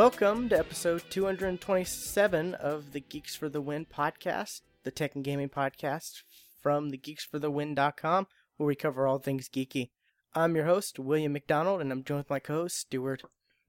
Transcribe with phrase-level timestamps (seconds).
[0.00, 5.50] Welcome to episode 227 of the Geeks for the Win podcast, the tech and gaming
[5.50, 6.22] podcast
[6.58, 8.26] from thegeeksforthewin.com,
[8.56, 9.90] where we cover all things geeky.
[10.34, 13.24] I'm your host, William McDonald, and I'm joined with my co host, Stuart.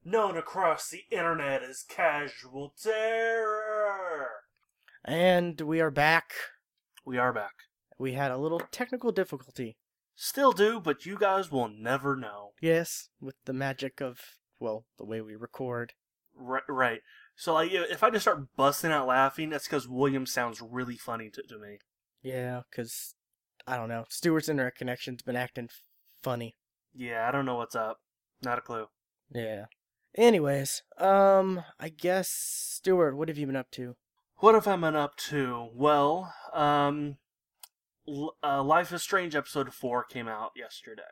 [0.06, 4.30] known across the internet as Casual Terror.
[5.04, 6.32] And we are back.
[7.04, 7.56] We are back.
[8.00, 9.76] We had a little technical difficulty.
[10.16, 12.52] Still do, but you guys will never know.
[12.62, 14.22] Yes, with the magic of,
[14.62, 15.92] well, the way we record.
[16.36, 16.64] Right.
[16.68, 17.02] right.
[17.36, 21.30] So, like, if I just start busting out laughing, that's because William sounds really funny
[21.32, 21.80] to, to me.
[22.22, 23.16] Yeah, because,
[23.66, 25.84] I don't know, Stuart's internet connection's been acting f-
[26.22, 26.56] funny.
[26.94, 28.02] Yeah, I don't know what's up.
[28.44, 28.88] Not a clue.
[29.32, 29.66] Yeah.
[30.16, 33.96] Anyways, um, I guess, Stuart, what have you been up to?
[34.38, 35.70] What have I been up to?
[35.74, 37.18] Well, um,
[38.08, 41.04] L- uh, Life is Strange episode 4 came out yesterday.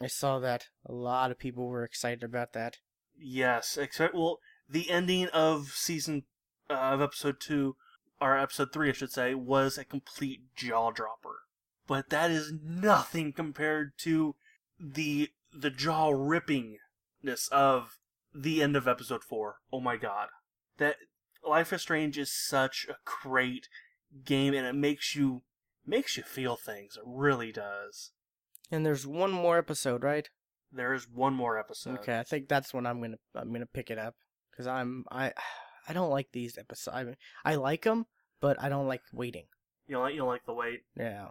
[0.00, 0.66] I saw that.
[0.84, 2.78] A lot of people were excited about that.
[3.18, 6.24] Yes, except, well, the ending of season,
[6.68, 7.76] uh, of episode 2,
[8.20, 11.42] or episode 3, I should say, was a complete jaw dropper.
[11.86, 14.34] But that is nothing compared to
[14.78, 17.98] the, the jaw rippingness of
[18.34, 19.56] the end of episode 4.
[19.72, 20.28] Oh my god.
[20.78, 20.96] That,
[21.46, 23.68] Life is Strange is such a great
[24.24, 25.42] game and it makes you,
[25.86, 26.96] makes you feel things.
[26.96, 28.10] It really does.
[28.70, 30.28] And there's one more episode, right?
[30.72, 31.98] There is one more episode.
[32.00, 34.14] Okay, I think that's when I'm gonna I'm gonna pick it up
[34.50, 35.32] because I'm I
[35.88, 36.96] I don't like these episodes.
[36.96, 38.06] I mean, I like them,
[38.40, 39.44] but I don't like waiting.
[39.86, 40.80] You don't like, you don't like the wait?
[40.98, 41.28] Yeah.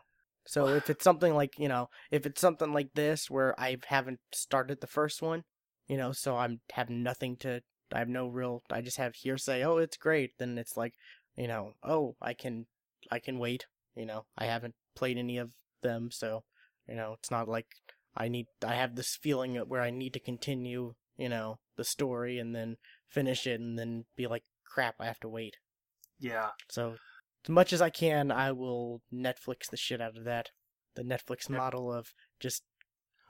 [0.48, 4.20] So if it's something like you know, if it's something like this where I haven't
[4.32, 5.44] started the first one,
[5.88, 7.62] you know, so I'm have nothing to,
[7.94, 9.64] I have no real, I just have hearsay.
[9.64, 10.32] Oh, it's great.
[10.38, 10.94] Then it's like,
[11.36, 12.68] you know, oh, I can,
[13.12, 13.66] I can wait.
[13.96, 15.52] You know, I haven't played any of
[15.82, 16.44] them, so
[16.88, 17.68] you know, it's not like
[18.18, 18.48] I need.
[18.66, 22.78] I have this feeling where I need to continue, you know, the story and then
[23.08, 25.58] finish it and then be like, crap, I have to wait.
[26.20, 26.50] Yeah.
[26.70, 26.96] So,
[27.46, 30.50] as much as I can, I will Netflix the shit out of that.
[30.96, 31.58] The Netflix Yep.
[31.58, 32.64] model of just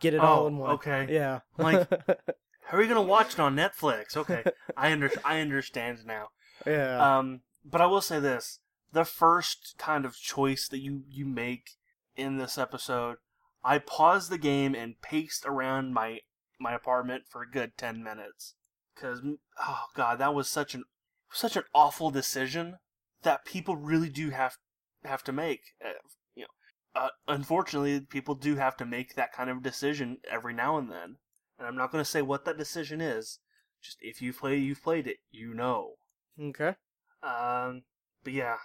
[0.01, 0.71] get it all Oh, in one.
[0.71, 1.07] okay.
[1.09, 1.39] Yeah.
[1.57, 1.89] Like-
[2.67, 4.17] How are you gonna watch it on Netflix?
[4.17, 4.43] Okay,
[4.75, 6.29] I under I understand now.
[6.65, 7.17] yeah.
[7.19, 8.59] Um, but I will say this:
[8.91, 11.71] the first kind of choice that you you make
[12.15, 13.17] in this episode,
[13.67, 16.19] I paused the game and paced around my
[16.59, 18.53] my apartment for a good ten minutes
[18.93, 19.21] because
[19.59, 20.83] oh god, that was such an
[21.31, 22.77] such an awful decision
[23.23, 24.57] that people really do have
[25.03, 25.61] have to make.
[25.83, 25.93] Uh,
[26.35, 30.77] you know, uh, unfortunately, people do have to make that kind of decision every now
[30.77, 31.17] and then.
[31.57, 33.39] And I'm not going to say what that decision is.
[33.81, 35.93] Just if you play, you've played it, you know.
[36.39, 36.75] okay.
[37.23, 37.83] Um,
[38.23, 38.57] but yeah,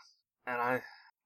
[0.47, 0.83] and I,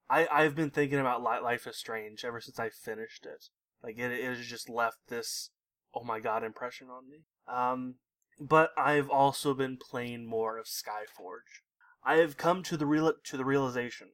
[0.09, 3.49] I, I've been thinking about Life is Strange ever since I finished it.
[3.85, 5.51] Like it, it has just left this,
[5.93, 7.19] oh my god, impression on me.
[7.47, 7.95] Um,
[8.39, 11.61] but I've also been playing more of Skyforge.
[12.03, 14.07] I have come to the real to the realization,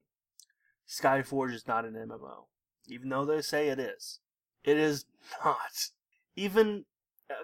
[0.90, 2.48] Skyforge is not an MMO,
[2.88, 4.20] even though they say it is.
[4.66, 5.06] It is
[5.44, 5.90] not.
[6.36, 6.84] Even
[7.30, 7.40] okay,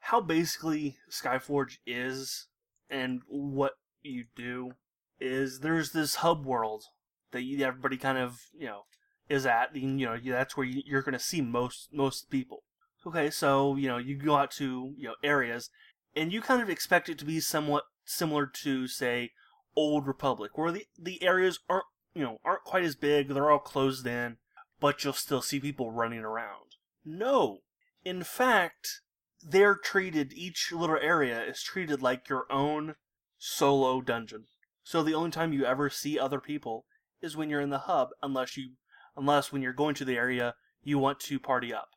[0.00, 2.48] how basically Skyforge is
[2.90, 3.72] and what
[4.02, 4.72] you do
[5.18, 6.84] is there's this hub world
[7.30, 8.82] that everybody kind of you know
[9.28, 9.74] is at.
[9.74, 12.62] You know that's where you, you're going to see most most people.
[13.06, 15.70] Okay, so you know you go out to you know areas,
[16.14, 19.30] and you kind of expect it to be somewhat similar to say
[19.76, 23.28] Old Republic, where the the areas aren't you know aren't quite as big.
[23.28, 24.36] They're all closed in,
[24.80, 26.76] but you'll still see people running around.
[27.04, 27.60] No,
[28.04, 29.00] in fact,
[29.42, 32.94] they're treated each little area is treated like your own
[33.38, 34.46] solo dungeon.
[34.84, 36.84] So the only time you ever see other people
[37.20, 38.72] is when you're in the hub, unless you,
[39.16, 41.90] unless when you're going to the area you want to party up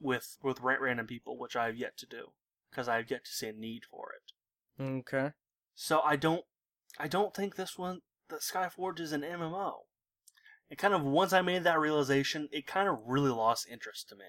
[0.00, 2.32] with with random people, which I have yet to do
[2.70, 4.82] because I have yet to see a need for it.
[4.82, 5.30] Okay.
[5.74, 6.44] So I don't,
[6.98, 9.72] I don't think this one, the Skyforge is an MMO.
[10.70, 14.16] And kind of once I made that realization, it kind of really lost interest to
[14.16, 14.24] me.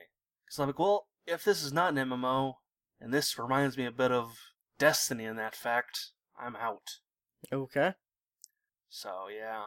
[0.46, 2.56] Because I'm like, well, if this is not an MMO,
[3.00, 4.34] and this reminds me a bit of
[4.78, 7.00] Destiny in that fact, I'm out.
[7.51, 7.94] Okay.
[8.89, 9.63] So yeah,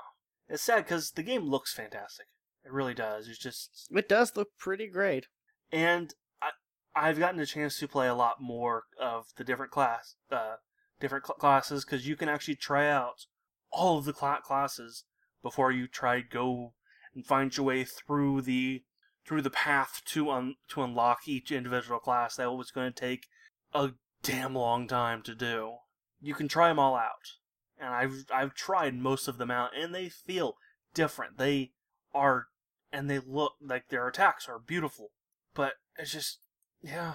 [0.49, 2.27] it's sad because the game looks fantastic.
[2.67, 3.29] It really does.
[3.29, 5.27] It's just, It does look pretty great.
[5.73, 6.51] and I,
[6.95, 10.57] I've gotten a chance to play a lot more of the different class, uh,
[11.01, 13.27] different cl- classes because you can actually try out
[13.71, 15.05] all of the cl- classes
[15.43, 16.75] before you try go
[17.15, 18.83] and find your way through the
[19.27, 22.37] through the path to un- to unlock each individual class.
[22.37, 23.27] That was going to take
[23.73, 23.91] a
[24.23, 25.77] damn long time to do.
[26.21, 27.35] You can try them all out,
[27.79, 30.55] and I've I've tried most of them out, and they feel
[30.95, 31.39] different.
[31.39, 31.73] They
[32.15, 32.47] are,
[32.97, 35.11] and they look like their attacks are beautiful,
[35.55, 36.39] but it's just
[36.83, 37.15] yeah,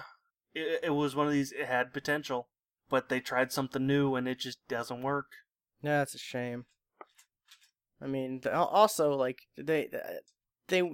[0.54, 1.50] it, it was one of these.
[1.52, 2.48] It had potential,
[2.88, 5.26] but they tried something new and it just doesn't work.
[5.82, 6.66] Yeah, that's a shame.
[8.00, 9.88] I mean, also like they
[10.68, 10.88] they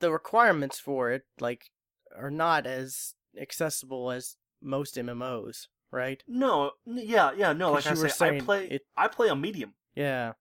[0.00, 1.70] the requirements for it like
[2.16, 6.22] are not as accessible as most MMOs, right?
[6.26, 7.72] No, yeah, yeah, no.
[7.72, 9.74] Like I you were say, I saying play, it- I play a medium.
[9.94, 10.32] Yeah.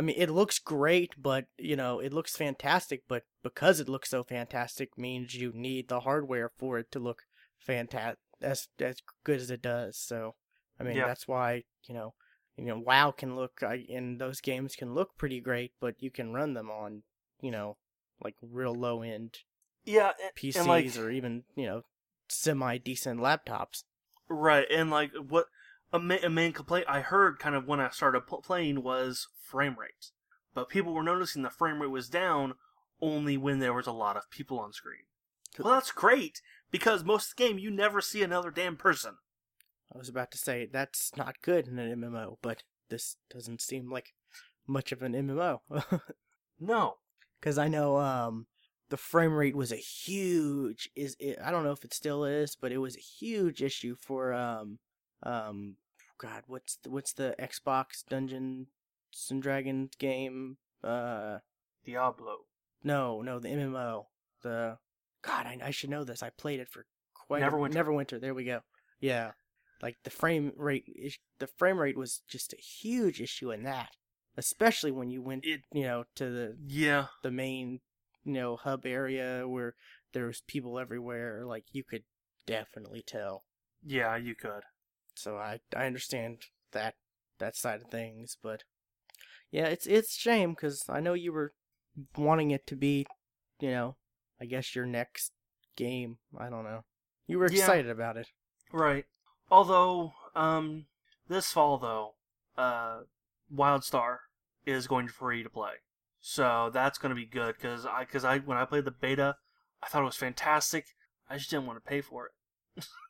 [0.00, 3.02] I mean, it looks great, but you know, it looks fantastic.
[3.06, 7.24] But because it looks so fantastic, means you need the hardware for it to look
[7.58, 9.98] fantastic as as good as it does.
[9.98, 10.36] So,
[10.80, 11.06] I mean, Yeah.
[11.06, 12.14] that's why you know,
[12.56, 16.32] you know, WoW can look, and those games can look pretty great, but you can
[16.32, 17.02] run them on,
[17.42, 17.76] you know,
[18.24, 19.40] like real low end
[19.84, 21.82] Yeah, and, PCs and like or even you know,
[22.30, 23.84] semi decent laptops.
[24.30, 25.48] right, and like what
[25.92, 29.28] a, ma- a main complaint I heard kind of when I started pl- playing was
[29.42, 30.10] frame rate,
[30.54, 32.54] but people were noticing the frame rate was down
[33.00, 35.04] only when there was a lot of people on screen.
[35.58, 36.40] Well, that's great
[36.70, 39.16] because most of the game you never see another damn person.
[39.92, 43.90] I was about to say that's not good in an MMO, but this doesn't seem
[43.90, 44.14] like
[44.66, 45.60] much of an MMO.
[46.60, 46.96] No,
[47.40, 48.46] because I know um
[48.90, 52.54] the frame rate was a huge is it, I don't know if it still is,
[52.54, 54.78] but it was a huge issue for um
[55.22, 55.76] um
[56.18, 58.66] God what's the, what's the Xbox Dungeons
[59.30, 60.56] and Dragons game?
[60.82, 61.38] Uh
[61.84, 62.38] Diablo.
[62.84, 64.04] no no the MMO
[64.42, 64.78] the
[65.22, 66.22] God I, I should know this.
[66.22, 67.74] I played it for quite Neverwinter.
[67.74, 68.60] a, Neverwinter there we go.
[69.00, 69.32] Yeah.
[69.82, 70.84] Like the frame rate
[71.38, 73.90] the frame rate was just a huge issue in that
[74.36, 77.80] especially when you went It you know to the yeah, the main
[78.24, 79.74] you know hub area where
[80.12, 81.44] there was people everywhere.
[81.46, 82.04] Like you could
[82.46, 83.44] definitely tell.
[83.84, 84.62] Yeah, you could.
[85.20, 86.38] So i i understand
[86.72, 86.94] that
[87.38, 88.64] that side of things but
[89.50, 91.52] yeah it's it's shame because i know you were
[92.16, 93.06] wanting it to be
[93.60, 93.96] you know
[94.40, 95.32] i guess your next
[95.76, 96.84] game i don't know
[97.26, 97.52] you were Yeah.
[97.52, 98.28] excited about it
[98.72, 99.04] Right.
[99.50, 100.86] Although, um,
[101.28, 102.14] this fall though,
[102.56, 103.00] uh,
[103.52, 104.18] WildStar
[104.64, 105.72] is going to free to play,
[106.20, 109.36] so that's going to be good because I because I when I played the beta,
[109.82, 110.86] I thought it was fantastic.
[111.28, 112.84] I just didn't want to pay for it.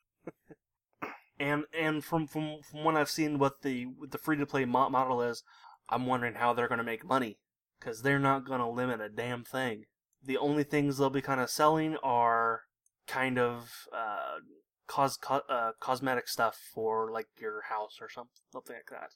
[1.41, 4.63] and and from from from what I've seen, what the what the free to play
[4.65, 5.43] model is,
[5.89, 7.39] I'm wondering how they're going to make money
[7.79, 9.85] because they're not going to limit a damn thing.
[10.23, 12.61] The only things they'll be kind of selling are
[13.07, 14.39] kind of uh,
[14.87, 19.09] cos co- uh, cosmetic stuff for like your house or something something like that.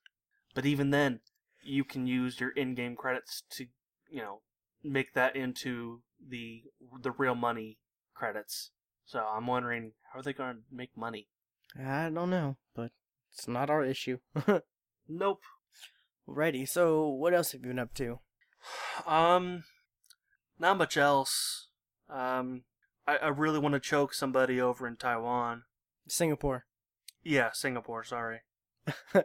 [0.56, 1.20] But even then,
[1.62, 3.68] you can use your in-game credits to
[4.10, 4.42] you know
[4.84, 6.64] make that into the
[7.04, 7.78] the real money
[8.16, 8.72] credits.
[9.06, 11.28] So I'm wondering how are they going to make money?
[11.80, 12.92] I don't know but
[13.34, 14.18] it's not our issue
[15.08, 15.42] Nope.
[16.28, 18.20] Alrighty, so what else have you been up to
[19.06, 19.64] Um,
[20.58, 21.68] not much else.
[22.10, 22.64] Um,
[23.08, 25.64] I, I really want to choke somebody over in Taiwan.
[26.08, 26.66] singapore
[27.24, 28.04] Yeah, Singapore.
[28.04, 28.40] Sorry.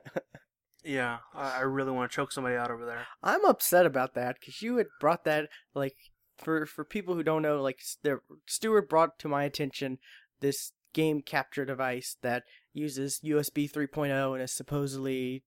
[0.82, 3.06] Yeah, I, I really want to choke somebody out over there.
[3.22, 5.94] I'm upset about that because you had brought that like
[6.38, 9.98] for for people who don't know, like the Stewart brought to my attention
[10.40, 15.42] this game capture device that uses USB 3.0 and is supposedly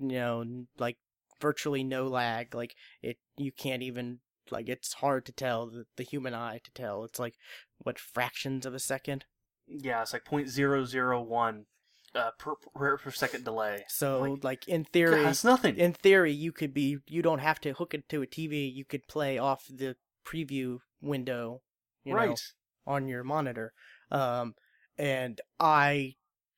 [0.00, 0.44] you know
[0.78, 0.96] like
[1.40, 2.54] virtually no lag.
[2.54, 6.70] Like it, you can't even like it's hard to tell the, the human eye to
[6.72, 7.04] tell.
[7.04, 7.34] It's like
[7.78, 9.24] what fractions of a second.
[9.66, 11.66] Yeah, it's like point zero zero one
[12.14, 13.84] uh, per, per per second delay.
[13.88, 15.76] So Like, like in theory, that's nothing.
[15.76, 18.72] in theory, you could be you don't have to hook it to a TV.
[18.72, 21.62] You could play off the preview window,
[22.04, 22.40] you know, right.
[22.86, 23.72] on your monitor.
[24.10, 24.54] Um,
[24.98, 26.14] and I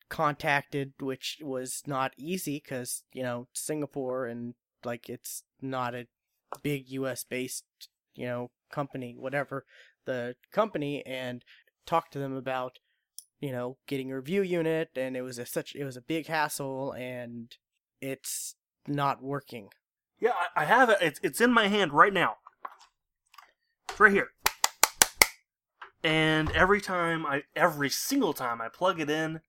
[0.09, 6.07] contacted, which was not easy because you know Singapore and like it's not a
[6.63, 7.25] big U.S.
[7.25, 7.65] based
[8.15, 9.65] you know company, whatever
[10.05, 11.45] the company, and
[11.87, 12.79] talked to them about
[13.41, 16.27] you know getting a review unit, and it was a such it was a big
[16.27, 17.57] hassle, and
[18.01, 18.55] it's
[18.87, 19.69] not working.
[20.21, 20.99] Yeah, I, have it.
[21.01, 22.37] It's, it's in my hand right now.
[23.89, 24.29] It's right here.
[26.05, 29.41] And every time I, every single time I plug it in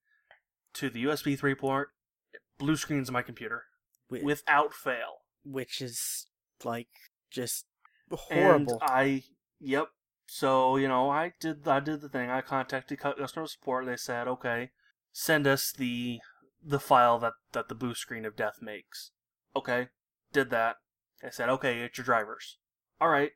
[0.76, 1.90] to the USB 3 port,
[2.34, 3.64] it blue screens my computer
[4.10, 5.20] without fail.
[5.44, 6.28] which is
[6.64, 6.88] like
[7.30, 7.66] just
[8.12, 8.80] horrible.
[8.82, 9.24] And I,
[9.60, 9.90] yep.
[10.28, 12.30] So you know, I did, I did the thing.
[12.30, 13.86] I contacted customer support.
[13.86, 14.72] They said, okay,
[15.12, 16.20] send us the
[16.64, 19.12] the file that that the blue screen of death makes.
[19.56, 19.90] Okay,
[20.34, 20.78] did that.
[21.22, 22.58] They said, okay, it's your drivers.
[23.00, 23.32] All right.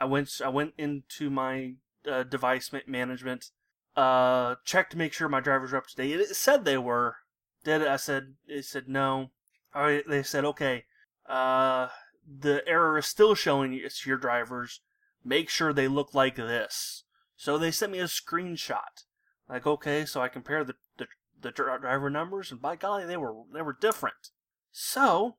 [0.00, 1.74] I went, I went into my
[2.10, 3.50] uh, device ma- management,
[3.96, 6.18] uh, checked to make sure my drivers were up to date.
[6.18, 7.16] It said they were.
[7.64, 7.88] Did it?
[7.88, 9.30] I said, it said no.
[9.74, 10.04] All right.
[10.06, 10.84] They said, okay,
[11.28, 11.88] uh,
[12.26, 14.80] the error is still showing it's your drivers.
[15.24, 17.04] Make sure they look like this.
[17.36, 19.04] So they sent me a screenshot.
[19.48, 21.06] Like, okay, so I compare the, the,
[21.40, 24.30] the driver numbers, and by golly, they were they were different.
[24.70, 25.36] So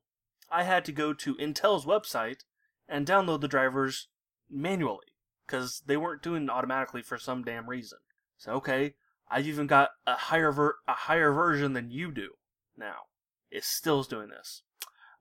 [0.50, 2.44] I had to go to Intel's website
[2.88, 4.08] and download the drivers
[4.50, 5.13] manually
[5.46, 7.98] because they weren't doing it automatically for some damn reason.
[8.36, 8.94] So okay,
[9.30, 12.30] I've even got a higher ver- a higher version than you do
[12.76, 13.06] now.
[13.50, 14.62] It still is doing this.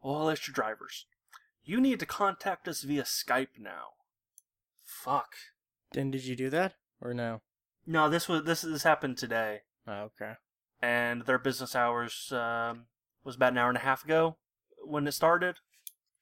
[0.01, 1.05] Well, your drivers.
[1.63, 3.93] You need to contact us via Skype now.
[4.83, 5.35] Fuck.
[5.93, 7.41] Then did you do that or no?
[7.85, 10.33] No, this was this this happened today, Oh, okay.
[10.81, 12.85] and their business hours um,
[13.23, 14.37] was about an hour and a half ago
[14.83, 15.57] when it started.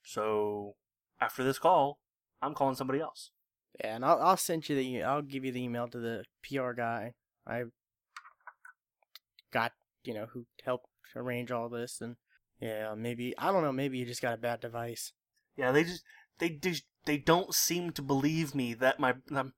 [0.04, 0.76] So
[1.20, 2.00] after this call,
[2.42, 3.32] I'm calling somebody else.
[3.80, 6.74] Yeah, and I'll I'll send you the I'll give you the email to the PR
[6.74, 7.14] guy.
[7.48, 7.64] I
[9.52, 9.74] got
[10.04, 12.16] you know who helped arrange all this, and
[12.60, 13.72] yeah, maybe I don't know.
[13.72, 15.14] Maybe you just got a bad device.
[15.56, 16.04] Yeah, they just
[16.40, 19.54] they just they don't seem to believe me that my um,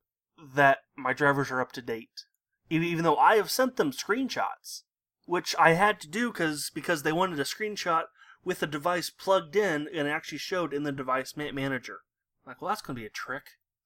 [0.56, 2.26] that my drivers are up to date,
[2.70, 4.84] even though I have sent them screenshots,
[5.26, 8.04] which I had to do because because they wanted a screenshot
[8.44, 12.02] with the device plugged in and actually showed in the device ma- manager.
[12.46, 13.44] like, well, that's gonna be a trick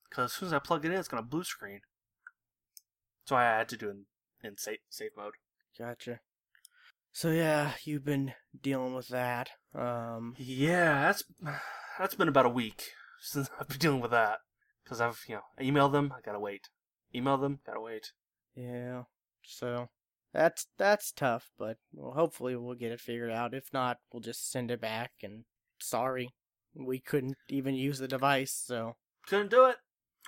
[0.09, 1.81] because as soon as I plug it in, it's gonna blue screen.
[3.25, 4.05] So I had to do it in,
[4.43, 5.33] in safe safe mode.
[5.77, 6.19] Gotcha.
[7.11, 9.49] So yeah, you've been dealing with that.
[9.73, 11.23] Um, Yeah, that's
[11.97, 14.39] that's been about a week since I've been dealing with that.
[14.83, 16.69] Because I've, you know, I emailed them, I gotta wait.
[17.13, 18.11] Email them, gotta wait.
[18.55, 19.03] yeah.
[19.43, 19.89] So
[20.33, 23.53] that's that's tough, but well, hopefully we'll get it figured out.
[23.53, 25.11] If not, we'll just send it back.
[25.23, 25.43] And
[25.79, 26.29] sorry,
[26.75, 28.53] we couldn't even use the device.
[28.53, 28.95] So
[29.27, 29.77] Couldn't do it.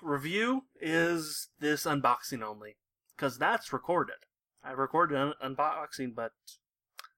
[0.01, 2.77] Review is this unboxing only.
[3.15, 4.15] Because that's recorded.
[4.63, 6.32] I recorded an unboxing, but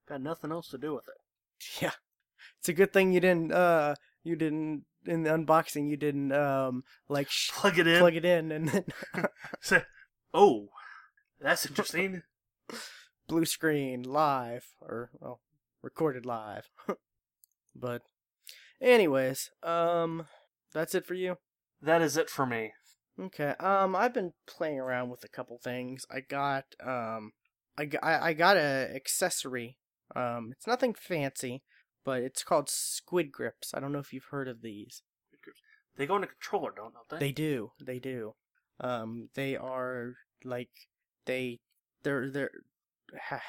[0.07, 1.81] got nothing else to do with it.
[1.81, 1.91] Yeah.
[2.59, 6.83] It's a good thing you didn't uh you didn't in the unboxing you didn't um
[7.07, 7.99] like sh- Plug it in.
[7.99, 8.85] plug it in and then
[9.61, 9.83] Say,
[10.33, 10.69] oh,
[11.39, 12.23] that's interesting.
[13.27, 15.41] blue screen live or well
[15.83, 16.69] recorded live.
[17.75, 18.01] but
[18.81, 20.25] anyways, um
[20.73, 21.37] that's it for you.
[21.81, 22.71] That is it for me.
[23.19, 23.53] Okay.
[23.59, 26.05] Um, I've been playing around with a couple things.
[26.09, 27.31] I got um,
[27.77, 29.77] I got I, got a accessory.
[30.15, 31.63] Um, it's nothing fancy,
[32.03, 33.73] but it's called Squid Grips.
[33.73, 35.01] I don't know if you've heard of these.
[35.97, 37.27] They go in a controller, don't don't they?
[37.27, 37.71] They do.
[37.83, 38.33] They do.
[38.79, 40.69] Um, they are like
[41.25, 41.59] they
[42.03, 42.51] they're they're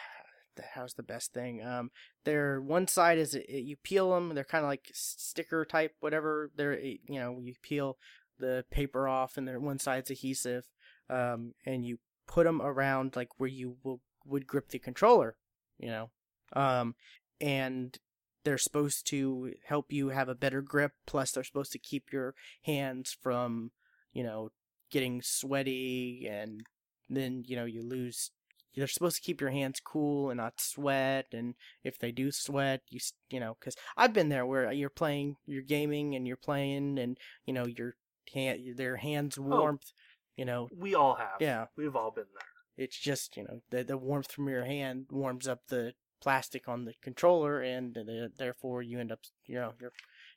[0.74, 1.64] how's the best thing?
[1.64, 1.90] Um,
[2.24, 4.34] they're one side is it, you peel them.
[4.34, 6.50] They're kind of like sticker type, whatever.
[6.56, 7.96] They're you know you peel
[8.38, 10.64] the paper off, and they're one side's adhesive.
[11.10, 15.36] Um, and you put them around like where you will would grip the controller.
[15.78, 16.10] You know,
[16.54, 16.94] um,
[17.40, 17.98] and
[18.44, 20.92] they're supposed to help you have a better grip.
[21.06, 23.70] Plus, they're supposed to keep your hands from,
[24.12, 24.50] you know,
[24.90, 26.62] getting sweaty, and
[27.08, 28.30] then you know you lose.
[28.74, 31.26] They're supposed to keep your hands cool and not sweat.
[31.32, 35.36] And if they do sweat, you you know, because I've been there where you're playing,
[35.46, 37.94] you're gaming, and you're playing, and you know your
[38.32, 39.92] hand, their hands warmth.
[40.36, 41.40] You know, We all have.
[41.40, 41.66] Yeah.
[41.76, 42.84] We've all been there.
[42.84, 46.84] it's just you know the the warmth from your hand warms up the plastic on
[46.84, 49.92] the controller and the, therefore you end up you know your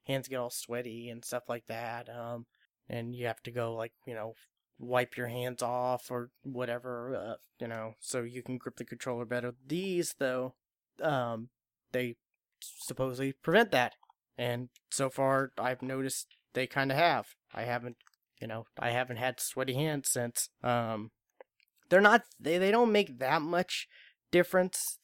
[0.06, 2.46] hands get all sweaty and stuff like that um
[2.90, 4.34] and you have to go like you know
[4.80, 9.26] wipe your hands off or whatever uh, you know so you can grip the controller
[9.26, 10.56] better these though
[11.02, 11.50] um
[11.94, 12.16] they
[12.60, 13.94] supposedly prevent that
[14.38, 17.98] and so far i've noticed they kind of have i haven't
[18.42, 21.12] you know i haven't had sweaty hands since um
[21.90, 23.88] they're not they, they don't make that much
[24.32, 24.98] difference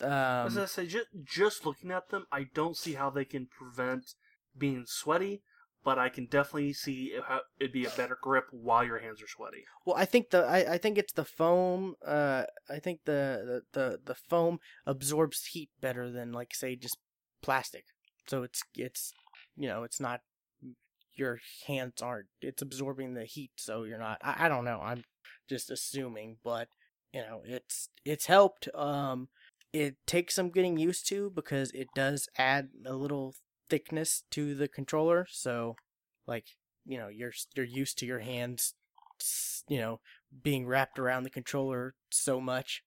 [0.00, 3.46] As I um say, just, just looking at them, I don't see how they can
[3.46, 4.14] prevent
[4.56, 5.42] being sweaty,
[5.84, 9.28] but I can definitely see how it'd be a better grip while your hands are
[9.28, 9.62] sweaty.
[9.86, 13.58] well i think the I, I think it's the foam uh i think the, the
[13.78, 16.98] the the foam absorbs heat better than like say just
[17.42, 17.84] plastic
[18.26, 19.12] so it's it's
[19.56, 20.20] you know it's not
[21.16, 25.04] your hands aren't it's absorbing the heat so you're not i, I don't know i'm
[25.48, 26.68] just assuming but
[27.12, 29.28] you know it's it's helped um
[29.72, 33.34] it takes some getting used to because it does add a little
[33.68, 35.74] thickness to the controller so
[36.26, 36.46] like
[36.84, 38.74] you know you're you're used to your hands
[39.68, 40.00] you know
[40.42, 42.82] being wrapped around the controller so much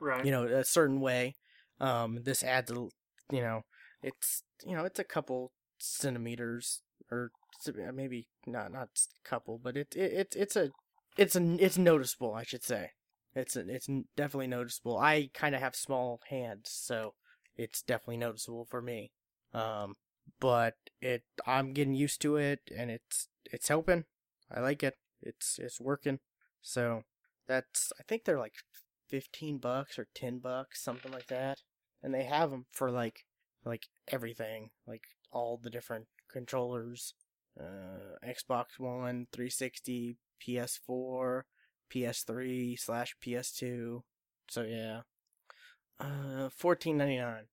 [0.00, 0.24] Right.
[0.24, 1.34] you know a certain way
[1.80, 3.62] um this adds a you know
[4.02, 7.30] it's you know it's a couple centimeters or
[7.94, 8.88] maybe not not
[9.24, 10.70] couple but it, it it's it's a
[11.16, 12.90] it's a it's noticeable i should say.
[13.34, 14.98] It's a, it's definitely noticeable.
[14.98, 17.14] I kind of have small hands so
[17.56, 19.10] it's definitely noticeable for me.
[19.54, 19.94] Um
[20.38, 24.04] but it i'm getting used to it and it's it's helping.
[24.54, 24.96] I like it.
[25.22, 26.18] It's it's working.
[26.60, 27.04] So
[27.48, 28.54] that's i think they're like
[29.08, 31.60] fifteen bucks or ten bucks, something like that.
[32.02, 33.24] And they have them for like
[33.64, 37.14] like everything, like all the different controllers,
[37.60, 41.42] uh, Xbox One, 360, PS4,
[41.92, 44.02] PS3 slash PS2.
[44.48, 45.02] So yeah,
[46.00, 47.44] uh, fourteen ninety nine.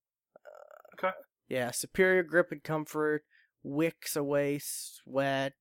[0.46, 1.16] Uh, Okay.
[1.48, 3.24] Yeah, superior grip and comfort,
[3.64, 5.54] wicks away sweat,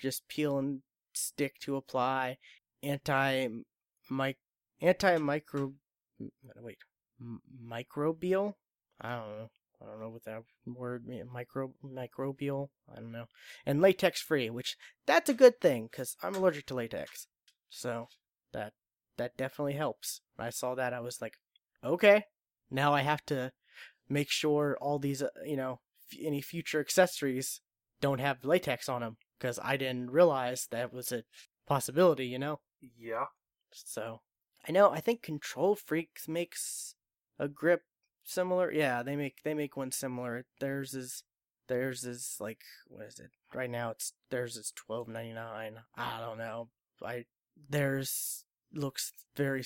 [0.00, 0.82] just peel and
[1.14, 2.38] stick to apply,
[2.82, 3.48] anti
[4.10, 4.38] mic
[4.80, 5.74] anti micro
[6.60, 6.78] wait
[7.20, 8.54] m- microbial.
[9.00, 9.50] I don't know.
[9.80, 11.28] I don't know what that word means.
[11.32, 12.68] Micro microbial.
[12.90, 13.26] I don't know.
[13.64, 17.26] And latex free, which that's a good thing because I'm allergic to latex.
[17.68, 18.08] So
[18.52, 18.72] that
[19.18, 20.22] that definitely helps.
[20.36, 21.34] When I saw that, I was like,
[21.84, 22.24] okay,
[22.70, 23.52] now I have to
[24.08, 25.80] make sure all these, uh, you know,
[26.12, 27.60] f- any future accessories
[28.00, 31.24] don't have latex on them because I didn't realize that was a
[31.66, 32.60] possibility, you know.
[32.80, 33.26] Yeah.
[33.72, 34.20] So
[34.66, 34.90] I know.
[34.90, 36.94] I think Control Freaks makes
[37.38, 37.82] a grip
[38.26, 38.70] similar.
[38.70, 40.44] Yeah, they make they make one similar.
[40.60, 41.22] Theirs is
[41.68, 43.30] theirs is like what is it?
[43.54, 45.78] Right now it's theirs is twelve ninety nine.
[45.96, 46.68] I don't know.
[47.02, 47.24] I
[47.70, 49.64] theirs looks very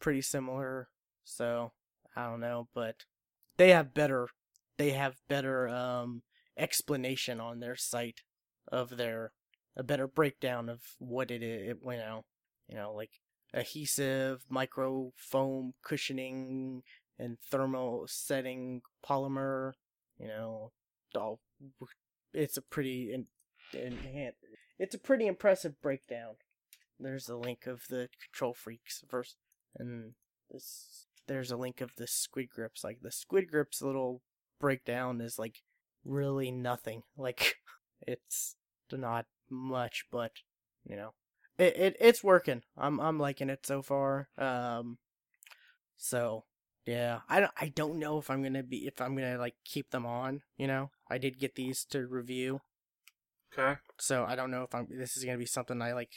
[0.00, 0.88] pretty similar.
[1.24, 1.72] So
[2.16, 3.04] I don't know, but
[3.58, 4.28] they have better
[4.78, 6.22] they have better um
[6.56, 8.22] explanation on their site
[8.70, 9.32] of their
[9.76, 11.70] a better breakdown of what it is.
[11.70, 12.24] It, you know,
[12.68, 13.20] you know, like
[13.54, 16.82] adhesive, micro foam cushioning,
[17.18, 19.72] and thermal setting polymer.
[20.18, 20.72] You know,
[21.16, 21.40] all
[22.32, 23.26] it's a pretty in,
[23.78, 24.32] in,
[24.78, 26.34] it's a pretty impressive breakdown.
[27.00, 29.36] There's a link of the Control Freaks verse,
[29.76, 30.12] and
[30.50, 32.82] this there's a link of the Squid Grips.
[32.82, 34.22] Like the Squid Grips little
[34.58, 35.62] breakdown is like
[36.04, 37.02] really nothing.
[37.16, 37.56] Like
[38.00, 38.54] it's
[38.92, 40.32] not much, but
[40.84, 41.14] you know,
[41.58, 42.62] it, it it's working.
[42.76, 44.28] I'm I'm liking it so far.
[44.38, 44.98] Um,
[45.96, 46.44] so
[46.88, 49.90] yeah, I don't I don't know if I'm gonna be if I'm gonna like keep
[49.90, 50.42] them on.
[50.56, 52.60] You know, I did get these to review,
[53.52, 53.78] Okay.
[53.98, 56.10] so I don't know if I'm this is gonna be something I like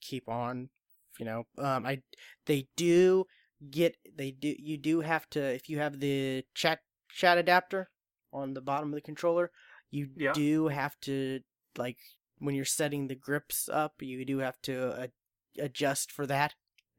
[0.00, 0.70] keep on.
[1.18, 2.02] You know, um, I
[2.46, 3.26] they do
[3.70, 6.80] get they do you do have to if you have the chat
[7.10, 7.90] chat adapter
[8.32, 9.50] on the bottom of the controller,
[9.90, 10.34] you Yeah.
[10.34, 11.40] do have to
[11.76, 11.98] like
[12.38, 15.06] when you're setting the grips up, you do have to uh,
[15.58, 16.54] adjust for that,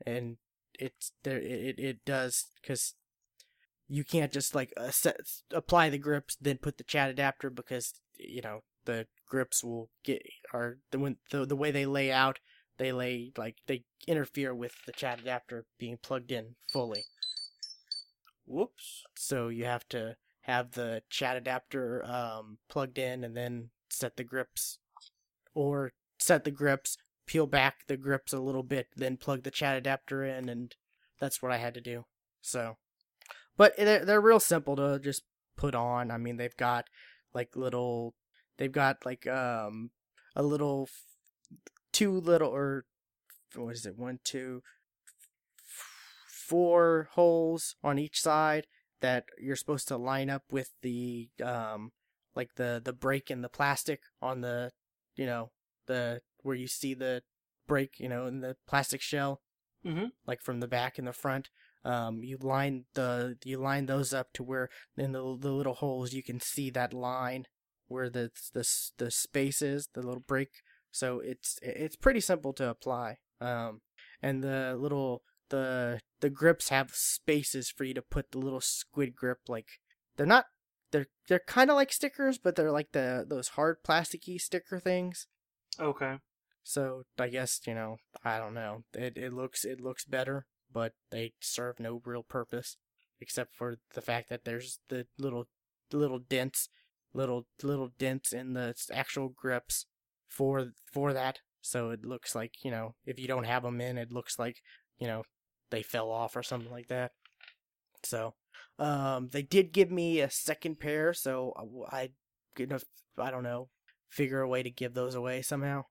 [0.05, 0.37] and
[0.77, 1.39] it's there.
[1.39, 2.95] It it does because
[3.93, 5.17] you can't just like uh, set,
[5.51, 10.21] apply the grips then put the chat adapter because you know the grips will get
[10.53, 12.39] or the when the the way they lay out
[12.77, 17.05] they lay like they interfere with the chat adapter being plugged in fully.
[18.45, 19.03] Whoops.
[19.15, 24.23] So you have to have the chat adapter um, plugged in and then set the
[24.23, 24.79] grips,
[25.53, 29.77] or set the grips, peel back the grips a little bit, then plug the chat
[29.77, 30.75] adapter in, and
[31.19, 32.05] that's what I had to do.
[32.41, 32.77] So,
[33.57, 35.23] but they're they're real simple to just
[35.55, 36.11] put on.
[36.11, 36.85] I mean, they've got
[37.33, 38.15] like little,
[38.57, 39.91] they've got like um
[40.35, 40.89] a little,
[41.91, 42.85] two little or
[43.55, 43.97] what is it?
[43.97, 44.61] One, two,
[46.27, 48.67] four holes on each side
[49.01, 51.91] that you're supposed to line up with the um
[52.35, 54.71] like the the break in the plastic on the
[55.15, 55.51] you know
[55.87, 57.21] the where you see the
[57.67, 59.41] break you know in the plastic shell
[59.85, 60.05] mm-hmm.
[60.25, 61.49] like from the back and the front
[61.85, 66.13] um you line the you line those up to where in the the little holes
[66.13, 67.45] you can see that line
[67.87, 68.67] where the the
[68.97, 70.49] the space is the little break.
[70.91, 73.81] So it's it's pretty simple to apply um
[74.21, 79.15] and the little the the grips have spaces for you to put the little squid
[79.15, 79.67] grip like
[80.15, 80.45] they're not
[80.91, 85.27] they're they're kind of like stickers but they're like the those hard plasticky sticker things.
[85.79, 86.17] Okay.
[86.63, 88.83] so i guess you know i don't know.
[88.93, 92.77] It it looks it looks better but they serve no real purpose
[93.21, 95.45] except for the fact that there's the little
[95.91, 96.69] little dents
[97.13, 99.85] little little dents in the actual grips
[100.27, 101.39] for for that.
[101.61, 104.57] So it looks like you know if you don't have them in it looks like
[104.97, 105.23] you know
[105.69, 107.11] they fell off or something like that.
[108.03, 108.33] So
[108.79, 111.53] um they did give me a second pair so
[111.91, 112.09] i
[112.57, 112.79] gonna
[113.19, 113.69] i don't know
[114.09, 115.83] figure a way to give those away somehow.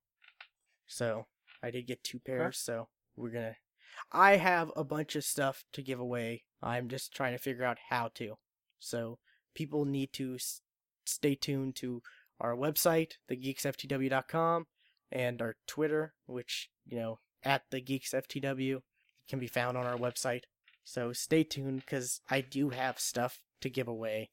[0.87, 1.27] So
[1.63, 3.55] i did get two pairs so we're gonna
[4.13, 6.45] i have a bunch of stuff to give away.
[6.63, 8.37] I'm just trying to figure out how to.
[8.79, 9.19] So
[9.55, 10.61] people need to s-
[11.05, 12.03] stay tuned to
[12.41, 14.67] our website thegeeksftw.com
[15.13, 18.79] and our twitter which you know at the geeksftw
[19.29, 20.43] can be found on our website.
[20.85, 24.31] So stay tuned because i do have stuff to give away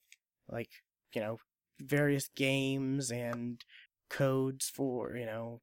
[0.50, 0.70] like
[1.13, 1.38] you know
[1.80, 3.63] various games and
[4.10, 5.62] codes for you know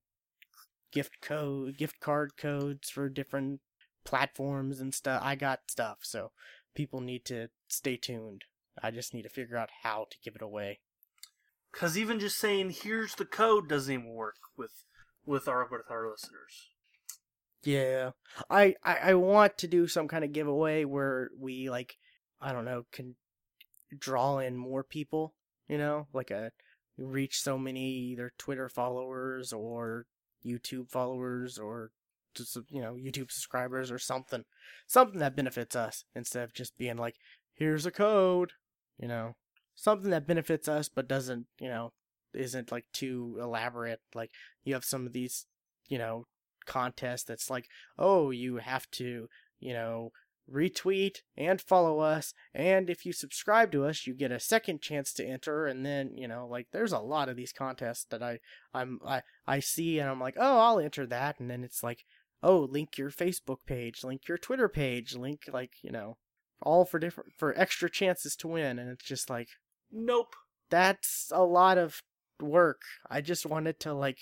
[0.92, 3.60] gift code gift card codes for different
[4.06, 5.20] platforms and stuff.
[5.22, 6.30] I got stuff, so
[6.74, 8.44] people need to stay tuned.
[8.82, 10.80] I just need to figure out how to give it away.
[11.72, 14.84] Cause even just saying here's the code doesn't even work with
[15.26, 16.70] with our with our listeners.
[17.64, 18.10] Yeah,
[18.48, 21.96] I, I I want to do some kind of giveaway where we like
[22.40, 23.16] I don't know can
[23.98, 25.34] draw in more people.
[25.68, 26.52] You know, like a
[26.96, 30.06] reach so many either Twitter followers or
[30.44, 31.90] YouTube followers or
[32.68, 34.44] you know YouTube subscribers or something,
[34.86, 37.16] something that benefits us instead of just being like,
[37.54, 38.52] here's a code,
[38.98, 39.34] you know,
[39.74, 41.92] something that benefits us but doesn't you know
[42.34, 44.00] isn't like too elaborate.
[44.14, 44.30] Like
[44.64, 45.46] you have some of these
[45.88, 46.26] you know
[46.66, 47.66] contests that's like,
[47.98, 49.28] oh, you have to
[49.60, 50.10] you know
[50.52, 55.12] retweet and follow us and if you subscribe to us you get a second chance
[55.12, 55.66] to enter.
[55.66, 58.38] And then you know like there's a lot of these contests that i
[58.72, 61.40] i'm i i see and i'm like oh i'll enter that.
[61.40, 62.04] And then it's like
[62.42, 66.16] oh link your facebook page link your twitter page link like you know
[66.62, 69.48] all for different for extra chances to win and it's just like
[69.92, 70.34] Nope.
[70.70, 72.02] that's a lot of
[72.40, 74.18] work i just wanted to like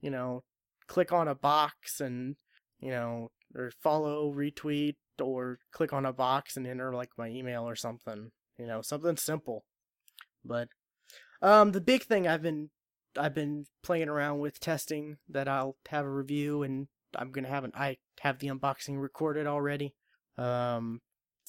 [0.00, 0.42] you know
[0.86, 2.36] click on a box and
[2.80, 7.68] you know or follow retweet or click on a box and enter like my email
[7.68, 9.64] or something you know something simple
[10.44, 10.68] but
[11.42, 12.70] um the big thing i've been
[13.16, 17.64] i've been playing around with testing that i'll have a review and i'm gonna have
[17.64, 19.94] an i have the unboxing recorded already
[20.36, 21.00] um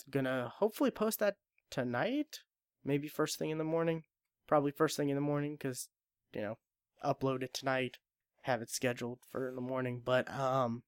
[0.10, 1.36] gonna hopefully post that
[1.70, 2.40] tonight
[2.84, 4.04] maybe first thing in the morning
[4.48, 5.90] probably first thing in the morning because
[6.34, 6.58] you know
[7.06, 7.98] upload it tonight
[8.44, 10.84] have it scheduled for in the morning but um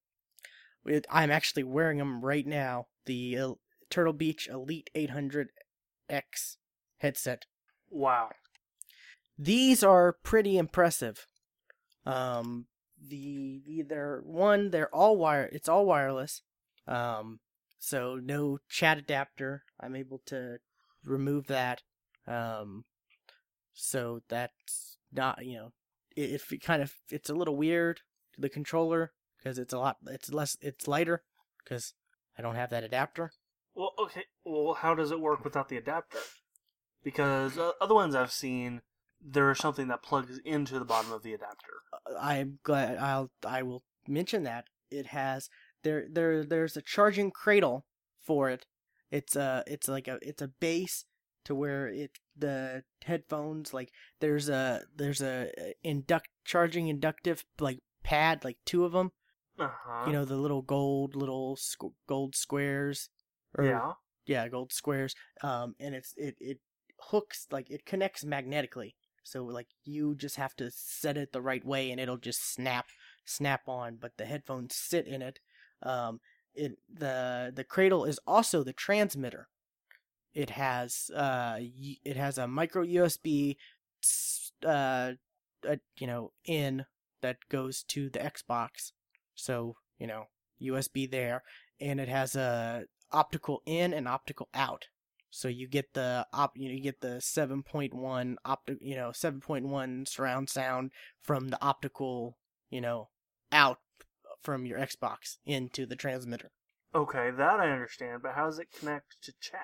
[0.86, 2.88] it, I'm actually wearing them right now.
[3.05, 3.53] The uh,
[3.89, 6.57] Turtle Beach Elite 800X
[6.97, 7.45] headset.
[7.89, 8.29] Wow.
[9.38, 11.27] These are pretty impressive.
[12.05, 12.67] Um,
[13.05, 15.49] the, the they're one they're all wire.
[15.51, 16.41] It's all wireless.
[16.87, 17.39] Um,
[17.79, 19.63] so no chat adapter.
[19.79, 20.57] I'm able to
[21.03, 21.81] remove that.
[22.27, 22.85] Um,
[23.73, 25.71] so that's not you know
[26.15, 28.01] it, if it kind of it's a little weird
[28.37, 31.23] the controller because it's a lot it's less it's lighter
[31.63, 31.93] because
[32.37, 33.31] I don't have that adapter.
[33.75, 34.25] Well, okay.
[34.45, 36.19] Well, how does it work without the adapter?
[37.03, 38.81] Because uh, other ones I've seen,
[39.23, 41.73] there is something that plugs into the bottom of the adapter.
[42.19, 45.49] I'm glad I'll I will mention that it has
[45.84, 47.86] there there there's a charging cradle
[48.21, 48.65] for it.
[49.12, 51.05] It's a it's like a it's a base
[51.45, 55.51] to where it the headphones like there's a there's a
[55.84, 59.12] induct charging inductive like pad like two of them
[59.60, 60.03] Uh-huh.
[60.07, 63.10] you know the little gold little squ- gold squares
[63.57, 63.91] or yeah.
[64.25, 66.60] yeah gold squares um and it's it it
[67.10, 71.65] hooks like it connects magnetically so like you just have to set it the right
[71.65, 72.88] way and it'll just snap
[73.25, 75.39] snap on but the headphones sit in it.
[75.84, 76.19] Um
[76.53, 79.47] it the the cradle is also the transmitter.
[80.34, 83.55] It has uh it has a micro usb
[84.65, 85.12] uh,
[85.67, 86.86] uh you know in
[87.21, 88.91] that goes to the xbox.
[89.36, 90.25] So you know
[90.62, 91.43] usb there.
[91.79, 94.88] And it has a optical in and optical out
[95.31, 100.07] so you get the op you, know, you get the 7.1 optic you know 7.1
[100.07, 100.91] surround sound
[101.21, 102.37] from the optical
[102.69, 103.09] you know
[103.51, 103.79] out
[104.41, 106.51] from your xbox into the transmitter
[106.93, 109.61] Okay, that I understand, but how does it connect to chat?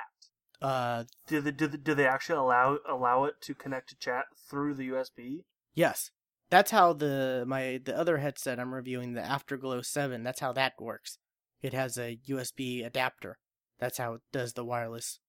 [0.61, 4.25] uh Do they, do they, do they actually allow allow it to connect to chat
[4.49, 5.43] through the USB?
[5.75, 6.09] yes
[6.49, 10.73] that's how the my the other headset i'm reviewing the afterglow 7 that's how that
[10.79, 11.19] works
[11.61, 13.37] it has a usb adapter
[13.77, 15.19] that's how it does the wireless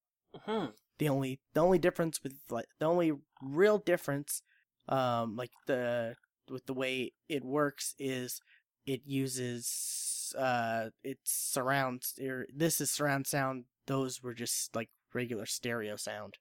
[0.45, 0.67] Hmm.
[0.99, 3.13] the only the only difference with like the only
[3.43, 4.43] real difference
[4.89, 6.15] um like the
[6.51, 8.41] with the way it works is
[8.87, 15.47] it uses uh it's surrounds or this is surround sound those were just like regular
[15.47, 16.35] stereo sound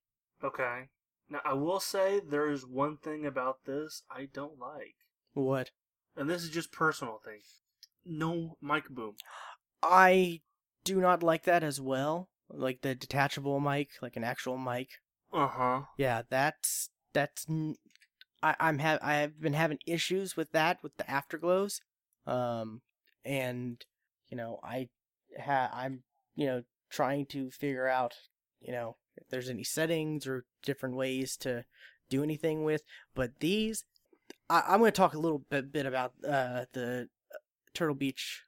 [0.44, 0.90] Okay.
[1.30, 4.96] Now I will say there is one thing about this I don't like,
[5.34, 5.72] what
[6.16, 7.40] and this is just personal thing.
[8.06, 9.16] No mic boom.
[9.84, 10.42] i
[10.84, 14.90] do not like that as well like the detachable mic like an actual mic
[15.34, 15.82] Uh huh.
[15.98, 17.46] yeah that's that's
[18.44, 21.80] I, I'm have i've been having issues with that with the afterglows
[22.26, 22.82] um
[23.26, 23.84] and
[24.30, 24.90] you know i
[25.40, 26.04] ha i'm
[26.36, 28.14] you know trying to figure out
[28.62, 31.66] you know if there's any settings or different ways to
[32.10, 32.84] do anything with
[33.16, 33.84] but these
[34.50, 37.10] I, i'm going to talk a little bit, bit about uh the
[37.74, 38.44] turtle beach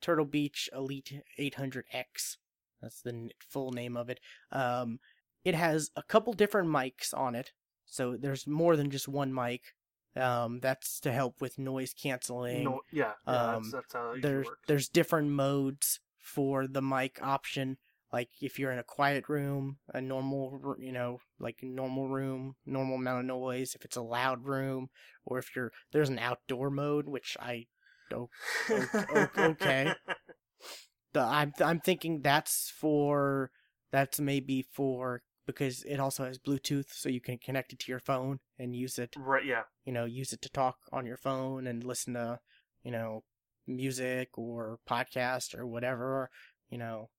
[0.00, 2.36] turtle beach elite 800x
[2.84, 4.20] that's the full name of it
[4.52, 4.98] um
[5.44, 7.52] it has a couple different mics on it
[7.84, 9.74] so there's more than just one mic
[10.16, 12.80] um that's to help with noise canceling No.
[12.92, 13.12] Yeah.
[13.26, 17.76] yeah Um, that's, that's how there's there's different modes for the mic option.
[18.12, 22.96] Like if you're in a quiet room, a normal, you know, like normal room, normal
[22.96, 23.74] amount of noise.
[23.74, 24.88] If it's a loud room,
[25.26, 27.66] or if you're there's an outdoor mode, which I
[28.12, 29.92] o- okay.
[31.14, 33.50] the I'm I'm thinking that's for
[33.90, 38.00] that's maybe for because it also has Bluetooth, so you can connect it to your
[38.00, 39.14] phone and use it.
[39.16, 39.62] Right, yeah.
[39.84, 42.40] You know, use it to talk on your phone and listen to,
[42.82, 43.24] you know,
[43.66, 46.30] music or podcast or whatever.
[46.70, 47.10] You know,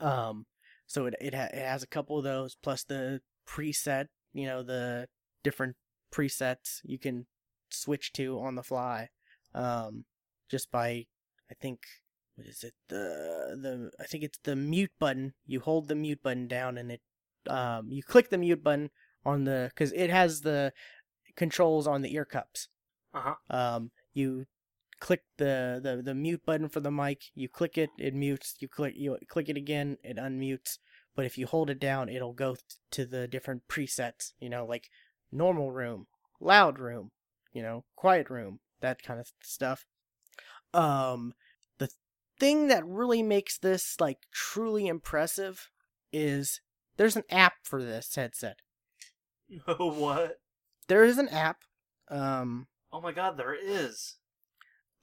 [0.00, 0.46] um,
[0.86, 4.06] so it it, ha- it has a couple of those plus the preset.
[4.32, 5.08] You know, the
[5.42, 5.76] different
[6.12, 7.26] presets you can
[7.70, 9.08] switch to on the fly,
[9.54, 10.04] um,
[10.50, 11.06] just by
[11.50, 11.80] I think
[12.36, 15.34] what is it the the I think it's the mute button.
[15.46, 17.00] You hold the mute button down and it
[17.48, 18.90] um you click the mute button
[19.24, 20.72] on the because it has the
[21.36, 22.68] controls on the ear cups.
[23.14, 23.34] Uh-huh.
[23.50, 24.46] Um, you
[25.00, 27.24] click the, the the mute button for the mic.
[27.34, 28.56] You click it, it mutes.
[28.60, 30.78] You click you click it again, it unmutes.
[31.14, 32.56] But if you hold it down, it'll go
[32.92, 34.32] to the different presets.
[34.40, 34.88] You know, like
[35.30, 36.06] normal room,
[36.40, 37.10] loud room,
[37.52, 39.86] you know, quiet room, that kind of stuff.
[40.72, 41.34] Um,
[42.42, 45.68] thing that really makes this like truly impressive
[46.12, 46.60] is
[46.96, 48.56] there's an app for this headset.
[49.76, 50.40] what?
[50.88, 51.58] There is an app.
[52.08, 54.16] Um, Oh my god, there is.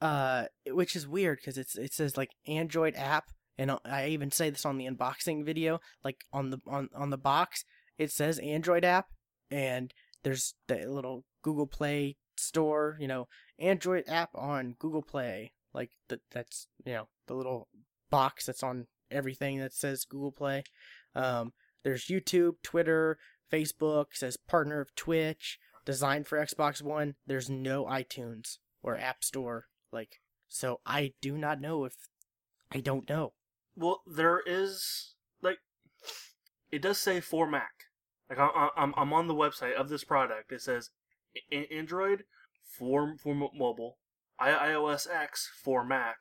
[0.02, 3.26] uh which is weird because it's it says like android app
[3.58, 7.18] and i even say this on the unboxing video like on the on on the
[7.18, 7.66] box
[7.98, 9.08] it says android app
[9.52, 13.28] and there's the little google play store you know
[13.60, 17.68] android app on google play like that that's you know the little
[18.10, 20.64] box that's on everything that says google play
[21.16, 21.54] um
[21.84, 23.18] there's youtube twitter
[23.52, 29.66] facebook says partner of twitch designed for xbox one there's no itunes or app store
[29.92, 31.94] like so i do not know if
[32.72, 33.34] i don't know
[33.76, 35.60] Well, there is like
[36.72, 37.72] it does say for Mac.
[38.30, 40.52] Like I, I'm I'm on the website of this product.
[40.52, 40.90] It says
[41.72, 42.26] Android
[42.78, 43.98] for for mobile,
[44.42, 46.18] iOS X for Mac,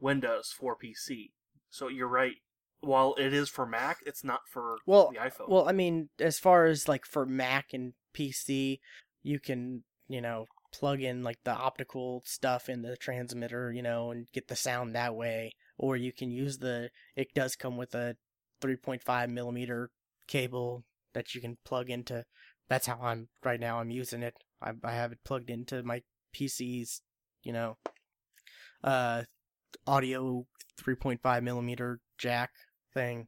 [0.00, 1.30] Windows for PC.
[1.70, 2.36] So you're right.
[2.80, 5.48] While it is for Mac, it's not for Well, the iPhone.
[5.48, 8.78] well i mean as far as like for mac and pc
[9.22, 14.10] you can you know plug in like the optical stuff in the transmitter you know
[14.12, 17.94] and get the sound that way or you can use the it does come with
[17.94, 18.14] a
[18.62, 19.90] 3.5 millimeter
[20.26, 22.24] cable that you can plug into
[22.68, 26.02] that's how i'm right now i'm using it i, I have it plugged into my
[26.34, 27.00] pc's
[27.48, 27.78] you know
[28.84, 29.22] uh
[29.86, 30.44] audio
[30.80, 32.50] 3.5 millimeter jack
[32.92, 33.26] thing.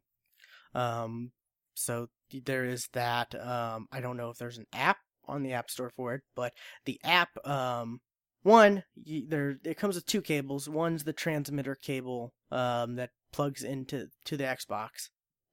[0.75, 1.33] Um
[1.75, 2.09] so
[2.45, 5.91] there is that um i don't know if there's an app on the app store
[5.97, 6.53] for it but
[6.85, 8.01] the app um
[8.43, 10.69] one y- there it comes with two cables.
[10.69, 15.09] One's the transmitter cable um that plugs into to the xbox.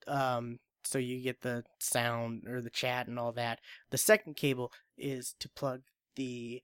[0.07, 3.59] Um so you get the sound or the chat and all that.
[3.91, 5.81] The second cable is to plug
[6.15, 6.61] the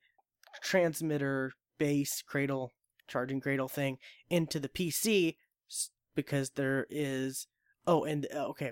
[0.61, 2.71] transmitter base cradle
[3.09, 3.97] charging cradle thing
[4.29, 5.35] into the pc
[6.15, 7.47] because there is
[7.85, 8.71] oh and uh, okay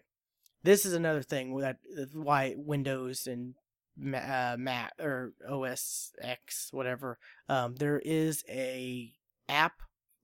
[0.64, 1.78] this is another thing that
[2.14, 3.56] why windows and
[4.00, 7.18] uh, Mac or OS X, whatever.
[7.50, 9.12] Um, there is a
[9.50, 9.74] app.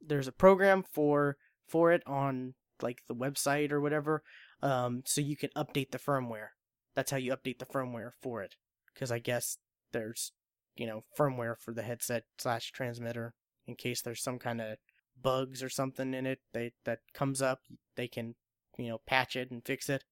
[0.02, 4.24] There's a program for for it on like the website or whatever.
[4.62, 6.50] Um, so you can update the firmware.
[6.96, 8.56] That's how you update the firmware for it.
[8.94, 9.58] Because I guess
[9.92, 10.32] there's
[10.78, 13.34] you know firmware for the headset slash transmitter
[13.68, 14.78] in case there's some kind of
[15.22, 17.60] bugs or something in it they that comes up.
[17.96, 18.36] They can
[18.78, 20.04] you know patch it and fix it.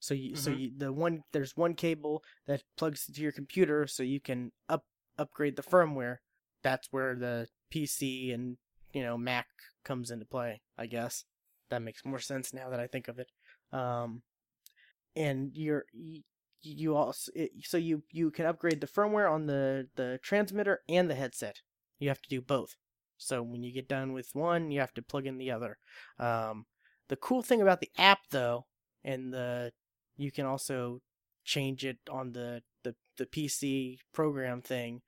[0.00, 0.58] So you, so Mhm.
[0.60, 4.84] you, the one there's one cable that plugs into your computer, so you can up
[5.18, 6.18] upgrade the firmware.
[6.62, 8.56] That's where the PC and
[8.92, 9.46] you know Mac
[9.84, 10.62] comes into play.
[10.78, 11.24] I guess
[11.68, 13.28] that makes more sense now that I think of it.
[13.72, 14.22] Um,
[15.16, 15.86] and you're
[16.66, 21.10] you, also it, so you you can upgrade the firmware on the the transmitter and
[21.10, 21.60] the headset.
[21.98, 22.76] You have to do both.
[23.18, 25.78] So when you get done with one, you have to plug in the other.
[26.18, 26.66] Um,
[27.08, 28.66] the cool thing about the app though
[29.04, 29.72] and the
[30.16, 31.00] you can also
[31.44, 35.02] change it on the the, the PC program thing.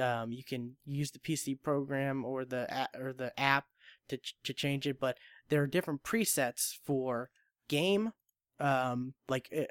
[0.00, 3.66] Um, you can use the PC program or the or the app
[4.08, 5.18] to to change it, but
[5.48, 7.30] there are different presets for
[7.68, 8.12] game.
[8.60, 9.62] Um, like uh,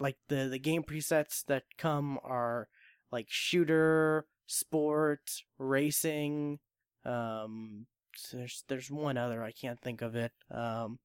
[0.00, 2.68] like the the game presets that come are
[3.12, 6.58] like shooter, sport, racing.
[7.04, 7.86] Um,
[8.32, 10.32] there's there's one other I can't think of it.
[10.50, 10.98] Um,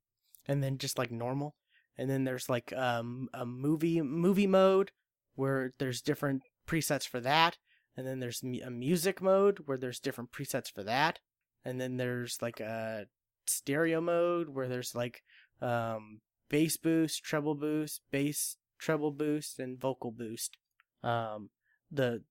[0.48, 1.56] and then just like normal
[1.98, 4.92] and then there's like um a movie movie mode
[5.36, 7.58] where there's different presets for that
[7.98, 11.20] and then there's a music mode where there's different presets for that
[11.64, 13.06] and then there's like a
[13.48, 15.22] stereo mode where there's like
[15.62, 20.58] um, bass boost, treble boost, bass treble boost, and vocal boost.
[21.04, 21.50] Um,
[21.92, 22.22] the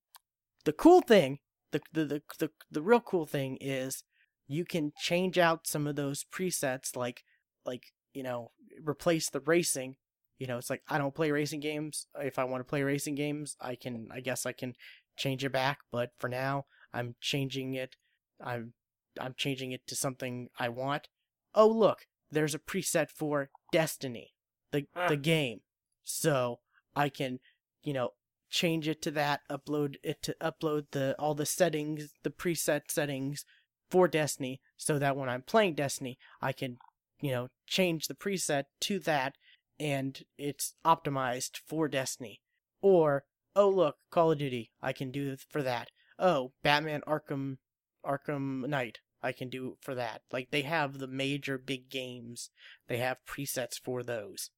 [0.64, 1.38] the cool thing,
[1.72, 4.04] the, the the the the real cool thing is
[4.46, 7.24] you can change out some of those presets, like
[7.66, 8.52] like you know
[8.84, 9.96] replace the racing.
[10.38, 12.06] You know, it's like I don't play racing games.
[12.20, 14.08] If I want to play racing games, I can.
[14.12, 14.74] I guess I can
[15.16, 15.78] change it back.
[15.90, 17.96] But for now, I'm changing it.
[18.40, 18.74] I'm
[19.20, 21.08] I'm changing it to something I want.
[21.54, 24.34] Oh look, there's a preset for Destiny,
[24.72, 25.08] the Ah.
[25.08, 25.60] the game.
[26.04, 26.60] So
[26.94, 27.40] I can,
[27.82, 28.10] you know,
[28.50, 33.44] change it to that, upload it to upload the all the settings, the preset settings
[33.90, 36.76] for Destiny, so that when I'm playing Destiny, I can,
[37.20, 39.34] you know, change the preset to that
[39.80, 42.40] and it's optimized for Destiny.
[42.80, 43.24] Or,
[43.56, 45.88] oh look, Call of Duty, I can do for that.
[46.18, 47.56] Oh, Batman Arkham
[48.04, 50.22] Arkham Knight, I can do for that.
[50.30, 52.50] Like they have the major big games,
[52.88, 54.50] they have presets for those.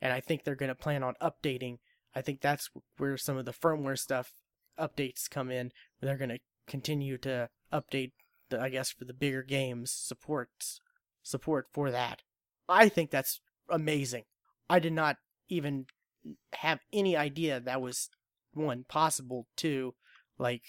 [0.00, 1.78] And I think they're going to plan on updating.
[2.14, 4.32] I think that's where some of the firmware stuff
[4.78, 5.72] updates come in.
[6.00, 8.12] They're going to continue to update
[8.50, 10.80] the, I guess for the bigger games supports
[11.22, 12.22] support for that.
[12.68, 14.24] I think that's amazing.
[14.70, 15.16] I did not
[15.48, 15.86] even
[16.54, 18.08] have any idea that was
[18.52, 19.94] one possible two
[20.38, 20.62] like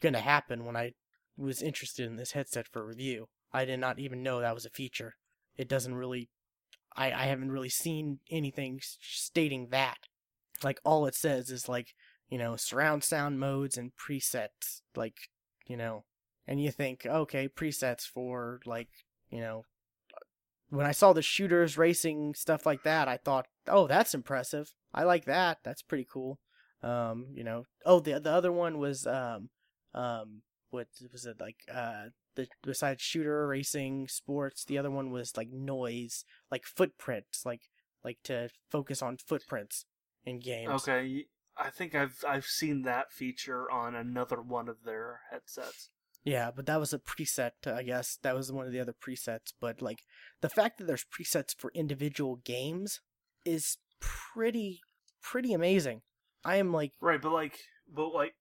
[0.00, 0.92] gonna happen when I
[1.36, 3.28] was interested in this headset for review.
[3.52, 5.14] I did not even know that was a feature.
[5.56, 6.30] It doesn't really
[6.96, 9.98] I, I haven't really seen anything stating that.
[10.62, 11.94] Like all it says is like,
[12.28, 15.16] you know, surround sound modes and presets, like,
[15.66, 16.04] you know,
[16.46, 18.88] and you think, okay, presets for like,
[19.30, 19.64] you know,
[20.70, 24.72] when I saw the shooters racing stuff like that, I thought, oh, that's impressive.
[24.94, 25.58] I like that.
[25.62, 26.38] That's pretty cool.
[26.82, 29.50] Um, you know, oh, the the other one was um,
[29.94, 31.58] um, what was it like?
[31.72, 37.62] Uh, the besides shooter racing sports, the other one was like noise, like footprints, like
[38.04, 39.84] like to focus on footprints
[40.24, 40.70] in games.
[40.70, 45.90] Okay, I think I've I've seen that feature on another one of their headsets.
[46.24, 48.18] Yeah, but that was a preset, I guess.
[48.22, 49.52] That was one of the other presets.
[49.60, 50.04] But, like,
[50.40, 53.00] the fact that there's presets for individual games
[53.44, 54.80] is pretty,
[55.20, 56.02] pretty amazing.
[56.44, 57.58] I am like, Right, but like,
[57.92, 58.34] but like,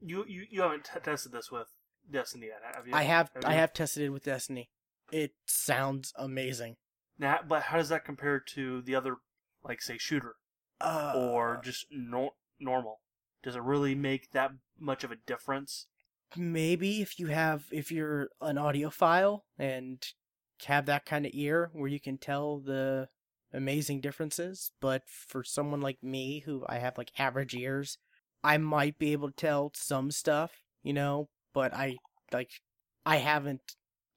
[0.00, 1.68] you you, you haven't t- tested this with
[2.10, 2.94] Destiny yet, have you?
[2.94, 4.70] I have, Have I have tested it with Destiny.
[5.12, 6.76] It sounds amazing.
[7.18, 9.16] Now, but how does that compare to the other,
[9.62, 10.34] like say shooter
[10.80, 13.00] Uh, or just nor- normal?
[13.42, 15.86] Does it really make that much of a difference?
[16.36, 20.04] maybe if you have, if you're an audiophile and
[20.66, 23.08] have that kind of ear where you can tell the
[23.52, 24.72] amazing differences.
[24.80, 27.98] But for someone like me who I have like average ears,
[28.42, 31.96] I might be able to tell some stuff, you know, but I
[32.32, 32.50] like
[33.06, 33.62] I haven't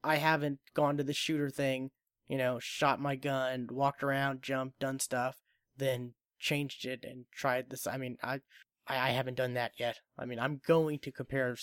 [0.04, 1.92] I haven't gone to the shooter thing,
[2.28, 5.38] you know, shot my gun, walked around, jumped, done stuff,
[5.78, 7.88] then changed it and tried this.
[7.88, 8.40] I mean, I
[8.88, 9.98] I, I haven't done that yet.
[10.18, 11.56] I mean, I'm going to compare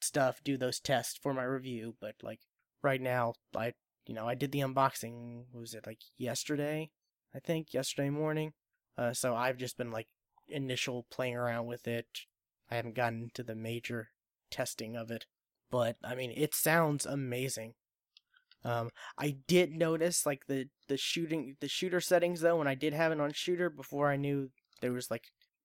[0.00, 2.40] stuff, do those tests for my review, but like
[2.82, 3.72] right now, I
[4.06, 5.44] you know, I did the unboxing.
[5.54, 6.90] was it like yesterday?
[7.34, 8.52] I think yesterday morning.
[8.98, 10.08] Uh, so I've just been like
[10.48, 12.06] initial playing around with it.
[12.70, 14.08] I haven't gotten into the major
[14.52, 15.26] testing of it,
[15.70, 17.74] but I mean, it sounds amazing.
[18.64, 22.92] Um, I did notice like the the shooting the shooter settings though when I did
[22.94, 25.24] have it on shooter before I knew there was like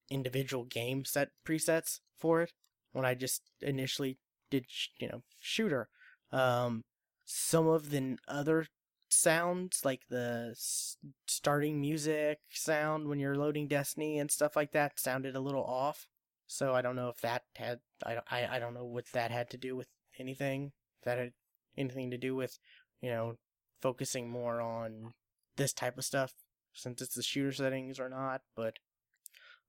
[0.10, 2.54] individual game set presets for it
[2.94, 4.18] when I just initially
[4.50, 5.90] did sh- you know shooter.
[6.32, 6.84] Um,
[7.26, 8.66] some of the other
[9.10, 10.98] sounds like the s-
[11.28, 16.08] starting music sound when you're loading Destiny and stuff like that sounded a little off.
[16.48, 19.32] So I don't know if that had I don't- I I don't know what that
[19.32, 19.88] had to do with
[20.20, 20.72] anything.
[21.04, 21.34] That had
[21.78, 22.60] anything to do with
[23.02, 23.38] you know
[23.82, 25.14] focusing more on
[25.56, 26.34] this type of stuff
[26.74, 28.42] since it's the shooter settings or not.
[28.56, 28.78] But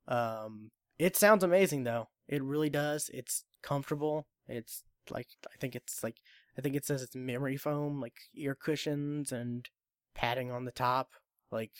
[0.07, 2.09] um, it sounds amazing though.
[2.28, 3.11] It really does.
[3.12, 4.26] It's comfortable.
[4.46, 6.16] It's like I think it's like
[6.57, 9.68] I think it says it's memory foam, like ear cushions and
[10.14, 11.11] padding on the top.
[11.50, 11.72] Like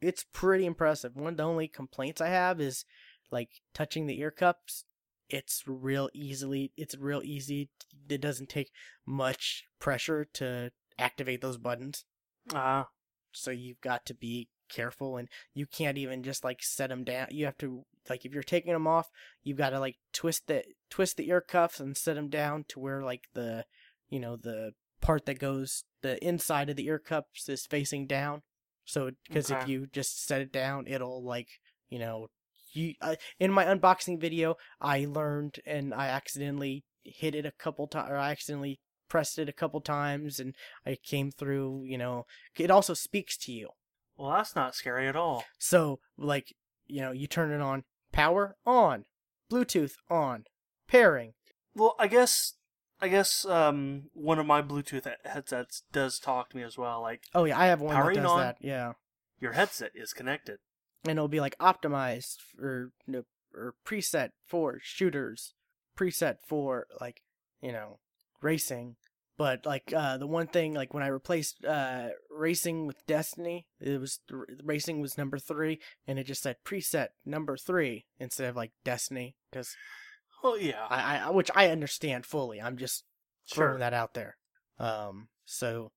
[0.00, 1.16] it's pretty impressive.
[1.16, 2.84] One of the only complaints I have is
[3.30, 4.84] like touching the ear cups.
[5.30, 6.72] It's real easily.
[6.76, 7.70] It's real easy.
[8.08, 8.70] It doesn't take
[9.06, 12.04] much pressure to activate those buttons.
[12.54, 12.84] Uh,
[13.32, 17.28] So you've got to be careful, and you can't even just like set them down.
[17.30, 19.08] You have to like if you're taking them off,
[19.42, 22.80] you've got to like twist the twist the ear cuffs and set them down to
[22.80, 23.64] where like the
[24.08, 28.42] you know the part that goes the inside of the ear cups is facing down.
[28.84, 31.48] So because if you just set it down, it'll like
[31.88, 32.28] you know
[32.72, 37.86] you uh, in my unboxing video I learned and I accidentally hit it a couple
[37.86, 40.54] times or I accidentally pressed it a couple times and
[40.86, 41.84] I came through.
[41.84, 42.26] You know,
[42.58, 43.70] it also speaks to you.
[44.16, 45.44] Well, that's not scary at all.
[45.58, 46.54] So like
[46.86, 49.04] you know, you turn it on, power on,
[49.50, 50.44] Bluetooth on,
[50.88, 51.34] pairing.
[51.74, 52.54] Well, I guess
[53.00, 57.00] I guess um, one of my Bluetooth headsets does talk to me as well.
[57.00, 58.40] Like, oh yeah, I have one that does on.
[58.40, 58.56] that.
[58.60, 58.92] Yeah,
[59.38, 60.58] your headset is connected.
[61.04, 63.24] And it'll be like optimized or no,
[63.54, 65.54] or preset for shooters,
[65.96, 67.22] preset for like
[67.62, 67.98] you know
[68.42, 68.96] racing.
[69.36, 73.98] But like uh, the one thing, like when I replaced uh, racing with Destiny, it
[73.98, 78.56] was r- racing was number three, and it just said preset number three instead of
[78.56, 79.74] like Destiny, because
[80.42, 82.60] Oh yeah, I, I which I understand fully.
[82.60, 83.04] I'm just
[83.44, 83.66] sure.
[83.66, 84.36] throwing that out there.
[84.78, 85.92] Um, so,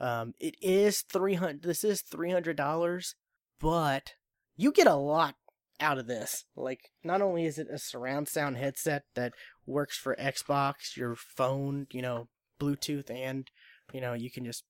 [0.00, 1.62] um, it is three hundred.
[1.62, 3.14] This is three hundred dollars,
[3.60, 4.14] but
[4.58, 5.36] you get a lot
[5.80, 6.44] out of this.
[6.56, 9.32] Like, not only is it a surround sound headset that
[9.64, 12.28] works for Xbox, your phone, you know,
[12.60, 13.48] Bluetooth, and
[13.92, 14.64] you know, you can just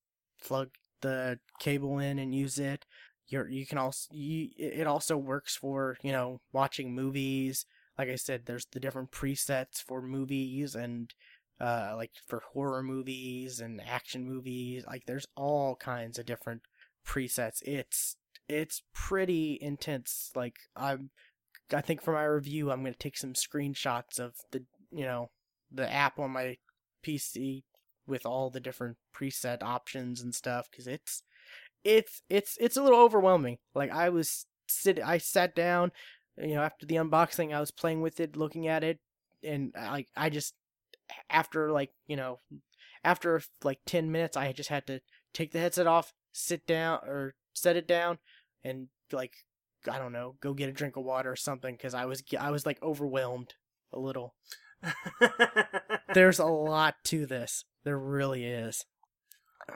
[0.44, 0.68] plug
[1.00, 2.84] the cable in and use it.
[3.26, 7.66] You're, you can also you, it also works for you know watching movies.
[7.98, 11.12] Like I said, there's the different presets for movies and
[11.60, 14.84] uh, like for horror movies and action movies.
[14.86, 16.62] Like there's all kinds of different
[17.06, 17.62] presets.
[17.62, 18.16] It's
[18.48, 20.30] it's pretty intense.
[20.34, 21.10] Like I'm,
[21.72, 25.30] I think for my review, I'm gonna take some screenshots of the you know
[25.70, 26.56] the app on my
[27.04, 27.64] PC
[28.06, 31.22] with all the different preset options and stuff because it's
[31.84, 33.58] it's it's it's a little overwhelming.
[33.74, 35.92] Like I was sit I sat down,
[36.36, 38.98] you know, after the unboxing, I was playing with it, looking at it,
[39.42, 40.54] and I I just
[41.30, 42.40] after like you know
[43.04, 45.00] after like 10 minutes i just had to
[45.32, 48.18] take the headset off sit down or set it down
[48.64, 49.32] and like
[49.90, 52.50] i don't know go get a drink of water or something because i was i
[52.50, 53.54] was like overwhelmed
[53.92, 54.34] a little.
[56.14, 57.64] There's a lot to this.
[57.84, 58.84] There really is.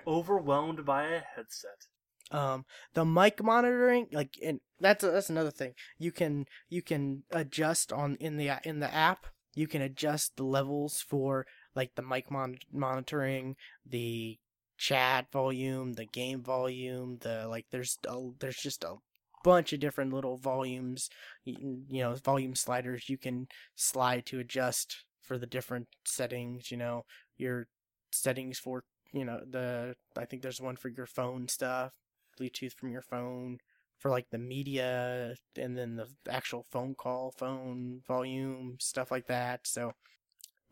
[0.06, 1.86] Overwhelmed by a headset.
[2.30, 2.64] um
[2.94, 5.74] the mic monitoring like and that's that's another thing.
[5.98, 10.44] You can you can adjust on in the in the app you can adjust the
[10.44, 13.56] levels for like the mic mon- monitoring
[13.86, 14.38] the
[14.82, 18.96] chat volume the game volume the like there's a, there's just a
[19.44, 21.08] bunch of different little volumes
[21.44, 26.76] you you know volume sliders you can slide to adjust for the different settings you
[26.76, 27.04] know
[27.36, 27.68] your
[28.10, 31.92] settings for you know the i think there's one for your phone stuff
[32.40, 33.58] bluetooth from your phone
[34.00, 39.60] for like the media and then the actual phone call phone volume stuff like that
[39.64, 39.92] so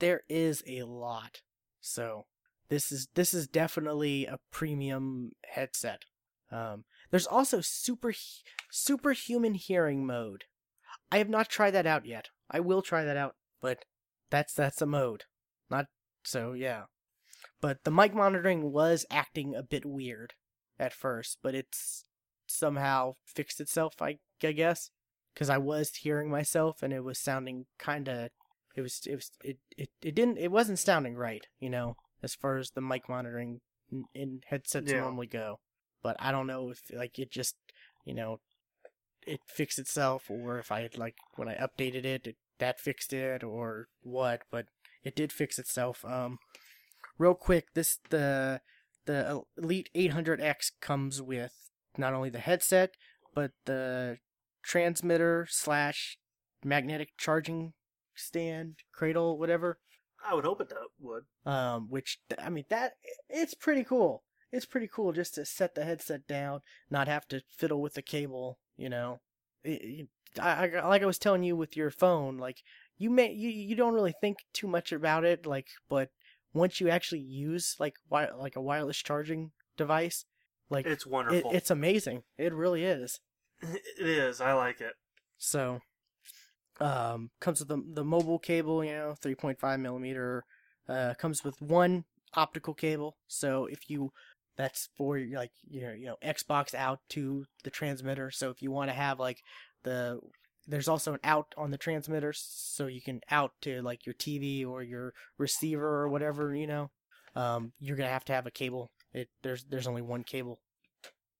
[0.01, 1.43] there is a lot
[1.81, 2.25] so
[2.71, 6.05] this is this is definitely a premium headset.
[6.51, 8.15] Um there's also super
[8.71, 10.45] superhuman hearing mode.
[11.13, 12.29] I have not tried that out yet.
[12.51, 13.85] I will try that out but
[14.31, 15.25] that's that's a mode.
[15.69, 15.87] Not
[16.25, 16.85] so yeah.
[17.61, 20.33] But the mic monitoring was acting a bit weird
[20.81, 22.07] at first but it's
[22.49, 24.91] somehow fixed itself i, I guess
[25.33, 28.31] because i was hearing myself and it was sounding kind of
[28.75, 32.35] it was it was it, it it didn't it wasn't sounding right you know as
[32.35, 33.61] far as the mic monitoring
[33.91, 35.01] in, in headsets Yeah.
[35.01, 35.59] normally go.
[36.03, 37.57] But i don't know if like it just
[38.07, 38.41] you know
[39.27, 43.13] it fixed itself or if i had like when i updated it, it that fixed
[43.13, 44.67] it or what but
[45.03, 46.05] it did fix itself.
[46.05, 46.39] Um
[47.19, 48.61] real quick this the
[49.07, 52.95] the elite 800x comes with not only the headset
[53.35, 54.19] but the
[54.63, 56.19] transmitter slash
[56.65, 57.73] magnetic charging
[58.15, 59.79] stand cradle whatever
[60.29, 61.25] I would hope it would.
[61.47, 62.93] um which i mean that
[63.29, 66.61] it's pretty cool it's pretty cool just to set the headset down
[66.91, 69.21] not have to fiddle with the cable you know
[69.65, 70.09] It- it-
[70.41, 72.59] I, I like i was telling you with your phone like
[72.99, 76.11] you may you, you don't really think too much about it like but
[76.55, 80.25] once you actually use like wi- like a wireless charging device
[80.69, 81.51] like It's it, wonderful.
[81.53, 83.19] it's amazing it really is
[83.63, 84.41] it is.
[84.41, 84.93] I like it.
[85.37, 85.81] so,
[86.81, 90.45] um, comes with the the mobile cable, you know, three point five millimeter.
[90.89, 92.05] Uh, comes with one
[92.35, 93.17] optical cable.
[93.29, 94.13] So if you,
[94.57, 98.31] that's for like you know you know Xbox out to the transmitter.
[98.31, 99.43] So if you want to have like
[99.85, 100.21] the
[100.67, 104.67] there's also an out on the transmitter, so you can out to like your TV
[104.67, 106.91] or your receiver or whatever you know.
[107.37, 108.91] Um, you're gonna have to have a cable.
[109.13, 110.61] It there's there's only one cable,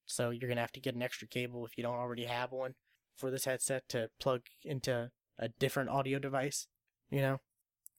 [0.07, 2.75] so you're gonna have to get an extra cable if you don't already have one
[3.17, 5.11] for this headset to plug into
[5.41, 6.69] a different audio device.
[7.11, 7.41] You know,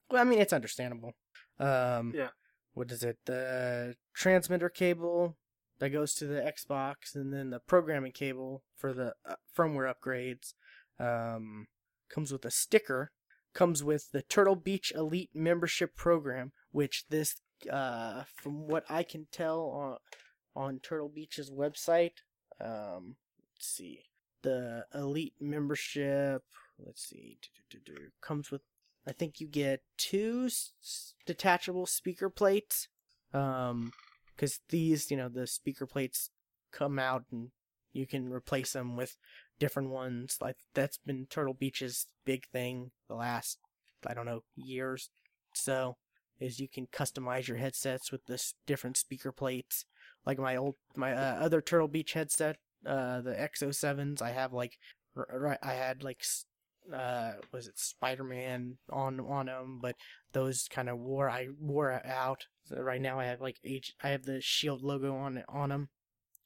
[0.10, 1.14] well, I mean it's understandable.
[1.60, 2.30] Um, Yeah.
[2.74, 3.18] What is it?
[3.26, 5.36] The transmitter cable
[5.80, 10.54] that goes to the Xbox, and then the programming cable for the uh, firmware upgrades.
[10.98, 11.68] Um,
[12.10, 13.12] comes with a sticker.
[13.54, 19.28] Comes with the Turtle Beach Elite membership program, which this uh, from what I can
[19.32, 19.98] tell on
[20.56, 22.24] on Turtle Beach's website,
[22.60, 23.16] um,
[23.56, 24.04] let's see,
[24.44, 26.44] the elite membership.
[26.86, 27.38] Let's see,
[28.22, 28.62] comes with.
[29.08, 32.88] I think you get two s- detachable speaker plates.
[33.34, 33.94] Um,
[34.36, 36.32] because these, you know, the speaker plates
[36.72, 37.50] come out and
[37.94, 39.16] you can replace them with
[39.60, 40.38] different ones.
[40.42, 43.60] Like that's been Turtle Beach's big thing the last,
[44.06, 45.12] I don't know, years.
[45.54, 45.98] So
[46.40, 49.86] is you can customize your headsets with this different speaker plates.
[50.26, 54.80] Like my old, my uh, other Turtle Beach headset, uh, the XO7s, I have like,
[55.16, 56.24] I had like,
[56.94, 59.96] uh, was it Spider Man on on them, but
[60.34, 62.46] those kind of wore I wore out.
[62.66, 65.70] So right now I have like H, I have the Shield logo on it on
[65.70, 65.90] them.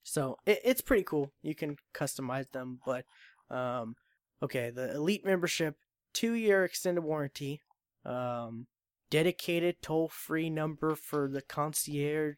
[0.04, 1.32] So it, it's pretty cool.
[1.42, 3.06] You can customize them, but
[3.50, 3.96] um,
[4.42, 5.76] okay, the elite membership,
[6.14, 7.62] two year extended warranty,
[8.06, 8.68] um,
[9.10, 12.36] dedicated toll free number for the concierge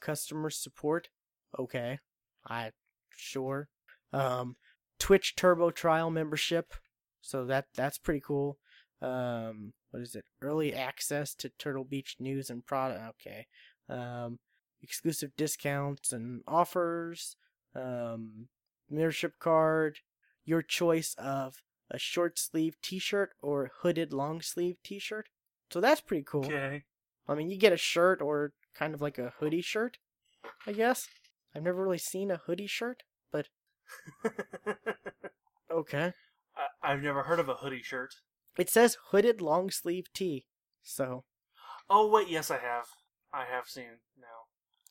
[0.00, 1.08] customer support.
[1.58, 1.98] Okay,
[2.46, 2.70] I
[3.16, 3.68] sure.
[4.12, 4.56] Um,
[4.98, 6.74] Twitch Turbo trial membership,
[7.20, 8.58] so that that's pretty cool.
[9.02, 10.24] Um, what is it?
[10.42, 13.00] Early access to Turtle Beach news and product.
[13.20, 13.46] Okay.
[13.88, 14.38] Um,
[14.82, 17.36] exclusive discounts and offers,
[17.74, 18.48] um,
[18.88, 19.98] membership card,
[20.44, 25.28] your choice of a short sleeve t-shirt or hooded long sleeve t-shirt.
[25.70, 26.46] So that's pretty cool.
[26.46, 26.84] Okay.
[27.28, 29.98] I mean, you get a shirt or kind of like a hoodie shirt,
[30.66, 31.08] I guess.
[31.54, 33.02] I've never really seen a hoodie shirt,
[33.32, 33.48] but
[35.70, 36.12] okay.
[36.82, 38.14] I- I've never heard of a hoodie shirt.
[38.58, 40.46] It says hooded long sleeve tee.
[40.82, 41.24] So,
[41.88, 42.86] Oh wait, yes I have.
[43.32, 44.26] I have seen now.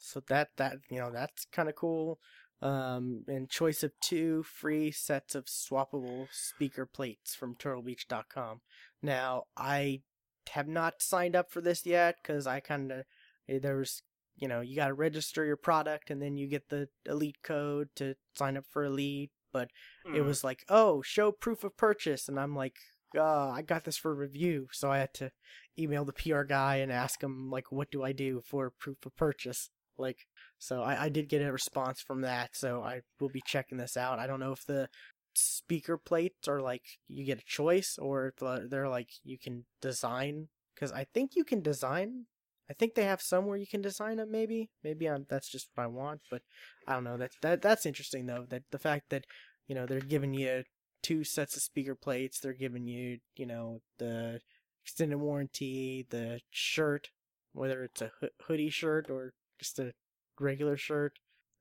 [0.01, 2.20] so that that you know that's kind of cool.
[2.61, 8.59] Um, and choice of two free sets of swappable speaker plates from TurtleBeach.com.
[9.01, 10.01] Now, I
[10.49, 13.05] have not signed up for this yet because I kind of
[13.47, 14.03] there's
[14.36, 17.89] you know you got to register your product and then you get the elite code
[17.95, 19.32] to sign up for elite.
[19.52, 19.70] But
[20.06, 20.26] it Mm.
[20.26, 22.78] was like, oh, show proof of purchase, and I'm like,
[23.18, 25.32] uh, I got this for review, so I had to
[25.78, 29.16] email the PR guy and ask him like, what do I do for proof of
[29.16, 29.70] purchase?
[29.97, 30.28] Like,
[30.60, 33.97] so I, I did get a response from that, so I will be checking this
[33.97, 34.20] out.
[34.20, 34.89] I don't know if the
[35.36, 40.47] speaker plates are like you get a choice or if they're like you can design
[40.76, 42.26] because I think you can design.
[42.70, 44.32] I think they have some where you can design them.
[44.32, 46.43] Maybe, maybe I'm, that's just what I want, but
[46.88, 47.17] I don't know.
[47.17, 48.45] That that that's interesting though.
[48.47, 49.26] That the fact that
[49.67, 50.63] you know they're giving you
[51.01, 52.39] two sets of speaker plates.
[52.39, 54.41] They're giving you you know the
[54.84, 57.09] extended warranty, the shirt,
[57.53, 58.11] whether it's a
[58.43, 59.93] hoodie shirt or just a
[60.39, 61.13] regular shirt,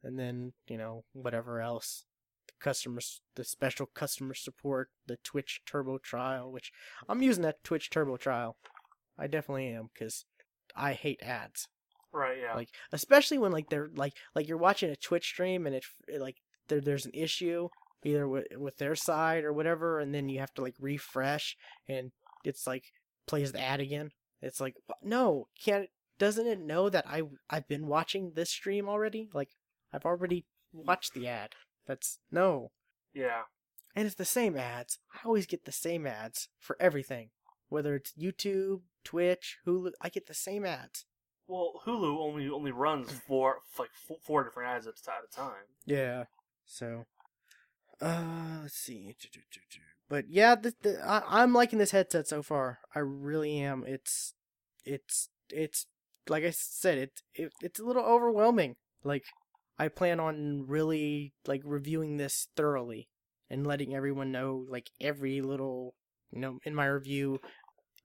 [0.03, 2.05] and then you know whatever else.
[2.49, 6.71] The customers, the special customer support, the Twitch Turbo trial, which
[7.09, 8.57] I'm using that Twitch Turbo trial.
[9.19, 10.25] I definitely am because
[10.77, 11.69] I hate ads.
[12.13, 12.55] Right, yeah.
[12.55, 16.21] Like especially when like they're like like you're watching a Twitch stream and it, it
[16.21, 16.37] like
[16.69, 17.69] there there's an issue
[18.05, 21.57] either with with their side or whatever, and then you have to like refresh
[21.89, 22.13] and
[22.45, 22.85] it's like
[23.27, 24.11] plays the ad again.
[24.41, 25.89] It's like no, can't
[26.19, 29.29] doesn't it know that I I've been watching this stream already?
[29.33, 29.51] Like
[29.93, 30.87] I've already mm-hmm.
[30.87, 31.55] watched the ad.
[31.87, 32.71] That's no.
[33.15, 33.43] yeah.
[33.97, 34.99] And it's the same ads.
[35.13, 37.31] I always get the same ads for everything.
[37.69, 41.05] Whether it's YouTube, Twitch, Hulu, I get the same ads.
[41.47, 45.35] Well, Hulu only only runs four like four, four different ads at a at a
[45.35, 45.67] time.
[45.87, 46.25] Yeah.
[46.67, 47.07] So,
[48.01, 49.17] uh, let's see.
[50.09, 52.81] But yeah, the, the, I, I'm liking this headset so far.
[52.95, 53.85] I really am.
[53.87, 54.35] It's,
[54.85, 55.87] it's, it's
[56.29, 58.77] like I said, it, it it's a little overwhelming.
[59.05, 59.25] Like,
[59.79, 63.09] I plan on really like reviewing this thoroughly
[63.49, 65.95] and letting everyone know like every little,
[66.31, 67.39] you know, in my review,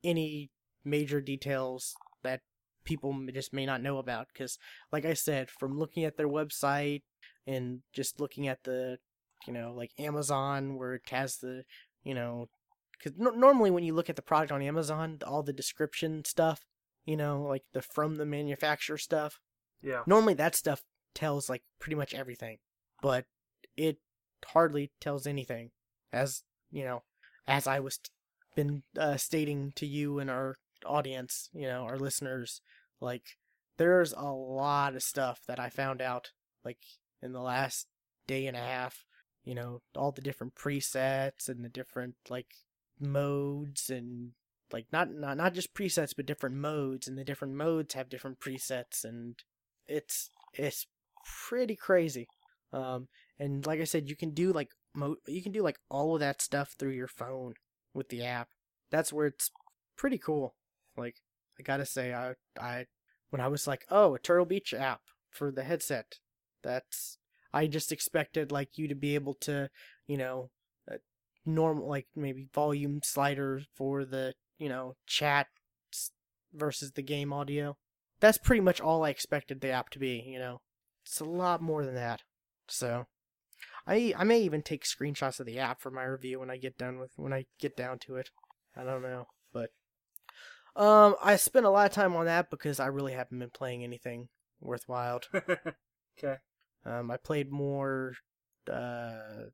[0.03, 0.51] any
[0.83, 1.93] major details
[2.23, 2.41] that
[2.85, 4.27] people just may not know about.
[4.33, 4.57] Because,
[4.91, 7.03] like I said, from looking at their website
[7.47, 8.97] and just looking at the
[9.45, 11.63] you know like amazon where it has the
[12.05, 12.47] you know
[12.97, 16.61] because no- normally when you look at the product on amazon all the description stuff
[17.03, 19.41] you know like the from the manufacturer stuff
[19.81, 20.03] Yeah.
[20.07, 20.83] normally that stuff
[21.13, 22.59] tells like pretty much everything
[23.01, 23.25] but
[23.75, 23.97] it
[24.45, 25.71] hardly tells anything
[26.13, 27.03] as you know
[27.45, 28.11] as i was t-
[28.55, 32.61] been uh, stating to you and our audience you know our listeners
[32.99, 33.37] like
[33.77, 36.31] there's a lot of stuff that i found out
[36.65, 36.79] like
[37.21, 37.87] in the last
[38.27, 39.05] day and a half
[39.43, 42.53] you know all the different presets and the different like
[42.99, 44.31] modes and
[44.71, 48.39] like not not not just presets but different modes and the different modes have different
[48.39, 49.43] presets and
[49.87, 50.87] it's it's
[51.47, 52.27] pretty crazy.
[52.71, 53.07] Um
[53.39, 56.19] and like i said you can do like mo- you can do like all of
[56.19, 57.53] that stuff through your phone
[57.93, 58.49] with the app
[58.91, 59.51] that's where it's
[59.95, 60.55] pretty cool
[60.97, 61.15] like
[61.59, 62.85] i gotta say i i
[63.33, 66.19] when I was like, oh, a Turtle Beach app for the headset.
[66.61, 67.17] That's
[67.51, 69.71] I just expected like you to be able to,
[70.05, 70.51] you know,
[70.89, 70.97] uh,
[71.43, 75.47] normal like maybe volume slider for the you know chat
[76.53, 77.75] versus the game audio.
[78.19, 80.23] That's pretty much all I expected the app to be.
[80.27, 80.61] You know,
[81.03, 82.21] it's a lot more than that.
[82.67, 83.07] So,
[83.85, 86.77] I I may even take screenshots of the app for my review when I get
[86.77, 88.29] done with when I get down to it.
[88.75, 89.69] I don't know, but
[90.75, 93.83] um, I spent a lot of time on that because I really haven't been playing
[93.83, 94.29] anything
[94.59, 95.21] worthwhile.
[95.33, 96.37] okay.
[96.85, 98.13] Um, I played more
[98.71, 99.49] uh,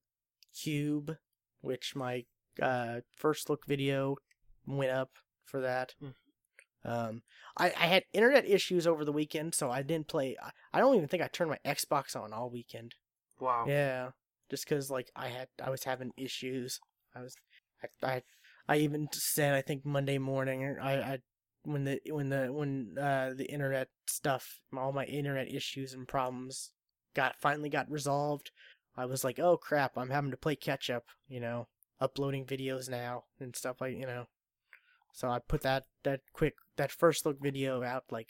[0.56, 1.18] Cube,
[1.62, 2.26] which my
[2.62, 4.16] uh, first look video
[4.66, 5.12] went up
[5.44, 5.96] for that.
[6.02, 6.14] Mm.
[6.86, 7.22] Um,
[7.58, 10.38] I, I had internet issues over the weekend, so I didn't play.
[10.42, 12.96] I, I don't even think I turned my Xbox on all weekend.
[13.40, 13.66] Wow.
[13.68, 14.12] Yeah,
[14.50, 16.80] just because like I had I was having issues.
[17.16, 17.36] I was
[17.84, 18.22] I I,
[18.68, 21.20] I even said I think Monday morning I I
[21.64, 26.72] when the when the when uh the internet stuff all my internet issues and problems
[27.16, 28.52] got finally got resolved.
[28.96, 31.06] I was like, oh crap, I'm having to play catch up.
[31.28, 31.68] You know,
[32.00, 34.26] uploading videos now and stuff like you know.
[35.14, 38.30] So I put that that quick that first look video out like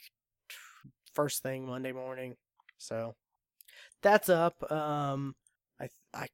[1.12, 2.36] first thing Monday morning.
[2.78, 3.14] So
[4.02, 4.70] that's up.
[4.70, 5.34] Um,
[5.80, 6.28] I I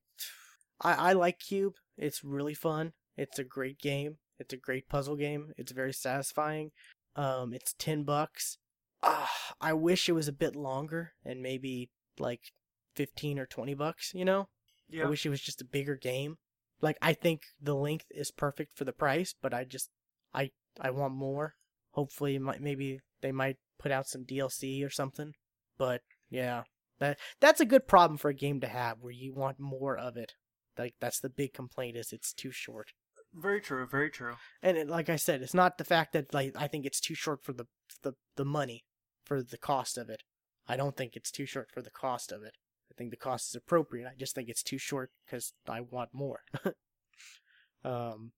[0.81, 1.75] I, I like Cube.
[1.97, 2.93] It's really fun.
[3.17, 4.17] It's a great game.
[4.39, 5.53] It's a great puzzle game.
[5.57, 6.73] It's very satisfying.
[7.15, 8.59] Um, it's ten bucks.
[9.03, 9.27] Uh,
[9.61, 12.53] I wish it was a bit longer and maybe like
[12.95, 14.13] fifteen or twenty bucks.
[14.15, 14.49] You know,
[14.89, 15.05] Yeah.
[15.05, 16.37] I wish it was just a bigger game.
[16.83, 19.91] Like I think the length is perfect for the price, but I just
[20.35, 21.55] I I want more.
[21.93, 25.33] Hopefully, might maybe they might put out some DLC or something.
[25.79, 26.65] But yeah,
[26.99, 30.17] that that's a good problem for a game to have, where you want more of
[30.17, 30.35] it.
[30.79, 32.93] Like that's the big complaint is it's too short.
[33.35, 33.87] Very true.
[33.87, 34.35] Very true.
[34.63, 37.15] And it, like I said, it's not the fact that like I think it's too
[37.15, 37.67] short for the
[38.03, 38.85] the the money
[39.25, 40.23] for the cost of it.
[40.67, 42.55] I don't think it's too short for the cost of it.
[42.91, 44.07] I think the cost is appropriate.
[44.07, 46.41] I just think it's too short because I want more.
[47.85, 48.33] um,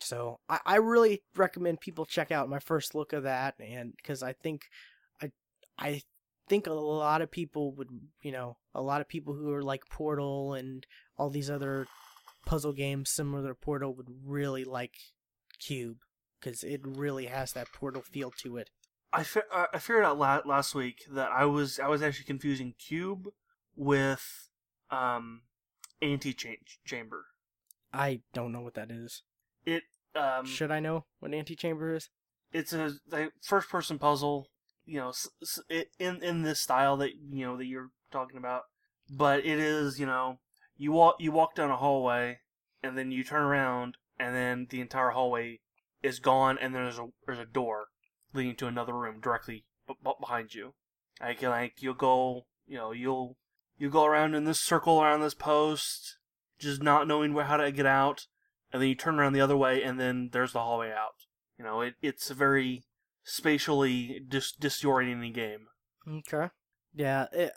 [0.00, 4.22] so I, I really recommend people check out my first look of that, and because
[4.22, 4.62] I think
[5.22, 5.30] I
[5.78, 6.02] I
[6.50, 7.88] think a lot of people would
[8.22, 10.84] you know a lot of people who are like Portal and
[11.16, 11.86] all these other
[12.44, 14.96] puzzle games similar to Portal would really like
[15.58, 15.98] Cube
[16.38, 18.68] because it really has that Portal feel to it.
[19.12, 22.26] I fi- uh, I figured out la- last week that I was I was actually
[22.26, 23.28] confusing Cube
[23.76, 24.48] with
[24.90, 25.42] um
[26.02, 26.34] anti
[26.84, 27.26] chamber.
[27.92, 29.22] I don't know what that is.
[29.64, 29.84] It
[30.14, 32.10] um Should I know what Antichamber is?
[32.52, 34.48] it's a like, first person puzzle,
[34.90, 35.12] you know,
[36.00, 38.62] in in this style that you know that you're talking about.
[39.08, 40.40] But it is, you know,
[40.76, 42.38] you walk you walk down a hallway
[42.82, 45.60] and then you turn around and then the entire hallway
[46.02, 47.86] is gone and there's a there's a door
[48.34, 50.74] leading to another room directly b- behind you.
[51.20, 53.36] Like like you'll go, you know, you'll
[53.78, 56.18] you go around in this circle around this post,
[56.58, 58.26] just not knowing where how to get out,
[58.72, 61.14] and then you turn around the other way and then there's the hallway out.
[61.56, 62.82] You know, it, it's a very
[63.24, 65.66] spatially dis- disorienting game.
[66.08, 66.48] Okay.
[66.94, 67.52] Yeah, it,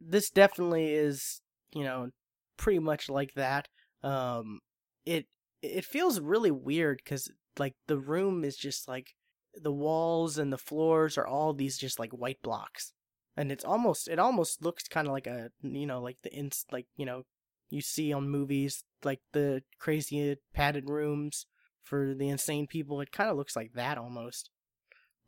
[0.00, 1.40] this definitely is,
[1.72, 2.10] you know,
[2.56, 3.68] pretty much like that.
[4.02, 4.60] Um,
[5.04, 5.26] it
[5.62, 9.14] it feels really weird because like the room is just like
[9.54, 12.92] the walls and the floors are all these just like white blocks,
[13.36, 16.64] and it's almost it almost looks kind of like a you know like the ins
[16.70, 17.22] like you know
[17.70, 21.46] you see on movies like the crazy padded rooms
[21.82, 23.00] for the insane people.
[23.00, 24.50] It kind of looks like that almost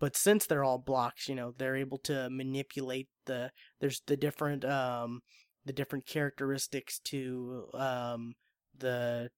[0.01, 4.65] but since they're all blocks you know they're able to manipulate the there's the different
[4.65, 5.21] um
[5.65, 8.35] the different characteristics to um
[8.77, 9.31] the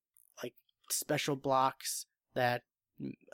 [0.43, 0.55] like
[0.91, 2.63] special blocks that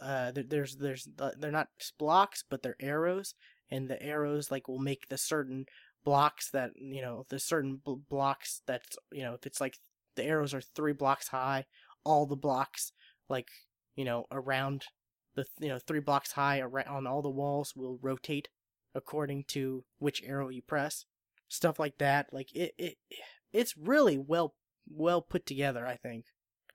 [0.00, 1.08] uh there's there's
[1.38, 1.68] they're not
[1.98, 3.34] blocks but they're arrows
[3.70, 5.66] and the arrows like will make the certain
[6.04, 9.74] blocks that you know the certain bl- blocks that's you know if it's like
[10.16, 11.64] the arrows are three blocks high
[12.04, 12.92] all the blocks
[13.28, 13.48] like
[13.94, 14.84] you know around
[15.38, 18.48] the you know three blocks high on all the walls will rotate
[18.94, 21.04] according to which arrow you press
[21.48, 22.96] stuff like that like it, it
[23.52, 24.54] it's really well
[24.90, 26.24] well put together i think.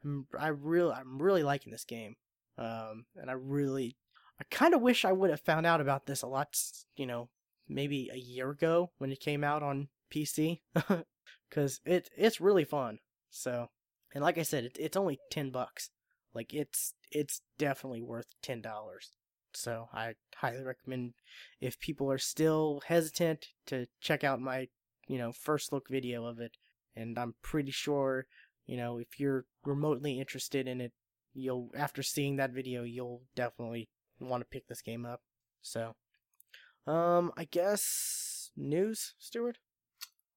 [0.03, 2.15] I'm, i really i'm really liking this game
[2.57, 3.97] um and i really
[4.39, 6.55] i kind of wish i would have found out about this a lot
[6.95, 7.29] you know
[7.67, 10.61] maybe a year ago when it came out on pc
[11.49, 12.99] because it it's really fun.
[13.29, 13.69] So
[14.13, 15.89] and like i said it, it's only 10 bucks
[16.33, 19.11] like it's it's definitely worth ten dollars.
[19.53, 21.13] So I highly recommend
[21.61, 24.67] if people are still hesitant to check out my
[25.07, 26.57] you know first look video of it.
[26.95, 28.25] And I'm pretty sure
[28.65, 30.93] you know if you're remotely interested in it,
[31.33, 35.21] you'll after seeing that video you'll definitely want to pick this game up.
[35.61, 35.95] So
[36.85, 39.57] Um, I guess news, Stewart.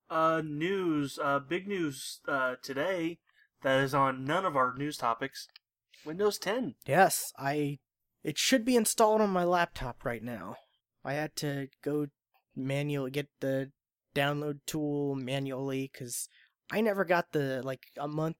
[0.09, 1.19] Uh, news.
[1.21, 2.21] Uh, big news.
[2.29, 3.19] Uh, today
[3.63, 5.49] that is on none of our news topics.
[6.07, 6.75] Windows 10.
[6.87, 7.79] Yes, I.
[8.25, 10.57] It should be installed on my laptop right now.
[11.05, 12.07] I had to go
[12.57, 13.71] manual get the
[14.15, 16.29] download tool manually because
[16.71, 18.37] I never got the like a month,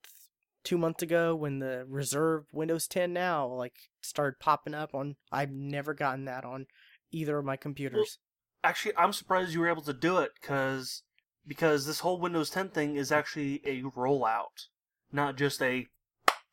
[0.65, 5.17] two months ago when the reserve Windows 10 now like started popping up on.
[5.31, 6.67] I've never gotten that on
[7.13, 8.19] either of my computers.
[8.65, 11.03] Actually, I'm surprised you were able to do it because
[11.47, 14.67] because this whole Windows 10 thing is actually a rollout,
[15.13, 15.87] not just a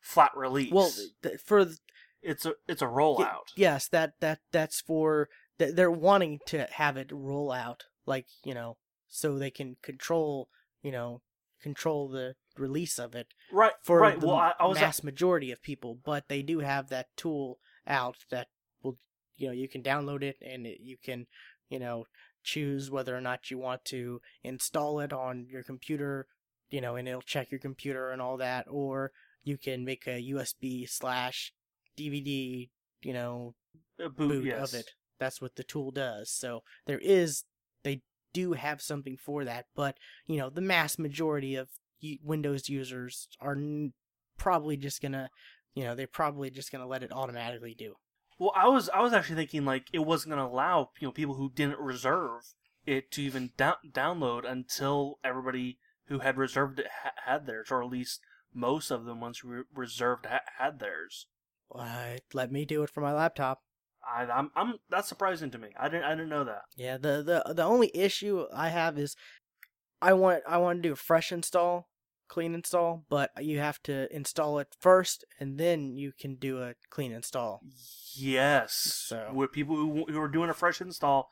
[0.04, 0.70] flat release.
[0.72, 0.92] Well,
[1.22, 1.78] th- for th-
[2.22, 3.48] it's a it's a rollout.
[3.56, 5.28] yes, that that that's for
[5.58, 8.76] th- they're wanting to have it roll out like you know
[9.08, 10.48] so they can control
[10.82, 11.20] you know
[11.62, 13.72] control the release of it Right.
[13.82, 14.20] for right.
[14.20, 17.58] the Well, I, I was mass majority of people, but they do have that tool
[17.86, 18.48] out that
[18.82, 18.98] will,
[19.36, 21.26] you know, you can download it and it, you can,
[21.70, 22.04] you know,
[22.42, 26.26] choose whether or not you want to install it on your computer,
[26.70, 29.10] you know, and it'll check your computer and all that, or
[29.44, 31.52] you can make a USB slash
[31.98, 32.68] DVD,
[33.02, 33.54] you know,
[34.00, 34.72] a boot, boot yes.
[34.72, 34.90] of it.
[35.20, 36.30] That's what the tool does.
[36.30, 37.44] So there is,
[37.84, 41.68] they do have something for that, but you know, the mass majority of
[42.22, 43.56] Windows users are
[44.36, 45.30] probably just gonna,
[45.74, 47.94] you know, they're probably just gonna let it automatically do.
[48.38, 51.12] Well, I was I was actually thinking like it wasn't going to allow you know
[51.12, 56.86] people who didn't reserve it to even down download until everybody who had reserved it
[57.02, 58.20] ha- had theirs, or at least
[58.54, 61.26] most of them once re- reserved ha- had theirs.
[61.74, 63.62] Uh, let me do it for my laptop.
[64.06, 65.68] I, I'm I'm that's surprising to me.
[65.80, 66.62] I didn't I didn't know that.
[66.76, 69.16] Yeah, the the the only issue I have is
[70.02, 71.88] I want I want to do a fresh install,
[72.28, 76.74] clean install, but you have to install it first and then you can do a
[76.90, 77.62] clean install.
[78.14, 78.74] Yes.
[79.08, 81.30] So- with people who who are doing a fresh install,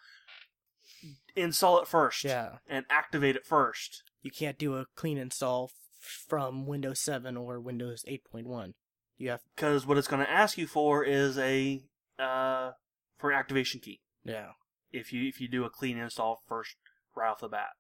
[1.37, 2.25] install it first.
[2.25, 2.57] Yeah.
[2.67, 4.03] And activate it first.
[4.23, 5.71] you can't do a clean install
[6.03, 8.73] from Windows 7 or Windows 8.1.
[9.19, 11.83] You have Because what it's going to ask you for is a
[12.19, 12.73] uh
[13.19, 14.01] for an activation key.
[14.25, 14.51] yeah.
[14.91, 16.77] if you if you do a clean install first
[17.17, 17.71] right off the bat,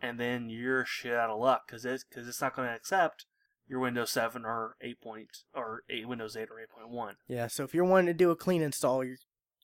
[0.00, 3.26] and then you're shit out of luck because it's because it's not going to accept
[3.68, 7.12] your Windows 7 or 8 point or 8 Windows 8 or 8.1.
[7.26, 9.16] Yeah, so if you're wanting to do a clean install, you're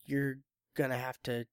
[0.04, 0.34] you're
[0.76, 1.46] going to have to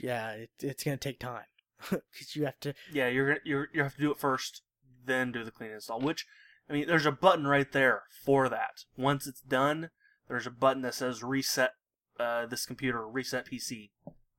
[0.00, 1.44] yeah, it, it's going to take time
[1.90, 4.62] cuz you have to Yeah, you're gonna you're you have to do it first,
[5.04, 6.00] then do the clean install.
[6.00, 6.26] Which
[6.68, 8.84] I mean, there's a button right there for that.
[8.96, 9.90] Once it's done,
[10.28, 11.72] there's a button that says reset
[12.20, 13.90] uh, this computer, reset PC.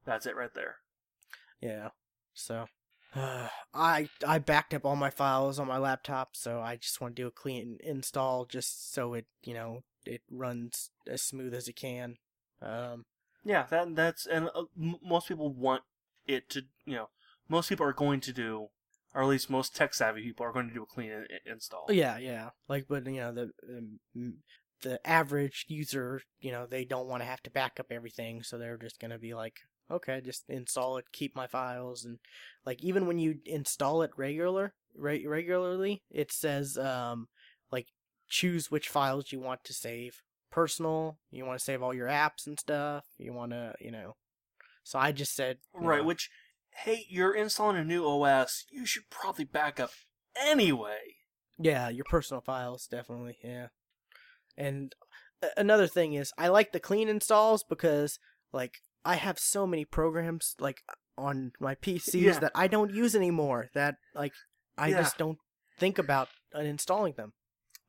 [0.06, 0.78] That's it right there.
[1.62, 1.90] yeah.
[2.34, 2.68] So
[3.16, 7.16] uh, I I backed up all my files on my laptop, so I just want
[7.16, 11.68] to do a clean install just so it, you know, it runs as smooth as
[11.68, 12.18] it can.
[12.62, 13.06] Um
[13.44, 15.84] Yeah, that that's and uh, m- most people want
[16.28, 16.64] it to.
[16.86, 17.10] You know,
[17.50, 18.70] most people are going to do,
[19.14, 21.86] or at least most tech savvy people are going to do a clean in- install.
[21.90, 22.50] Yeah, yeah.
[22.68, 24.34] Like, but you know, the the,
[24.82, 28.58] the average user, you know, they don't want to have to back up everything, so
[28.58, 29.58] they're just gonna be like,
[29.90, 32.20] okay, just install it, keep my files, and
[32.66, 37.28] like even when you install it regular, re- regularly, it says um
[37.72, 37.88] like
[38.28, 40.22] choose which files you want to save.
[40.52, 43.06] Personal, you want to save all your apps and stuff.
[43.18, 44.16] You want to, you know.
[44.84, 46.00] So I just said, Right.
[46.00, 46.30] know, Which,
[46.78, 48.66] hey, you're installing a new OS.
[48.72, 49.92] You should probably back up
[50.40, 51.00] anyway.
[51.58, 53.38] Yeah, your personal files definitely.
[53.44, 53.68] Yeah.
[54.58, 54.94] And
[55.58, 58.20] another thing is I like the clean installs because
[58.52, 60.82] like I have so many programs like
[61.18, 62.40] on my PCs Yeah.
[62.40, 64.34] that I don't use anymore that like
[64.78, 65.02] I Yeah.
[65.02, 65.38] just don't
[65.78, 67.34] think about uninstalling them.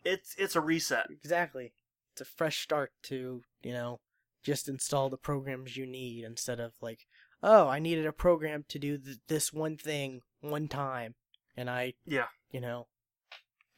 [0.05, 1.07] It's it's a reset.
[1.11, 1.73] Exactly.
[2.13, 4.01] It's a fresh start to, you know,
[4.43, 7.07] just install the programs you need instead of like,
[7.47, 11.15] oh, I needed a program to do th- this one thing one time
[11.57, 12.29] and I, Yeah.
[12.51, 12.89] you know,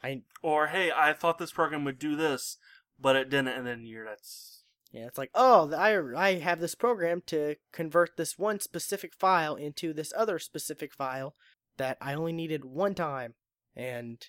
[0.02, 2.58] I Or hey, I thought this program would do this,
[2.98, 4.62] but it didn't, and then you're that's
[4.92, 9.56] Yeah, it's like, oh, I I have this program to convert this one specific file
[9.56, 11.34] into this other specific file
[11.76, 13.34] that I only needed one time,
[13.74, 14.24] and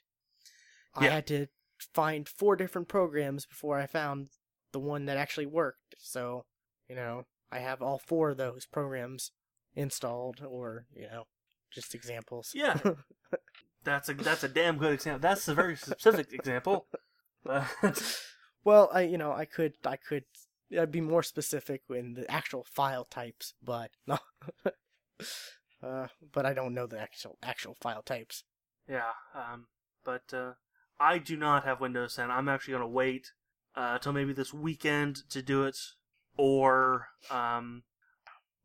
[0.95, 1.11] I Yeah.
[1.11, 1.47] had to
[1.93, 4.29] find four different programs before I found
[4.71, 5.95] the one that actually worked.
[5.99, 6.45] So,
[6.89, 9.31] you know, I have all four of those programs
[9.75, 11.23] installed, or you know,
[11.71, 12.51] just examples.
[12.53, 12.77] yeah.
[13.83, 15.19] that's a that's a damn good example.
[15.19, 16.87] That's a very specific example.
[18.67, 20.25] Well, I you know I could I could
[20.77, 24.17] I'd be more specific in the actual file types, but no.
[25.81, 28.43] uh, but I don't know the actual actual file types.
[28.85, 29.67] Yeah, um,
[30.03, 30.53] but uh,
[30.99, 32.29] I do not have Windows 10.
[32.29, 33.31] I'm actually going to wait
[33.73, 35.77] uh, till maybe this weekend to do it,
[36.37, 37.83] or um,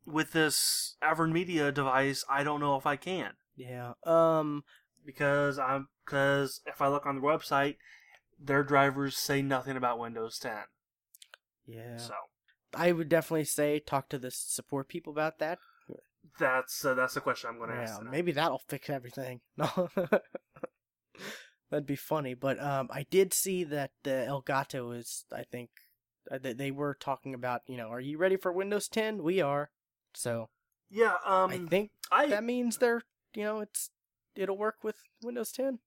[0.06, 3.92] with this AVerMedia device, I don't know if I can Yeah.
[4.04, 4.64] Um.
[5.04, 7.76] because I'm because if I look on the website,
[8.38, 10.52] their drivers say nothing about Windows 10.
[11.66, 11.96] Yeah.
[11.96, 12.14] So
[12.74, 15.58] I would definitely say talk to the support people about that.
[16.38, 17.82] that's uh, that's the question I'm going to Yeah.
[17.82, 17.98] ask.
[17.98, 18.10] tonight.
[18.10, 19.40] Maybe that'll fix everything.
[19.56, 19.88] No.
[21.70, 25.24] That'd be funny, but um, I did see that the Elgato is.
[25.32, 25.70] I think
[26.30, 27.62] that they were talking about.
[27.66, 29.22] You know, are you ready for Windows 10?
[29.22, 29.70] We are.
[30.14, 30.48] So
[30.90, 33.02] Yeah, um, I think I that means they're.
[33.34, 33.90] You know, it's
[34.34, 35.78] it'll work with Windows 10.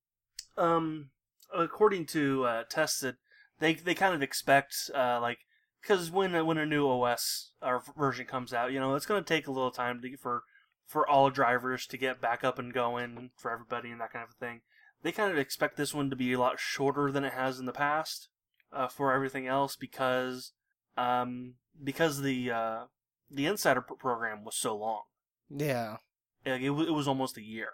[0.58, 1.10] um
[1.54, 3.16] according to uh, tested
[3.60, 5.40] they they kind of expect uh like
[5.82, 9.28] because when when a new os or version comes out you know it's going to
[9.28, 10.44] take a little time to for
[10.86, 14.36] for all drivers to get back up and going for everybody and that kind of
[14.36, 14.62] thing
[15.04, 17.66] they kind of expect this one to be a lot shorter than it has in
[17.66, 18.30] the past
[18.76, 20.52] uh, for everything else because
[20.98, 22.84] um because the uh
[23.32, 25.02] the insider pr- program was so long
[25.50, 25.98] Yeah.
[26.46, 27.70] Like, it, wa- it was almost a year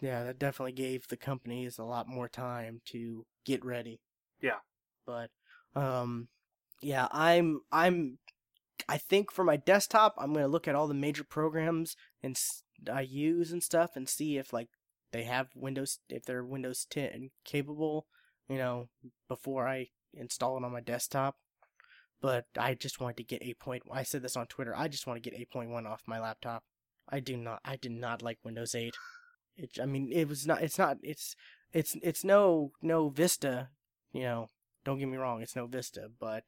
[0.00, 4.00] Yeah, that definitely gave the companies a lot more time to get ready.
[4.40, 4.60] Yeah.
[5.06, 5.30] But
[5.74, 6.28] um
[6.82, 8.18] yeah, I'm I'm
[8.88, 12.36] I think for my desktop, I'm going to look at all the major programs and
[12.36, 14.68] s- I use and stuff and see if like
[15.12, 18.06] they have Windows if they're Windows 10 capable,
[18.48, 18.88] you know,
[19.28, 21.36] before I install it on my desktop.
[22.20, 23.80] But I just wanted to get 8.1.
[23.92, 24.74] I said this on Twitter.
[24.74, 26.64] I just want to get 8.1 off my laptop.
[27.08, 28.94] I do not I did not like Windows 8.
[29.56, 30.62] It, I mean, it was not.
[30.62, 30.96] It's not.
[31.02, 31.36] It's
[31.72, 33.68] it's it's no no Vista.
[34.12, 34.46] You know,
[34.84, 35.42] don't get me wrong.
[35.42, 36.44] It's no Vista, but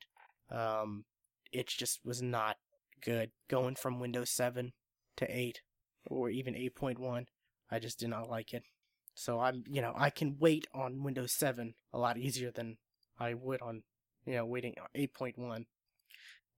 [0.50, 1.04] um,
[1.52, 2.56] it just was not
[3.04, 4.72] good going from Windows 7
[5.16, 5.60] to 8
[6.06, 7.26] or even 8.1.
[7.70, 8.62] I just did not like it.
[9.16, 12.76] So I'm, you know, I can wait on Windows 7 a lot easier than
[13.18, 13.82] I would on,
[14.26, 15.66] you know, waiting on 8.1.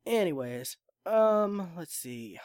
[0.06, 2.38] Anyways, um, let's see.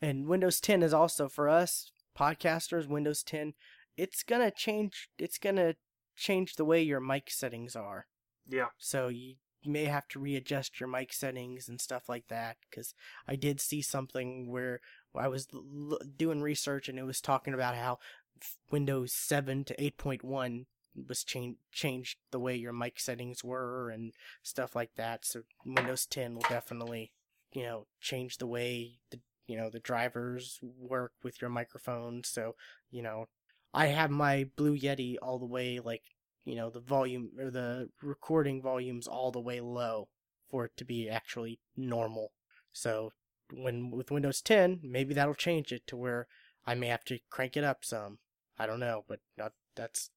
[0.00, 3.54] And Windows 10 is also for us podcasters, Windows 10,
[3.96, 5.74] it's going to change it's going to
[6.16, 8.06] change the way your mic settings are.
[8.48, 12.94] yeah So you may have to readjust your mic settings and stuff like that cuz
[13.26, 14.80] I did see something where
[15.14, 17.98] I was l- doing research and it was talking about how
[18.70, 20.66] Windows 7 to 8.1
[21.08, 24.12] was change changed the way your mic settings were and
[24.42, 25.24] stuff like that.
[25.24, 27.12] So Windows 10 will definitely,
[27.52, 32.22] you know, change the way the you know the drivers work with your microphone.
[32.24, 32.54] So
[32.90, 33.26] you know,
[33.74, 36.02] I have my Blue Yeti all the way like
[36.44, 40.08] you know the volume or the recording volumes all the way low
[40.50, 42.32] for it to be actually normal.
[42.72, 43.12] So
[43.52, 46.26] when with Windows 10, maybe that'll change it to where
[46.66, 48.18] I may have to crank it up some.
[48.58, 50.10] I don't know, but not, that's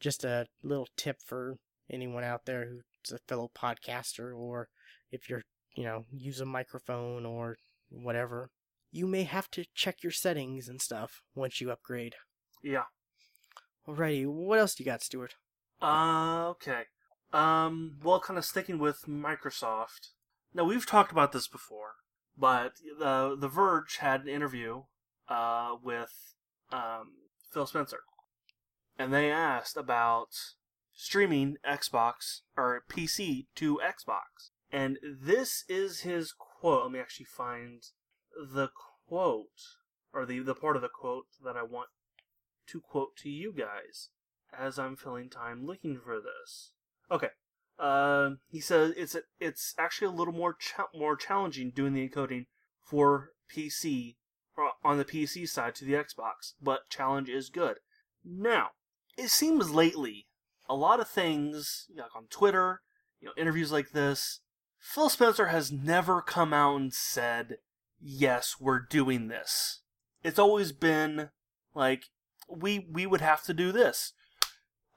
[0.00, 1.56] just a little tip for
[1.90, 4.68] anyone out there who's a fellow podcaster or
[5.10, 5.42] if you're,
[5.76, 7.56] you know, use a microphone or
[7.90, 8.50] whatever.
[8.90, 12.14] You may have to check your settings and stuff once you upgrade.
[12.62, 12.84] yeah
[13.86, 15.34] Alrighty, what else do you got, Stuart?
[15.82, 16.84] Uh, okay.
[17.32, 20.12] Um, well, kind of sticking with Microsoft.
[20.54, 21.94] Now we've talked about this before,
[22.38, 24.84] but the The Verge had an interview
[25.28, 26.34] uh, with
[26.72, 27.12] um,
[27.54, 28.00] Phil Spencer,
[28.98, 30.30] and they asked about
[30.92, 36.82] streaming Xbox or PC to Xbox, and this is his quote.
[36.82, 37.82] Let me actually find
[38.36, 38.68] the
[39.08, 39.46] quote
[40.12, 41.88] or the the part of the quote that I want
[42.66, 44.08] to quote to you guys
[44.52, 46.72] as I'm filling time looking for this.
[47.10, 47.30] Okay.
[47.78, 52.08] Uh, he says it's a, it's actually a little more cha- more challenging doing the
[52.08, 52.46] encoding
[52.82, 54.16] for PC
[54.84, 57.78] on the PC side to the Xbox, but challenge is good.
[58.24, 58.70] Now,
[59.16, 60.26] it seems lately
[60.68, 62.80] a lot of things like on Twitter,
[63.20, 64.40] you know, interviews like this,
[64.78, 67.58] Phil Spencer has never come out and said,
[68.00, 69.80] "Yes, we're doing this."
[70.22, 71.30] It's always been
[71.74, 72.04] like
[72.48, 74.12] we we would have to do this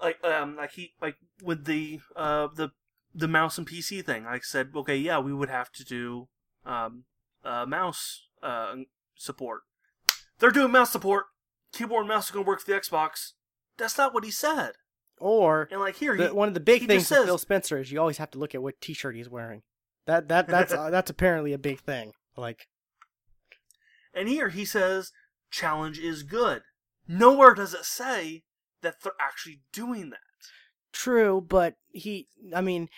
[0.02, 2.70] like um like he like with the uh the
[3.14, 4.26] the mouse and PC thing.
[4.28, 6.28] I said, okay, yeah, we would have to do
[6.66, 7.06] um
[7.44, 8.76] uh mouse uh
[9.18, 9.62] support.
[10.40, 11.26] They're doing mouse support.
[11.74, 13.32] Keyboard and mouse are gonna work for the Xbox.
[13.78, 14.74] That's not what he said.
[15.20, 17.78] Or And like here, the, he, one of the big things with says- Phil Spencer
[17.80, 19.64] is you always have to look at what T-shirt he's wearing.
[20.06, 22.14] That that that's uh, that's apparently a big thing.
[22.36, 22.68] Like
[24.14, 25.12] and here he says
[25.52, 26.62] challenge is good.
[27.08, 28.44] Nowhere does it say
[28.82, 30.20] that they're actually doing that.
[30.92, 32.28] true, but he.
[32.56, 32.90] I mean,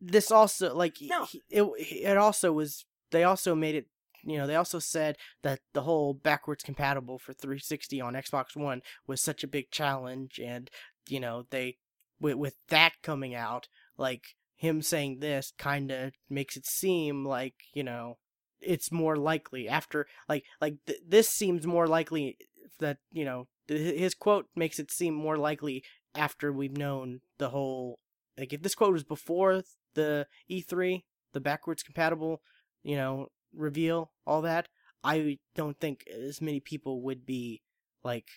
[0.00, 1.24] this also like No.
[1.26, 1.62] he, it.
[1.78, 2.86] It also was.
[3.10, 3.86] They also made it.
[4.28, 8.82] You know, they also said that the whole backwards compatible for 360 on Xbox One
[9.06, 10.70] was such a big challenge, and
[11.08, 11.78] you know they
[12.20, 17.54] with with that coming out, like him saying this kind of makes it seem like
[17.72, 18.18] you know
[18.60, 22.36] it's more likely after like like th- this seems more likely
[22.80, 25.82] that you know th- his quote makes it seem more likely
[26.14, 28.00] after we've known the whole
[28.36, 29.62] like if this quote was before
[29.94, 32.42] the E3 the backwards compatible
[32.82, 34.68] you know reveal all that
[35.04, 37.62] I don't think as many people would be
[38.02, 38.28] like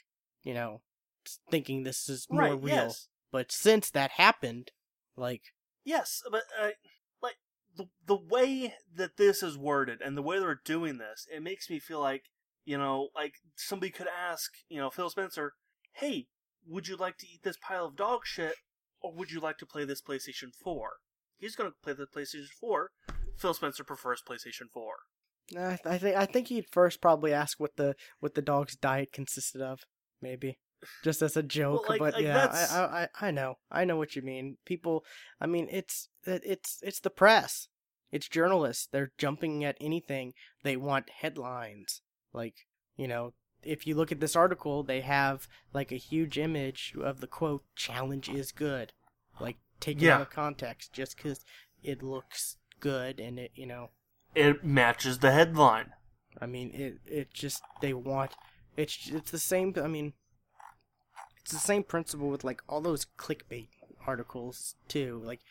[0.43, 0.81] you know
[1.49, 3.07] thinking this is more right, real yes.
[3.31, 4.71] but since that happened
[5.15, 5.43] like
[5.83, 6.69] Yes, but uh,
[7.21, 7.37] like
[7.75, 11.69] the the way that this is worded and the way they're doing this, it makes
[11.69, 12.25] me feel like
[12.65, 15.53] you know, like somebody could ask, you know, Phil Spencer,
[15.93, 16.27] "Hey,
[16.67, 18.55] would you like to eat this pile of dog shit,
[19.01, 20.97] or would you like to play this PlayStation 4?"
[21.39, 22.91] He's gonna play the PlayStation 4.
[23.41, 24.93] Phil Spencer prefers PlayStation 4.
[25.57, 29.11] I, I think I think he'd first probably ask what the what the dog's diet
[29.11, 29.81] consisted of,
[30.21, 30.59] maybe,
[31.03, 31.89] just as a joke.
[31.89, 34.57] like- but like, yeah, that's- I I I know I know what you mean.
[34.65, 35.03] People,
[35.41, 37.67] I mean, it's it's it's the press,
[38.11, 38.87] it's journalists.
[38.91, 40.33] They're jumping at anything.
[40.63, 42.01] They want headlines.
[42.31, 42.55] Like
[42.95, 43.33] you know,
[43.63, 47.63] if you look at this article, they have like a huge image of the quote
[47.75, 48.93] "challenge is good,"
[49.39, 50.15] like taken Yeah.
[50.15, 51.43] out of context just because
[51.83, 53.89] it looks good and it you know
[54.35, 55.93] It matches the headline.
[56.39, 58.31] I mean, it it just they want
[58.77, 59.73] it's it's the same.
[59.81, 60.13] I mean,
[61.41, 63.67] it's the same principle with like all those clickbait
[64.07, 65.21] articles too.
[65.23, 65.41] Like,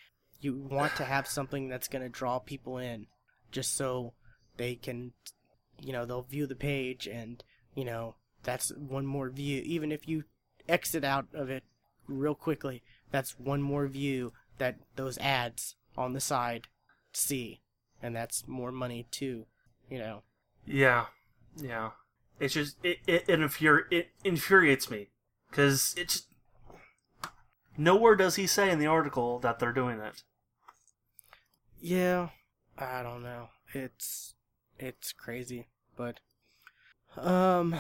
[0.41, 3.07] you want to have something that's gonna draw people in,
[3.53, 4.15] just so
[4.57, 5.13] they can,
[5.81, 9.63] you know, they'll view the page and you know that's one more view.
[9.65, 10.25] Even if you
[10.69, 11.65] exit out of it
[12.09, 16.69] real quickly, that's one more view that those ads on the side
[17.13, 17.61] see,
[18.03, 19.47] and that's more money too.
[19.89, 20.23] You know.
[20.67, 21.07] Yeah,
[21.57, 21.91] yeah.
[22.39, 25.09] It's just it it it, infuri- it infuriates me
[25.51, 26.27] because it's just
[27.77, 30.23] nowhere does he say in the article that they're doing it.
[31.81, 32.29] Yeah,
[32.79, 33.49] I don't know.
[33.75, 34.35] It's
[34.79, 36.21] it's crazy, but
[37.17, 37.77] um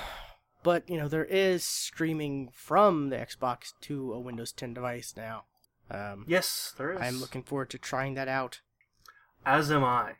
[0.62, 5.45] but you know, there is streaming from the Xbox to a Windows 10 device now.
[5.91, 7.01] Um Yes, there is.
[7.01, 8.61] I'm looking forward to trying that out.
[9.45, 10.14] As am I.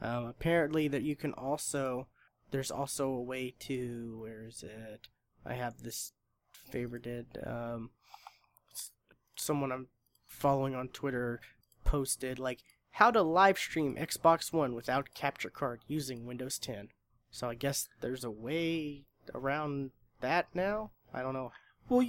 [0.00, 2.08] Um apparently that you can also
[2.50, 5.08] there's also a way to where is it?
[5.44, 6.12] I have this
[6.72, 7.90] favorited um
[9.36, 9.88] someone I'm
[10.26, 11.40] following on Twitter
[11.84, 12.60] posted like
[12.92, 16.88] how to live stream Xbox One without capture card using Windows 10.
[17.30, 19.04] So I guess there's a way
[19.34, 20.90] around that now.
[21.14, 21.52] I don't know.
[21.88, 22.06] Well,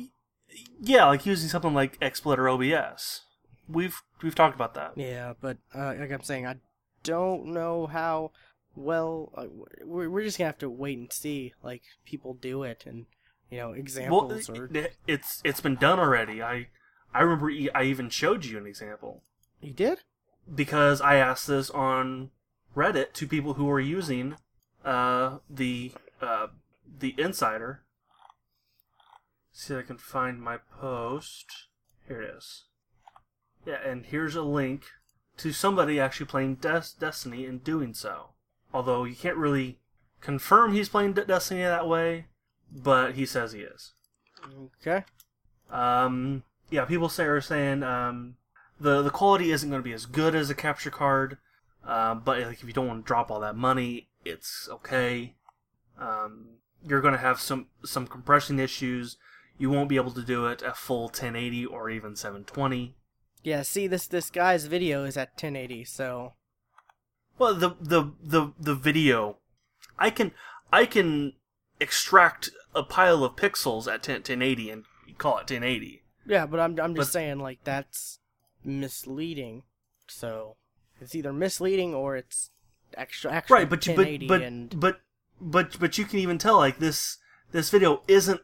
[0.79, 3.21] yeah, like using something like XSplit or OBS.
[3.69, 4.93] We've we've talked about that.
[4.95, 6.55] Yeah, but uh, like I'm saying, I
[7.03, 8.31] don't know how
[8.75, 9.31] well.
[9.35, 9.45] Uh,
[9.83, 11.53] we're we're just gonna have to wait and see.
[11.63, 13.05] Like people do it, and
[13.49, 16.41] you know Well, examples or it- it's it's been done already.
[16.43, 16.67] I
[17.13, 19.23] I remember i even showed you an example
[19.61, 19.99] you did.
[20.53, 22.31] because I asked this on
[22.75, 24.35] Reddit to people who were using
[24.83, 25.91] uh, the
[26.21, 26.47] uh,
[26.99, 27.83] the Insider.
[29.51, 31.67] See if I can find my post.
[32.07, 32.63] Here it is.
[33.65, 34.85] Yeah, and here's a link
[35.37, 38.29] to somebody actually playing Des- Destiny and doing so.
[38.73, 39.79] Although you can't really
[40.21, 42.25] confirm he's playing De- Destiny that way,
[42.71, 43.93] but he says he is.
[44.81, 45.05] Okay.
[45.69, 48.35] Um, yeah, people say are saying um,
[48.79, 51.37] the the quality isn't going to be as good as a capture card,
[51.85, 55.35] uh, but like if you don't want to drop all that money, it's okay.
[55.97, 59.17] Um, you're going to have some some compression issues.
[59.57, 62.95] You won't be able to do it at full 1080 or even 720.
[63.43, 63.61] Yeah.
[63.61, 66.33] See this this guy's video is at 1080, so
[67.37, 69.37] Well, the the the the video,
[69.99, 70.31] I can
[70.71, 71.33] I can
[71.79, 74.85] extract a pile of pixels at 10, 1080 and
[75.17, 76.03] call it 1080.
[76.25, 76.45] yeah.
[76.45, 78.19] But I'm I'm just But- saying like that's
[78.63, 79.63] misleading.
[80.07, 80.55] So
[81.01, 82.49] it's either misleading or it's
[82.95, 85.01] extra actually right but you but but, and but
[85.41, 87.17] but but you can even tell like this
[87.51, 88.39] this video isn't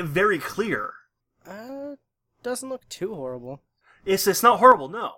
[0.00, 0.92] very clear
[1.44, 1.96] uh
[2.44, 3.60] doesn't look too horrible.
[4.08, 5.12] It's it's not horrible no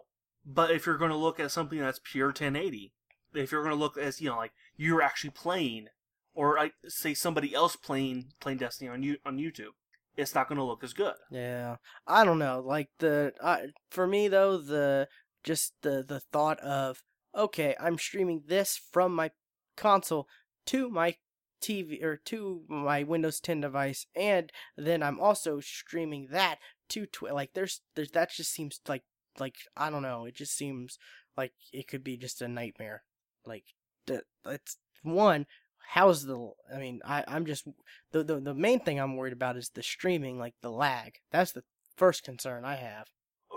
[0.45, 2.93] but if you're going to look at something that's pure 1080
[3.34, 5.88] if you're going to look as you know like you're actually playing
[6.34, 9.72] or like say somebody else playing playing destiny on you on youtube
[10.16, 11.76] it's not going to look as good Yeah,
[12.07, 12.62] I don't know.
[12.64, 13.59] Like the uh,
[13.91, 15.09] for me though, the
[15.45, 17.03] just the the thought of
[17.34, 19.30] okay, I'm streaming this from my
[19.76, 20.26] console
[20.66, 21.16] to my
[21.62, 26.59] TV or to my Windows 10 device, and then I'm also streaming that
[26.91, 29.03] to tw- like there's there's that just seems like
[29.38, 30.24] like I don't know.
[30.26, 30.99] It just seems
[31.36, 33.03] like it could be just a nightmare.
[33.45, 33.64] Like
[34.07, 35.47] the it's one.
[35.93, 36.53] How's the?
[36.72, 37.66] I mean, I I'm just
[38.12, 41.14] the, the the main thing I'm worried about is the streaming, like the lag.
[41.32, 41.64] That's the
[41.97, 43.09] first concern I have.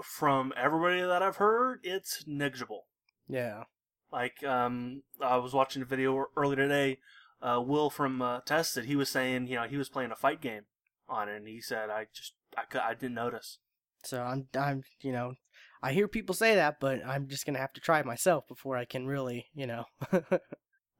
[0.03, 2.87] from everybody that i've heard it's negligible
[3.27, 3.63] Yeah.
[4.11, 6.99] Like, um, I was watching a video earlier today.
[7.41, 10.41] Uh, Will from uh, Tested, he was saying, you know, he was playing a fight
[10.41, 10.63] game
[11.07, 13.59] on it, and he said, I just, I, I didn't notice.
[14.05, 15.33] So I'm, I'm, you know,
[15.81, 18.77] I hear people say that, but I'm just gonna have to try it myself before
[18.77, 19.85] I can really, you know,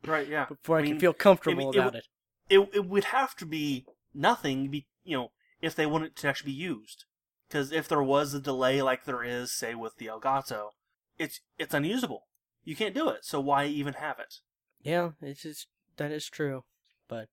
[0.05, 0.27] Right?
[0.27, 0.45] Yeah.
[0.45, 2.05] before I, I can feel comfortable it about it.
[2.49, 5.31] It it would have to be nothing, be you know,
[5.61, 7.05] if they wanted to actually be used.
[7.47, 10.69] Because if there was a delay like there is, say with the Elgato,
[11.17, 12.23] it's it's unusable.
[12.63, 13.23] You can't do it.
[13.23, 14.35] So why even have it?
[14.81, 16.63] Yeah, it's just that is true,
[17.07, 17.29] but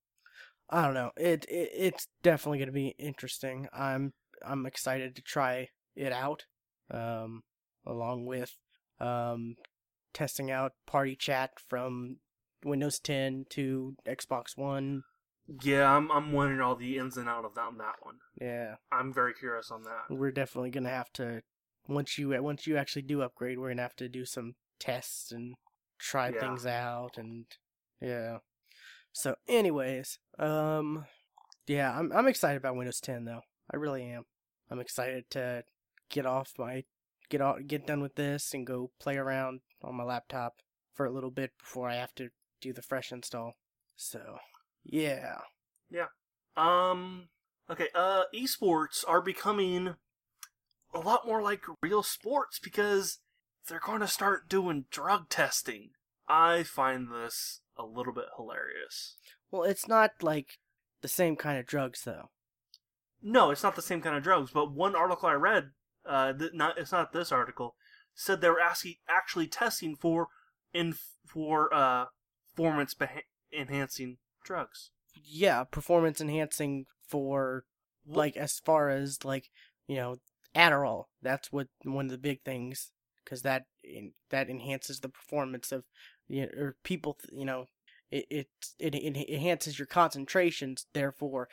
[0.70, 1.10] I don't know.
[1.16, 3.68] It, it it's definitely gonna be interesting.
[3.72, 4.12] I'm
[4.44, 6.44] I'm excited to try it out,
[6.90, 7.42] um,
[7.84, 8.56] along with
[9.00, 9.56] um,
[10.14, 12.16] testing out Party Chat from
[12.64, 15.02] Windows 10 to Xbox One.
[15.62, 18.16] Yeah, I'm I'm wondering all the ins and out of that on that one.
[18.40, 20.04] Yeah, I'm very curious on that.
[20.14, 21.42] we're definitely gonna have to
[21.88, 25.54] once you once you actually do upgrade, we're gonna have to do some tests and
[25.98, 26.38] try Yeah.
[26.40, 27.46] things out and
[28.00, 28.38] yeah.
[29.12, 31.04] So, anyways, um,
[31.66, 33.42] yeah, I'm I'm excited about Windows 10 though.
[33.72, 34.24] I really am.
[34.70, 35.64] I'm excited to
[36.08, 36.84] get off my
[37.28, 40.56] get off get done with this and go play around on my laptop
[40.94, 42.30] for a little bit before I have to
[42.60, 43.54] do the fresh install.
[43.96, 44.38] So,
[44.84, 45.38] yeah.
[45.90, 46.06] Yeah.
[46.56, 47.28] Um.
[47.70, 47.88] Okay.
[47.94, 49.94] Uh, esports are becoming
[50.92, 53.18] a lot more like real sports because
[53.68, 55.90] they're going to start doing drug testing.
[56.28, 59.16] I find this a little bit hilarious.
[59.50, 60.58] Well, it's not like
[61.02, 62.30] the same kind of drugs though.
[63.22, 64.50] No, it's not the same kind of drugs.
[64.52, 65.70] But one article I read,
[66.06, 67.74] uh, th- not it's not this article,
[68.14, 70.28] said they were asking actually testing for
[70.72, 70.94] in
[71.26, 72.06] for uh
[72.54, 73.22] performance beha-
[73.52, 74.90] enhancing drugs.
[75.22, 77.64] yeah, performance enhancing for
[78.06, 79.50] like as far as like
[79.86, 80.16] you know
[80.54, 81.04] Adderall.
[81.22, 82.92] That's what one of the big things
[83.24, 85.84] because that in, that enhances the performance of
[86.30, 87.18] you know, or people.
[87.32, 87.66] You know,
[88.10, 88.46] it, it
[88.78, 90.86] it it enhances your concentrations.
[90.94, 91.48] Therefore,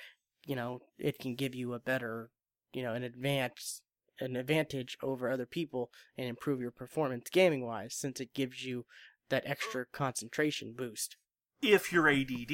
[0.46, 2.30] you know, it can give you a better
[2.74, 3.82] you know an advance
[4.20, 8.86] an advantage over other people and improve your performance gaming wise since it gives you
[9.30, 11.18] that extra concentration boost.
[11.62, 12.52] if you're ADD.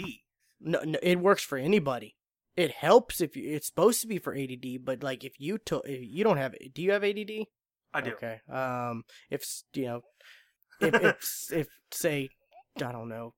[0.59, 2.15] No, no, it works for anybody.
[2.55, 3.49] It helps if you.
[3.51, 6.53] It's supposed to be for ADD, but like if you to, if you don't have.
[6.73, 7.47] Do you have ADD?
[7.93, 8.11] I do.
[8.11, 8.39] Okay.
[8.51, 10.01] Um, if you know,
[10.83, 12.29] if if if say,
[12.77, 13.33] I don't know,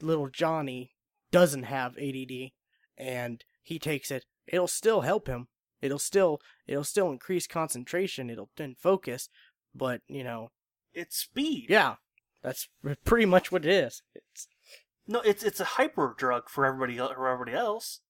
[0.00, 0.92] little Johnny
[1.30, 2.50] doesn't have ADD,
[2.98, 5.48] and he takes it, it'll still help him.
[5.80, 8.30] It'll still it'll still increase concentration.
[8.30, 9.28] It'll then focus,
[9.74, 10.50] but you know,
[10.92, 11.66] It's speed.
[11.68, 11.96] yeah,
[12.42, 12.68] that's
[13.04, 14.02] pretty much what it is.
[14.14, 14.46] It's
[15.06, 18.00] No, it's it's a hyper drug for everybody for everybody else.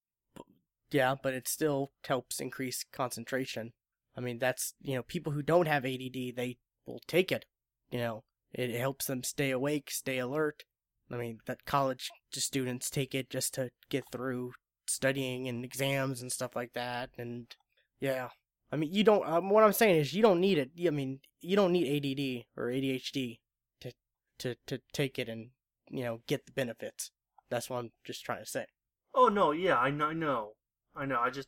[0.91, 3.73] Yeah, but it still helps increase concentration.
[4.15, 7.45] I mean, that's, you know, people who don't have ADD, they will take it.
[7.93, 10.63] You know, it helps them stay awake, stay alert.
[11.11, 14.53] I mean, that college students take it just to get through
[14.87, 17.11] studying and exams and stuff like that.
[17.19, 17.55] And
[17.99, 18.29] yeah,
[18.71, 20.71] I mean, you don't, um, what I'm saying is you don't need it.
[20.87, 23.37] I mean, you don't need ADD or ADHD
[23.81, 23.91] to,
[24.39, 25.51] to, to take it and,
[25.91, 27.11] you know, get the benefits.
[27.51, 28.65] That's what I'm just trying to say.
[29.13, 30.53] Oh no, yeah, I know, I know,
[30.95, 31.19] I know.
[31.19, 31.47] I just,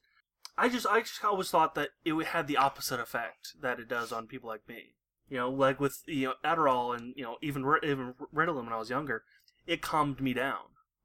[0.56, 3.88] I just, I just always thought that it would had the opposite effect that it
[3.88, 4.94] does on people like me.
[5.30, 8.78] You know, like with you know Adderall and you know even even Ritalin when I
[8.78, 9.24] was younger,
[9.66, 10.60] it calmed me down.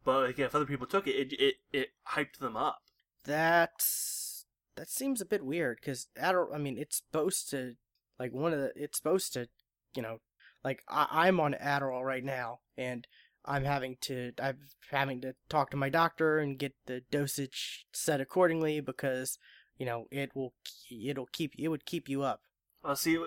[0.04, 2.82] But like, if other people took it, it it, it hyped them up.
[3.24, 4.44] That's
[4.76, 6.54] that seems a bit weird because Adderall.
[6.54, 7.74] I mean, it's supposed to
[8.18, 8.72] like one of the.
[8.76, 9.48] It's supposed to,
[9.94, 10.20] you know,
[10.64, 13.06] like I, I'm on Adderall right now, and
[13.44, 14.32] I'm having to.
[14.42, 14.58] I'm
[14.90, 19.38] having to talk to my doctor and get the dosage set accordingly because
[19.78, 20.54] you know it will.
[20.90, 21.54] It'll keep.
[21.58, 22.42] It would keep you up,
[22.84, 23.18] Uh, see,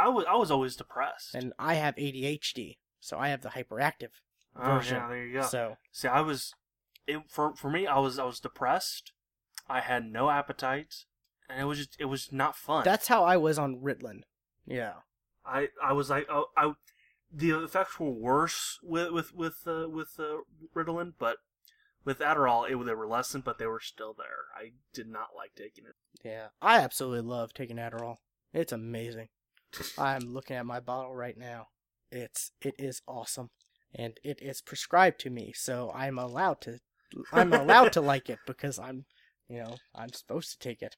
[0.00, 1.34] I was I was always depressed.
[1.34, 4.14] and I have ADHD, so I have the hyperactive
[4.56, 4.56] version.
[4.56, 4.96] oh, version.
[4.96, 5.42] yeah, there you go.
[5.42, 6.54] So See, I was,
[7.06, 9.12] it for for me, I was I was depressed.
[9.68, 11.04] I had no appetite,
[11.48, 12.84] and it was just it was not fun.
[12.84, 14.22] that's how I was on Ritalin.
[14.66, 14.94] Yeah.
[15.44, 16.72] I I was like oh, I
[17.32, 20.38] the effects were worse with with with uh, with uh,
[20.74, 21.38] Ritalin, but
[22.04, 24.46] with Adderall it they were lessened, but they were still there.
[24.56, 25.94] I did not like taking it.
[26.24, 28.16] Yeah, I absolutely love taking Adderall.
[28.52, 29.28] It's amazing.
[29.98, 31.68] I'm looking at my bottle right now.
[32.10, 33.50] It's it is awesome,
[33.94, 36.78] and it is prescribed to me, so I'm allowed to
[37.32, 39.04] I'm allowed to like it because I'm
[39.48, 40.96] you know I'm supposed to take it.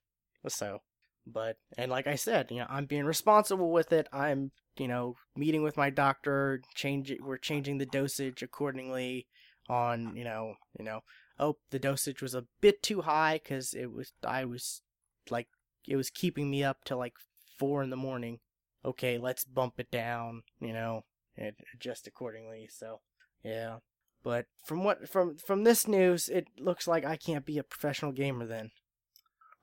[0.49, 0.81] So,
[1.27, 4.09] but and like I said, you know I'm being responsible with it.
[4.13, 7.13] I'm you know meeting with my doctor, change.
[7.21, 9.27] We're changing the dosage accordingly.
[9.69, 11.01] On you know you know
[11.39, 14.83] oh the dosage was a bit too high because it was I was
[15.31, 15.47] like
[15.87, 17.15] it was keeping me up till like
[17.59, 18.41] four in the morning.
[18.85, 21.05] Okay, let's bump it down, you know,
[21.37, 22.69] and adjust accordingly.
[22.71, 23.01] So,
[23.45, 23.77] yeah.
[24.25, 28.13] But from what from from this news, it looks like I can't be a professional
[28.13, 28.71] gamer then,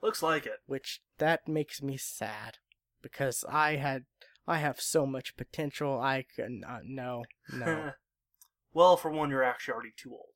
[0.02, 0.60] Looks like it.
[0.66, 2.58] which that makes me sad
[3.02, 4.04] because I had
[4.48, 6.00] I have so much potential.
[6.02, 7.24] I can uh, no
[7.54, 7.92] no.
[8.74, 10.34] well, for one, you're actually already too old.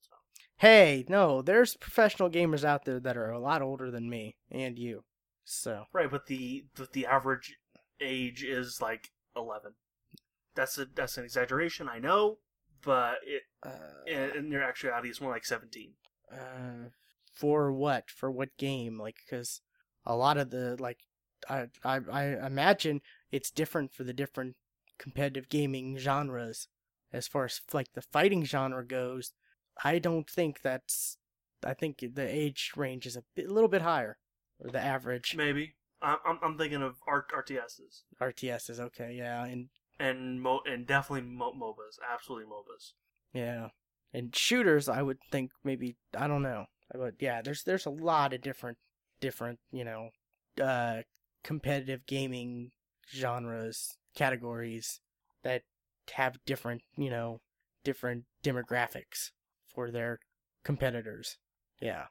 [0.58, 4.78] hey, no, there's professional gamers out there that are a lot older than me and
[4.80, 5.04] you.
[5.44, 7.56] So Right, but the but the average
[8.02, 9.74] age is like eleven.
[10.56, 12.38] That's a that's an exaggeration, I know,
[12.84, 15.94] but it uh, in, in your actuality it's more like seventeen.
[16.32, 16.90] Uh,
[17.32, 18.10] for what?
[18.10, 19.00] For what game?
[19.00, 19.62] Like, because
[20.06, 21.00] a lot of the like,
[21.50, 23.02] I I I imagine
[23.32, 24.56] it's different for the different
[25.00, 26.68] competitive gaming genres.
[27.12, 29.34] As far as like the fighting genre goes,
[29.84, 31.18] I don't think that's.
[31.66, 34.18] I think the age range is a, bit, a little bit higher,
[34.60, 35.34] or the average.
[35.38, 39.70] Maybe I'm I'm, I'm thinking of R- RTSs RTS is okay, yeah, and
[40.00, 42.94] and mo and definitely mo- MOBAs, absolutely MOBAs.
[43.34, 43.70] yeah,
[44.14, 44.90] and shooters.
[44.90, 48.78] I would think maybe I don't know, but yeah, there's there's a lot of different
[49.22, 50.10] different you know
[50.62, 51.02] uh
[51.44, 52.72] competitive gaming
[53.14, 55.00] genres categories
[55.44, 55.64] that
[56.12, 57.40] have different you know
[57.84, 59.32] different demographics
[59.74, 60.20] for their
[60.64, 61.38] competitors
[61.82, 62.06] yeah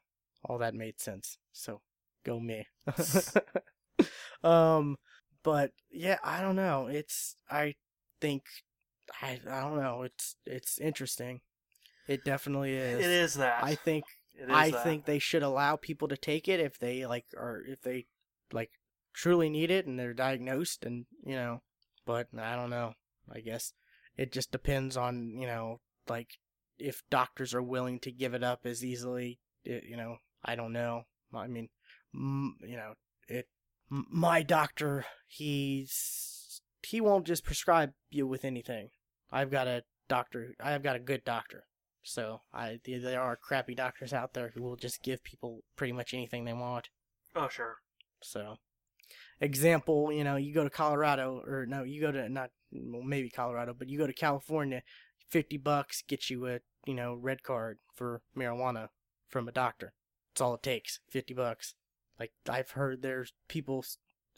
[0.45, 1.81] all that made sense so
[2.25, 2.67] go me
[4.45, 4.97] um
[5.43, 6.87] but yeah i don't know.
[6.87, 7.75] It's i
[8.21, 8.43] think
[9.21, 10.03] i i don't know.
[10.03, 11.41] It's it's interesting.
[12.09, 13.35] It definitely is It is.
[13.35, 13.63] that.
[13.63, 14.05] i think
[14.35, 14.83] It is I that.
[14.83, 18.07] think they should allow people to take it if they like or if they
[18.53, 18.71] like
[19.15, 21.63] truly need it and they're diagnosed and you know
[22.05, 22.95] but I don't know.
[23.33, 23.73] I guess
[24.17, 26.39] it just depends on you know like
[26.79, 30.73] if doctors are willing to give it up as easily it, you know I don't
[30.73, 31.05] know.
[31.35, 31.69] I mean
[32.15, 32.95] you know
[33.29, 33.47] it
[34.11, 38.91] my doctor he's he won't just prescribe you with anything
[39.31, 41.65] I've got a doctor I've got a good doctor
[42.03, 46.13] so I there are crappy doctors out there who will just give people pretty much
[46.13, 46.89] anything they want.
[47.35, 47.77] Oh sure.
[48.23, 48.57] So,
[49.41, 53.31] example, you know, you go to Colorado or no, you go to not well, maybe
[53.31, 54.83] Colorado, but you go to California,
[55.31, 58.89] fifty bucks gets you a you know red card for marijuana
[59.29, 59.95] from a doctor.
[60.31, 61.75] That's all it takes, fifty bucks.
[62.19, 63.85] Like I've heard there's people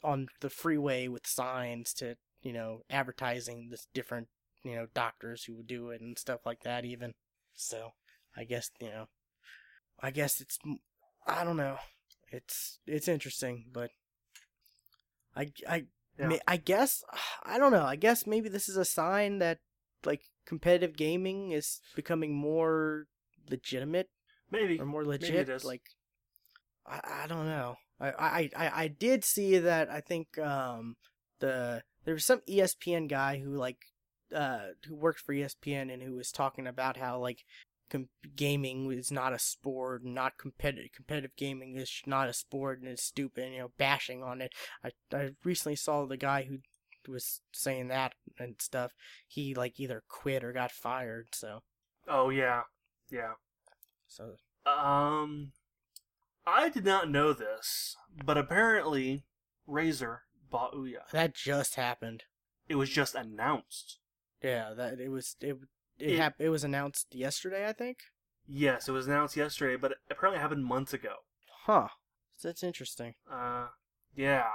[0.03, 4.27] on the freeway with signs to you know advertising this different
[4.63, 7.13] you know doctors who would do it and stuff like that even.
[7.53, 7.91] So
[8.35, 9.05] I guess you know,
[9.99, 10.57] I guess it's
[11.27, 11.77] I don't know.
[12.31, 13.91] It's it's interesting, but
[15.35, 15.85] I I
[16.19, 16.27] Yeah.
[16.27, 17.03] may, I guess
[17.43, 17.85] I don't know.
[17.85, 19.59] I guess maybe this is a sign that
[20.05, 23.07] like competitive gaming is becoming more
[23.49, 24.09] legitimate
[24.51, 24.79] Maybe.
[24.79, 25.49] or more it legit.
[25.49, 25.63] is.
[25.63, 25.81] Like
[26.87, 27.75] I, I don't know.
[27.99, 29.89] I, I I I did see that.
[29.89, 30.95] I think um
[31.39, 33.77] the there was some ESPN guy who like
[34.33, 37.39] uh who worked for ESPN and who was talking about how like
[37.89, 42.89] com- gaming is not a sport, not competitive competitive gaming is not a sport and
[42.89, 43.51] it's stupid.
[43.53, 44.51] You know, bashing on it.
[44.83, 46.59] I I recently saw the guy who
[47.11, 48.91] was saying that and stuff.
[49.27, 51.29] He like either quit or got fired.
[51.33, 51.61] So
[52.07, 52.61] Oh yeah.
[53.11, 53.33] Yeah.
[54.07, 54.35] so
[54.65, 55.51] Um,
[56.47, 57.95] I did not know this,
[58.25, 59.23] but apparently,
[59.67, 60.19] Razer
[60.51, 61.09] bought Ouya.
[61.11, 62.23] that just happened.
[62.69, 63.99] It was just announced.
[64.41, 65.57] Yeah, that it was it
[65.97, 67.99] it, It- hap- it was announced yesterday, I think.
[68.47, 71.15] Yes, it was announced yesterday, but it apparently happened months ago.
[71.63, 71.87] Huh.
[72.43, 73.15] That's interesting.
[73.31, 73.67] Uh,
[74.15, 74.49] yeah.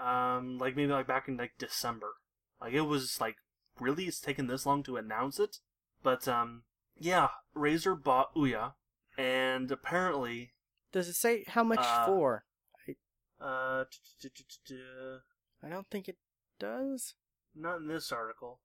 [0.00, 2.14] Um, like maybe like back in like December.
[2.60, 3.36] Like it was like
[3.78, 5.58] really it's taken this long to announce it,
[6.02, 6.62] but um,
[6.98, 8.72] yeah, Razer bought Ouya,
[9.18, 10.52] and apparently,
[10.96, 12.44] Does it say how much Uh, for?
[13.38, 13.84] uh,
[15.62, 16.16] I don't think it
[16.58, 17.14] does.
[17.54, 18.60] not in this article.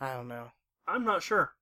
[0.00, 0.52] I don't know.
[0.86, 1.52] I'm not sure.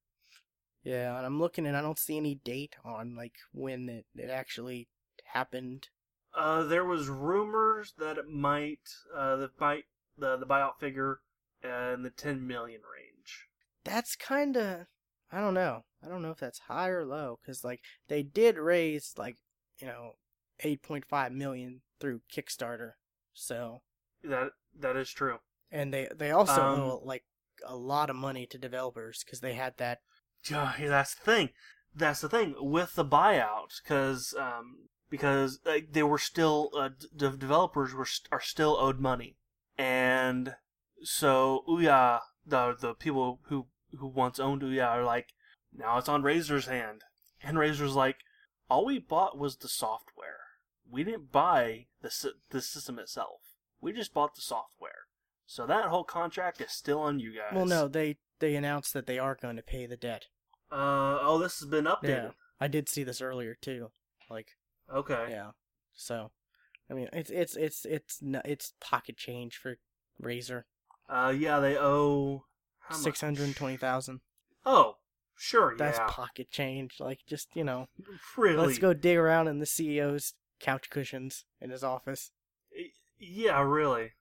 [0.84, 4.30] Yeah, and I'm looking and I don't see any date on like when it, it
[4.30, 4.86] actually
[5.24, 5.88] happened.
[6.36, 9.86] Uh, there was rumors that it might, uh, the might
[10.16, 11.18] the the buyout figure
[11.64, 13.48] uh, in the 10 million range.
[13.82, 14.86] That's kind of
[15.32, 15.84] I don't know.
[16.00, 19.38] I don't know if that's high or low cuz like they did raise like,
[19.80, 20.16] you know,
[20.62, 22.92] 8.5 million through Kickstarter.
[23.34, 23.82] So,
[24.22, 25.38] That that is true.
[25.70, 27.24] and they they also Um, owe like
[27.64, 30.00] a lot of money to developers cuz they had that
[30.48, 31.50] Yeah, that's the thing.
[31.94, 37.30] That's the thing with the buyout, because um, because like, they were still uh, the
[37.30, 39.36] developers were st- are still owed money,
[39.78, 40.56] and
[41.02, 43.66] so Ouya, the the people who
[43.98, 45.32] who once owned Ouya are like,
[45.72, 47.02] now it's on Razer's hand,
[47.42, 48.18] and Razer's like,
[48.70, 50.38] all we bought was the software.
[50.90, 52.10] We didn't buy the
[52.50, 53.40] the system itself.
[53.80, 55.06] We just bought the software.
[55.46, 57.54] So that whole contract is still on you guys.
[57.54, 60.26] Well, no, they they announced that they are going to pay the debt.
[60.70, 62.08] Uh oh, this has been updated.
[62.08, 62.30] Yeah,
[62.60, 63.90] I did see this earlier too.
[64.30, 64.56] Like,
[64.92, 65.26] Okay.
[65.30, 65.50] yeah.
[65.94, 66.30] So,
[66.88, 69.78] I mean, it's it's it's it's it's pocket change for
[70.22, 70.62] Razer.
[71.08, 72.44] Uh yeah, they owe?
[72.92, 74.20] Six hundred twenty thousand.
[74.66, 74.96] Oh,
[75.40, 75.74] sure.
[75.76, 76.06] That's yeah.
[76.08, 76.96] pocket change.
[77.00, 77.86] Like, just you know,
[78.36, 78.56] really.
[78.56, 82.30] let's go dig around in the CEO's couch cushions in his office.
[83.18, 84.12] Yeah, really.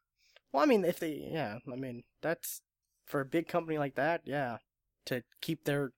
[0.52, 2.62] Well, I mean, if they, yeah, I mean, that's
[3.06, 4.58] for a big company like that, yeah,
[5.06, 5.91] to keep their,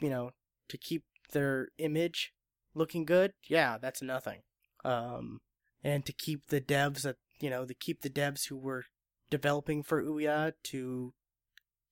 [0.00, 0.30] you know,
[0.68, 2.32] to keep their image
[2.74, 4.40] looking good, yeah, that's nothing.
[4.84, 5.40] Um,
[5.82, 8.84] and to keep the devs that, you know, to keep the devs who were
[9.30, 11.14] developing for Ouya to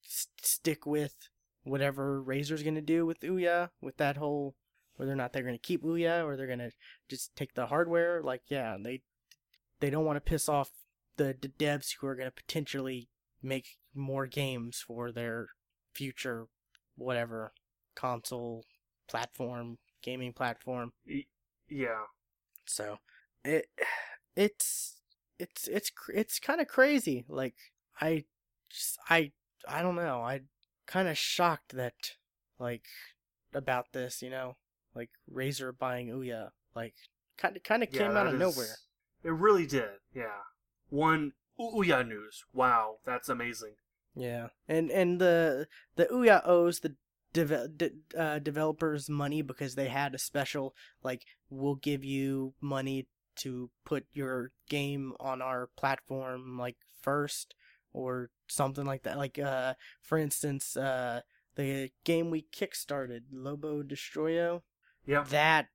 [0.04, 1.14] s- stick with
[1.64, 4.54] whatever Razer's gonna do with Ouya, with that whole,
[4.96, 6.70] whether or not they're gonna keep Ouya or they're gonna
[7.08, 9.02] just take the hardware, like, yeah, they,
[9.80, 10.70] they don't want to piss off
[11.16, 13.08] the, the devs who are going to potentially
[13.42, 15.48] make more games for their
[15.92, 16.46] future
[16.96, 17.52] whatever
[17.94, 18.64] console
[19.08, 20.92] platform gaming platform
[21.68, 22.04] yeah.
[22.66, 22.96] so
[23.44, 23.66] it
[24.36, 24.96] it's
[25.38, 27.54] it's it's it's kind of crazy like
[28.00, 28.24] i
[28.70, 29.30] just i
[29.68, 30.40] i don't know i
[30.86, 31.94] kind of shocked that
[32.58, 32.84] like
[33.54, 34.56] about this you know
[34.94, 36.94] like Razer buying Ouya like
[37.36, 38.76] kind of kind of Yeah, came out of is- nowhere
[39.24, 40.00] It really did.
[40.14, 40.40] Yeah.
[40.90, 42.44] One Ouya news.
[42.52, 43.74] Wow, that's amazing.
[44.14, 46.96] Yeah, and and the the Ouya owes the
[47.32, 53.06] de- uh, developers money because they had a special like we'll give you money
[53.36, 57.54] to put your game on our platform like first
[57.92, 59.18] or something like that.
[59.18, 61.20] Like uh, for instance, uh,
[61.56, 64.62] the game we kickstarted, Lobo Destroyo,
[65.06, 65.28] Yep.
[65.28, 65.66] that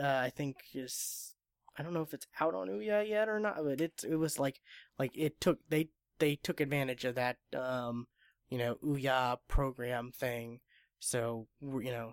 [0.00, 1.34] uh, I think is
[1.76, 4.38] I don't know if it's out on Ouya yet or not, but it's it was
[4.38, 4.60] like
[4.98, 5.88] like it took they
[6.18, 8.06] they took advantage of that um
[8.48, 10.60] you know Ouya program thing,
[11.00, 12.12] so you know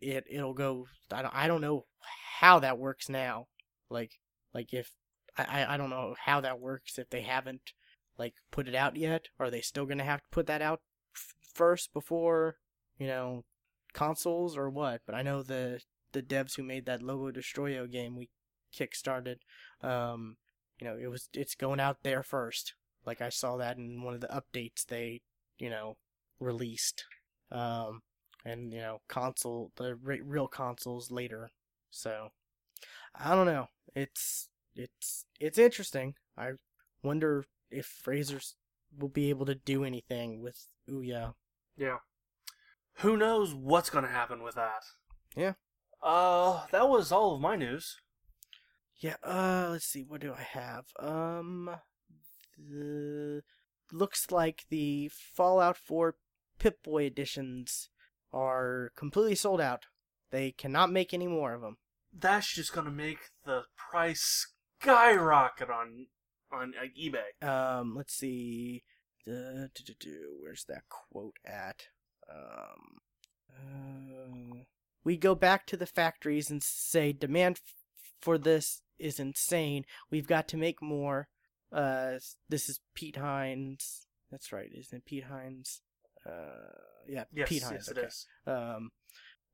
[0.00, 1.84] it it'll go I don't I don't know
[2.38, 3.48] how that works now,
[3.90, 4.12] like
[4.54, 4.92] like if
[5.36, 7.72] I- I don't know how that works if they haven't
[8.20, 9.28] like put it out yet.
[9.40, 10.82] Are they still gonna have to put that out
[11.16, 12.56] f- first before
[12.98, 13.44] you know
[13.94, 15.00] consoles or what?
[15.06, 15.80] But I know the
[16.12, 18.28] the devs who made that Lobo Destroyo game we
[18.76, 19.36] kickstarted,
[19.82, 20.36] um,
[20.78, 22.74] you know, it was it's going out there first.
[23.06, 25.22] Like I saw that in one of the updates they,
[25.58, 25.96] you know,
[26.38, 27.06] released,
[27.50, 28.02] um,
[28.44, 31.50] and you know, console the re- real consoles later.
[31.90, 32.28] So
[33.14, 33.66] I don't know.
[33.94, 36.14] It's it's it's interesting.
[36.36, 36.52] I
[37.02, 38.56] wonder if Razer's
[38.98, 41.34] will be able to do anything with Ouya.
[41.76, 41.98] Yeah.
[42.98, 44.82] Who knows what's gonna happen with that?
[45.36, 45.54] Yeah.
[46.02, 47.96] Uh, that was all of my news.
[48.96, 50.84] Yeah, uh, let's see, what do I have?
[50.98, 51.70] Um,
[52.58, 53.42] the,
[53.92, 56.16] looks like the Fallout 4
[56.58, 57.88] Pip-Boy editions
[58.32, 59.86] are completely sold out.
[60.30, 61.78] They cannot make any more of them.
[62.12, 66.08] That's just gonna make the price skyrocket on
[66.52, 67.46] on uh, eBay.
[67.46, 68.82] Um, let's see,
[69.26, 71.86] where's that quote at?
[72.30, 72.98] Um,
[73.50, 74.64] uh,
[75.04, 77.74] we go back to the factories and say demand f-
[78.20, 79.84] for this is insane.
[80.10, 81.28] We've got to make more.
[81.72, 82.14] Uh,
[82.48, 84.06] this is Pete Hines.
[84.30, 85.80] That's right, isn't it Pete Hines?
[86.26, 86.72] Uh,
[87.08, 87.88] yeah, Yes, Pete Hines.
[87.88, 88.06] yes, okay.
[88.06, 88.26] is.
[88.46, 88.90] Um,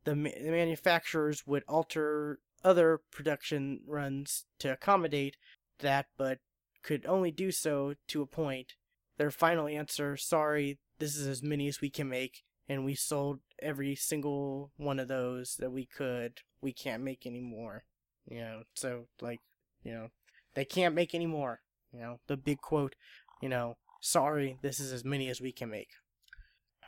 [0.05, 5.37] the, ma- the manufacturers would alter other production runs to accommodate
[5.81, 6.39] that, but
[6.87, 8.75] could only do so to a point.
[9.19, 13.41] Their final answer, sorry, this is as many as we can make, and we sold
[13.61, 16.39] every single one of those that we could.
[16.61, 17.85] We can't make any more.
[18.31, 19.41] You know, so, like,
[19.83, 20.09] you know,
[20.55, 21.61] they can't make any more.
[21.93, 22.95] You know, the big quote,
[23.43, 25.91] you know, sorry, this is as many as we can make.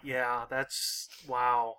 [0.02, 1.76] Yeah, that's wow.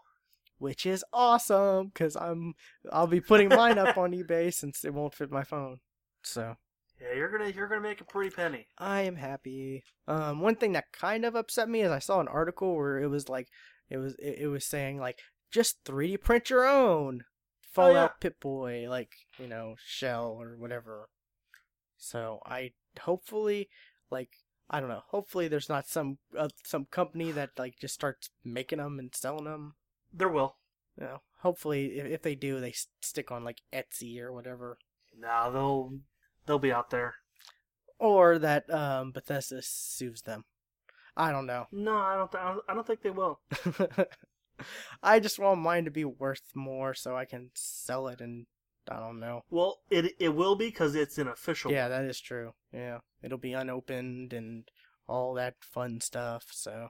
[0.58, 2.54] Which is awesome, because I'm,
[2.92, 5.80] I'll be putting mine up on eBay since it won't fit my phone.
[6.22, 6.58] So.
[7.02, 8.68] Yeah, you're gonna you're gonna make a pretty penny.
[8.78, 9.84] I am happy.
[10.08, 13.08] Um, one thing that kind of upset me is I saw an article where it
[13.08, 13.48] was like,
[13.90, 15.20] it was it, it was saying like
[15.52, 17.24] just 3D print your own
[17.72, 18.20] Fallout yeah.
[18.20, 21.10] Pip Boy, like you know shell or whatever.
[21.98, 23.70] So I hopefully
[24.10, 24.32] like
[24.70, 25.04] I don't know.
[25.08, 29.46] Hopefully there's not some uh, some company that like just starts making them and selling
[29.46, 29.76] them.
[30.12, 30.58] There will.
[31.00, 34.78] You know, hopefully if, if they do, they stick on like Etsy or whatever.
[35.18, 36.00] Nah, they'll
[36.50, 37.14] they'll be out there.
[38.00, 40.46] Or that um, Bethesda sues them.
[41.16, 41.68] I don't know.
[41.72, 42.32] No, I don't.
[42.32, 43.40] Th- I don't- think they will.
[45.02, 48.46] I just want mine to be worth more so I can sell it and
[48.90, 49.44] I don't know.
[49.50, 51.72] Well, it it will be because it's an official.
[51.72, 52.54] Yeah, that is true.
[52.74, 53.00] Yeah.
[53.22, 54.68] It'll be unopened and
[55.08, 56.90] all that fun stuff, so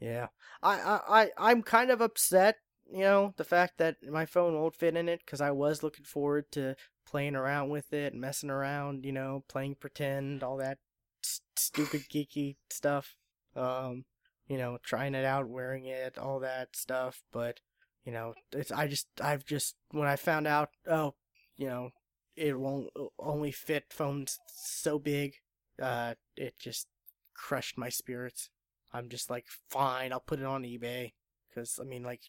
[0.00, 0.28] Yeah,
[0.62, 2.56] I, I, I I'm kind of upset.
[2.90, 6.04] You know, the fact that my phone won't fit in it because I was looking
[6.04, 6.76] forward to
[7.14, 9.04] playing around with it, messing around.
[9.06, 10.78] You know, playing pretend, all that
[11.24, 13.14] s- stupid geeky stuff.
[13.54, 14.04] Um,
[14.48, 17.22] you know, trying it out, wearing it, all that stuff.
[17.32, 17.60] But
[18.04, 21.14] you know, it's I just I've just when I found out, oh,
[21.56, 21.90] you know,
[22.34, 25.34] it won't only fit phones so big.
[25.80, 26.88] Uh, it just
[27.32, 28.50] crushed my spirits.
[28.92, 31.12] I'm just like, fine, I'll put it on eBay.
[31.48, 32.22] Because, I mean, like,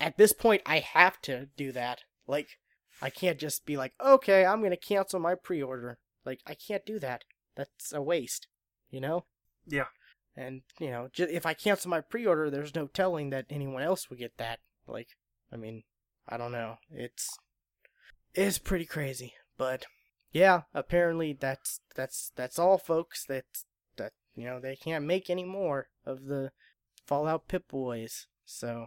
[0.00, 2.02] at this point, I have to do that.
[2.26, 2.58] Like,
[3.02, 5.98] I can't just be like, okay, I'm going to cancel my pre order.
[6.24, 7.24] Like, I can't do that.
[7.56, 8.46] That's a waste,
[8.90, 9.24] you know?
[9.66, 9.86] Yeah.
[10.36, 13.82] And, you know, j- if I cancel my pre order, there's no telling that anyone
[13.82, 14.60] else would get that.
[14.86, 15.08] Like,
[15.52, 15.82] I mean,
[16.28, 16.76] I don't know.
[16.90, 17.36] It's.
[18.34, 19.34] It's pretty crazy.
[19.58, 19.84] But,
[20.32, 23.24] yeah, apparently that's that's that's all folks.
[23.28, 23.66] That's
[23.96, 26.52] that you know they can't make any more of the
[27.06, 28.26] Fallout Pip Boys.
[28.46, 28.86] So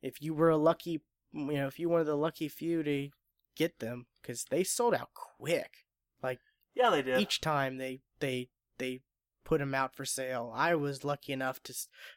[0.00, 1.02] if you were a lucky,
[1.32, 3.08] you know, if you were one of the lucky few to
[3.56, 5.84] get them, because they sold out quick.
[6.22, 6.40] Like
[6.74, 7.20] yeah, they did.
[7.20, 8.48] Each time they they
[8.78, 9.00] they
[9.44, 10.52] put them out for sale.
[10.54, 11.74] I was lucky enough to,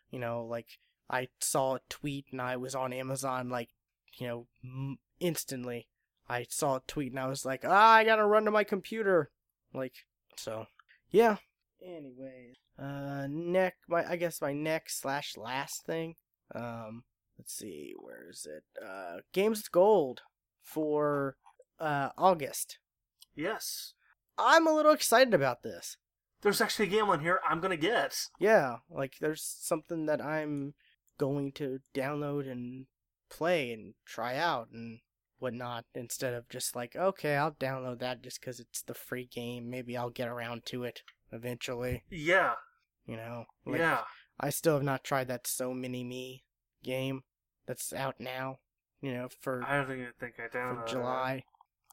[0.10, 3.70] you know, like I saw a tweet and I was on Amazon like,
[4.18, 5.88] you know, m- instantly.
[6.30, 9.30] I saw a tweet and I was like, ah, I gotta run to my computer.
[9.74, 9.94] Like,
[10.36, 10.66] so,
[11.10, 11.38] yeah.
[11.82, 16.16] Anyway, uh, neck, my, I guess my next slash last thing,
[16.56, 17.04] um,
[17.38, 18.64] let's see, where is it?
[18.84, 20.22] Uh, Games with Gold
[20.68, 21.38] for,
[21.80, 22.80] uh, August.
[23.36, 23.94] yes.
[24.40, 25.98] I'm a little excited about this.
[26.42, 28.16] There's actually a game on here I'm gonna get.
[28.40, 30.76] Yeah, like there's something that I'm
[31.18, 32.86] going to download and
[33.32, 35.00] play and try out and
[35.40, 39.72] whatnot instead of just like, okay, I'll download that just because it's the free game.
[39.72, 42.54] Maybe I'll get around to it eventually, Yeah.
[43.08, 43.46] you know?
[43.66, 44.02] Like, yeah.
[44.40, 46.44] I still have not tried that So Many Me
[46.84, 47.24] game
[47.66, 48.60] that's out now,
[49.02, 50.88] you know, for, I don't even think I for downloaded.
[50.88, 51.44] July.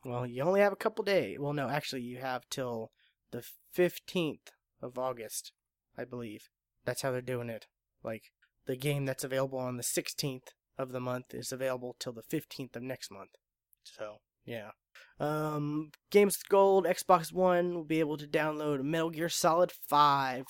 [0.05, 1.39] Well, you only have a couple days.
[1.39, 2.91] Well, no, actually, you have till
[3.31, 3.43] the
[3.77, 4.51] 15th
[4.83, 5.53] of August,
[5.97, 6.49] I believe.
[6.85, 7.67] That's how they're doing it.
[8.03, 8.25] Like,
[8.67, 10.49] the game that's available on the 16th
[10.79, 13.31] of the month is available till the 15th of next month.
[13.85, 14.71] So, yeah.
[15.19, 20.45] Um, Games with Gold, Xbox One will be able to download Metal Gear Solid 5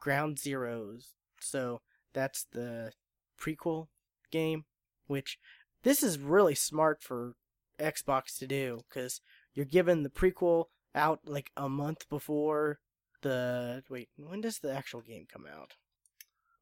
[0.00, 1.12] Ground Zeroes.
[1.40, 1.80] So,
[2.12, 2.92] that's the
[3.40, 3.86] prequel
[4.32, 4.64] game,
[5.06, 5.38] which
[5.86, 7.34] this is really smart for
[7.78, 9.20] Xbox to do because
[9.54, 10.64] you're given the prequel
[10.96, 12.80] out like a month before
[13.22, 15.74] the wait when does the actual game come out?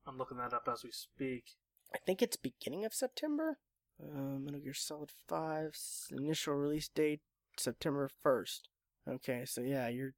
[0.06, 1.44] I'm looking that up as we speak.
[1.94, 3.56] i think it's beginning of september.
[4.02, 7.20] Uh, metal gear solid 5's initial release date
[7.56, 8.60] september 1st
[9.08, 10.14] okay so yeah you're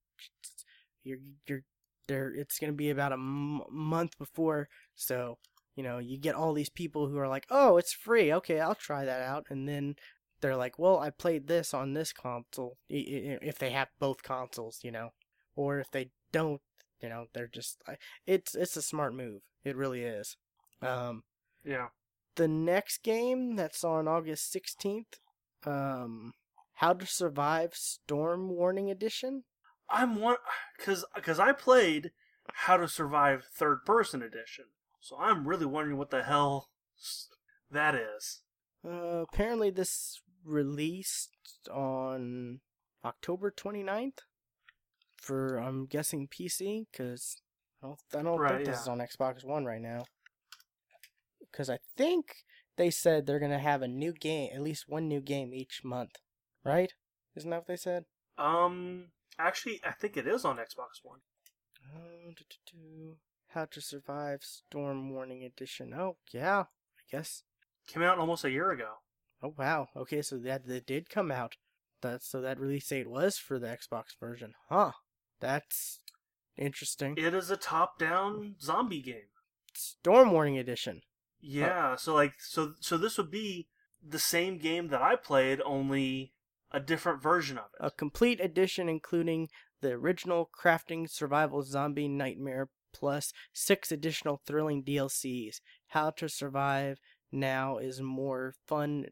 [1.05, 1.62] you're you're
[2.09, 5.39] there it's gonna be about a m- month before so
[5.77, 8.74] you know you get all these people who are like oh it's free okay i'll
[8.74, 9.94] try that out and then
[10.40, 14.90] they're like well i played this on this console if they have both consoles you
[14.90, 15.11] know
[15.55, 16.61] or if they don't
[17.01, 17.81] you know they're just
[18.27, 20.36] it's it's a smart move it really is
[20.82, 21.23] um
[21.65, 21.89] Yeah.
[22.36, 25.15] the next game that's on August 16th,
[25.65, 26.32] um,
[26.74, 29.44] How to Survive Storm Warning Edition.
[29.90, 30.36] I'm one
[30.77, 32.11] because because I played
[32.53, 34.66] How to Survive Third Person Edition,
[35.07, 36.70] so I'm really wondering what the hell
[37.70, 38.41] that is.
[38.85, 41.31] Uh, apparently, this released
[41.70, 42.59] on
[43.05, 44.19] October 29th
[45.16, 47.37] for, I'm guessing, PC, because
[47.81, 48.83] I don't, I don't Right, think this yeah.
[48.83, 50.07] is on Xbox One right now.
[51.41, 52.35] Because I think
[52.77, 55.83] they said they're going to have a new game, at least one new game each
[55.85, 56.16] month,
[56.65, 56.93] right?
[57.37, 58.07] Isn't that what they said?
[58.39, 59.07] Um,
[59.39, 61.20] actually, I think it is on Xbox One.
[62.73, 63.16] Do.
[63.57, 65.95] How to Survive Storm Warning Edition.
[65.95, 67.43] Oh, yeah, I guess.
[67.87, 68.97] Came out almost a year ago.
[69.43, 69.89] Oh, wow.
[69.97, 71.57] Okay, so that, that did come out.
[72.03, 74.53] That, so that release date was for the Xbox version.
[74.69, 74.93] Huh.
[75.41, 76.01] That's
[76.59, 77.15] interesting.
[77.16, 79.31] It is a top-down zombie game.
[79.73, 80.99] Storm Warning Edition.
[80.99, 83.69] Uh, yeah, so like so so this would be
[84.07, 86.35] the same game that I played, only
[86.70, 87.87] a different version of it.
[87.87, 89.49] A complete edition including
[89.81, 95.60] the original Crafting Survival Zombie Nightmare plus six additional thrilling DLCs.
[95.89, 96.98] How to Survive
[97.31, 99.06] now is more fun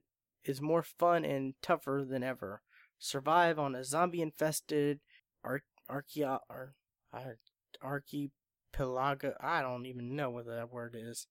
[0.45, 2.63] is more fun and tougher than ever.
[2.99, 5.01] Survive on a zombie infested
[5.43, 6.75] ar- archeo- ar-
[7.13, 7.39] ar-
[7.83, 9.35] archipelago.
[9.41, 11.27] I don't even know what that word is.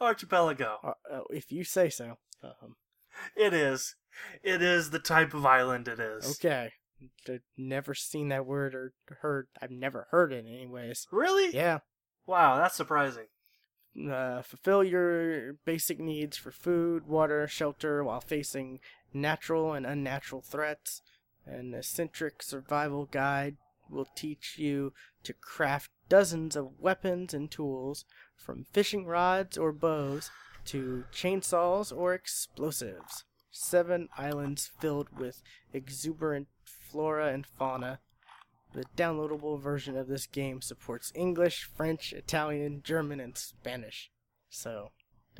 [0.00, 0.78] Archipelago.
[0.82, 2.18] Uh, uh, if you say so.
[2.42, 2.76] Um,
[3.36, 3.96] It is.
[4.42, 6.38] It is the type of island it is.
[6.40, 6.72] okay.
[7.28, 9.48] I've never seen that word or heard.
[9.60, 11.06] I've never heard it, anyways.
[11.10, 11.54] Really?
[11.54, 11.78] Yeah.
[12.26, 13.26] Wow, that's surprising.
[14.10, 18.80] uh, fulfill your basic needs for food, water, shelter while facing
[19.12, 21.02] natural and unnatural threats.
[21.46, 23.56] An eccentric survival guide
[23.90, 24.92] will teach you
[25.22, 28.04] to craft dozens of weapons and tools,
[28.36, 30.30] from fishing rods or bows
[30.66, 33.24] to chainsaws or explosives.
[33.50, 35.42] Seven islands filled with
[35.72, 36.48] exuberant
[36.90, 38.00] flora and fauna.
[38.74, 44.10] The downloadable version of this game supports English, French, Italian, German, and Spanish.
[44.50, 44.90] So,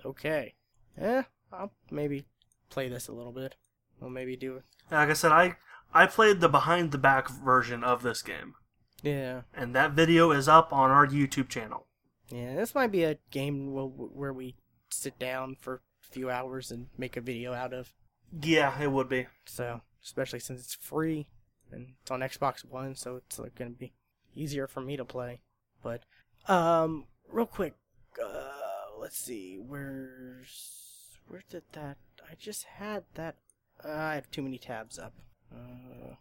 [0.04, 0.54] okay.
[0.98, 1.22] Eh,
[1.52, 2.24] I'll maybe
[2.70, 3.56] play this a little bit.
[4.02, 4.62] I'll maybe do it.
[4.90, 5.56] Like I said, I
[5.92, 8.54] I played the behind the back version of this game,
[9.02, 9.42] Yeah.
[9.54, 11.86] and that video is up on our YouTube channel.
[12.30, 14.56] Yeah, this might be a game where we
[14.90, 17.94] sit down for a few hours and make a video out of.
[18.42, 19.26] Yeah, it would be.
[19.46, 21.28] So, especially since it's free
[21.72, 23.92] and it's on Xbox One, so it's like going to be
[24.34, 25.40] easier for me to play.
[25.82, 26.02] But,
[26.46, 27.74] um, real quick,
[28.22, 31.98] uh, let's see, where's where did that?
[32.28, 33.36] I just had that.
[33.84, 35.12] Uh, I have too many tabs up.
[35.52, 36.14] Uh,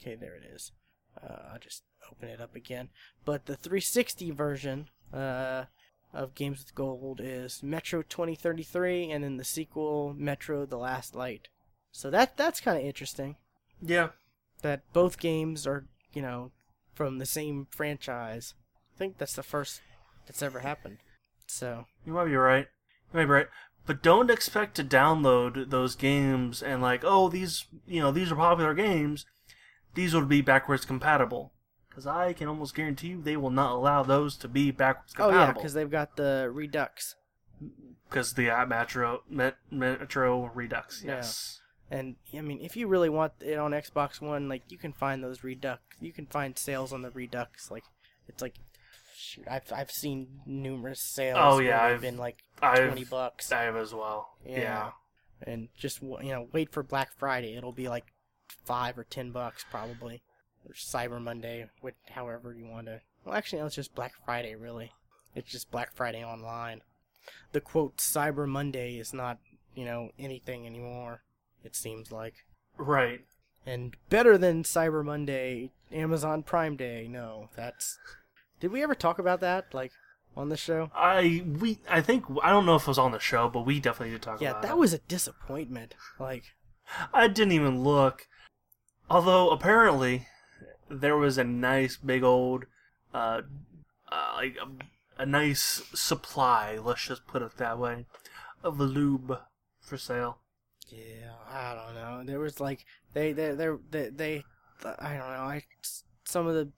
[0.00, 0.72] okay, there it is.
[1.22, 2.90] Uh, I'll just open it up again.
[3.24, 5.64] But the 360 version, uh,
[6.14, 11.48] of Games with Gold is Metro 2033, and then the sequel Metro: The Last Light.
[11.90, 13.36] So that that's kind of interesting.
[13.80, 14.10] Yeah,
[14.62, 16.52] That both games are you know
[16.94, 18.54] from the same franchise.
[18.94, 19.80] I think that's the first
[20.26, 20.98] that's ever happened.
[21.46, 22.68] So you might be right.
[23.12, 23.48] You might be right.
[23.84, 28.36] But don't expect to download those games and like, oh, these you know these are
[28.36, 29.26] popular games.
[29.94, 31.52] These will be backwards compatible.
[31.88, 35.42] Because I can almost guarantee you they will not allow those to be backwards compatible.
[35.42, 37.16] oh yeah, because they've got the Redux,
[38.08, 41.04] because the uh, Metro Met, Metro Redux.
[41.04, 41.22] Yeah.
[41.92, 45.22] And I mean if you really want it on Xbox One, like you can find
[45.22, 45.80] those Redux.
[46.00, 47.70] You can find sales on the Redux.
[47.70, 47.84] Like
[48.28, 48.54] it's like.
[49.14, 51.38] Shoot, I've I've seen numerous sales.
[51.40, 53.52] Oh, yeah, I've- been like I've- twenty bucks.
[53.52, 54.30] I have as well.
[54.44, 54.58] Yeah.
[54.60, 54.90] yeah.
[55.46, 57.54] And just you know, wait for Black Friday.
[57.56, 58.06] It'll be like
[58.64, 60.22] five or ten bucks probably,
[60.66, 63.00] or Cyber Monday, with however you want to.
[63.24, 64.56] Well, actually, no, it's just Black Friday.
[64.56, 64.90] Really,
[65.36, 66.80] it's just Black Friday online.
[67.52, 69.38] The quote Cyber Monday is not
[69.76, 71.22] you know anything anymore.
[71.64, 72.44] It seems like,
[72.76, 73.24] Right.
[73.64, 77.06] and better than Cyber Monday, Amazon Prime Day.
[77.08, 77.98] No, that's.
[78.60, 79.92] Did we ever talk about that like
[80.36, 80.90] on the show?
[80.94, 83.80] I we I think I don't know if it was on the show, but we
[83.80, 84.76] definitely did talk Yeah, about that it.
[84.78, 85.94] was a disappointment.
[86.18, 86.44] Like.
[87.14, 88.26] I didn't even look.
[89.08, 90.26] Although apparently
[90.90, 92.64] there was a nice big old
[93.14, 93.42] uh,
[94.10, 98.06] uh like a, a nice supply, let's just put it that way,
[98.62, 99.38] of lube
[99.80, 100.38] for sale.
[100.92, 102.22] Yeah, I don't know.
[102.24, 104.44] There was like they they they they, they
[104.84, 105.44] I don't know.
[105.54, 105.62] I
[106.24, 106.70] some of the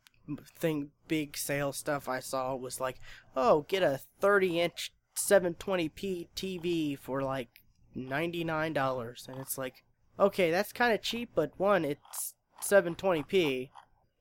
[0.58, 2.96] thing big sale stuff I saw was like,
[3.36, 7.60] oh, get a 30 inch 720p TV for like
[7.94, 9.84] ninety nine dollars, and it's like,
[10.18, 13.70] okay, that's kind of cheap, but one, it's 720p.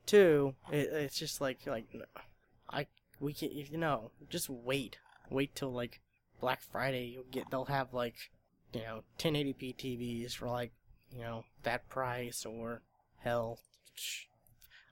[0.05, 1.85] Two, it, it's just like like
[2.69, 2.87] I
[3.19, 4.97] we can you know just wait
[5.29, 6.01] wait till like
[6.41, 7.05] Black Friday.
[7.05, 8.15] You'll get they'll have like
[8.73, 10.71] you know 1080p TVs for like
[11.11, 12.81] you know that price or
[13.19, 13.59] hell.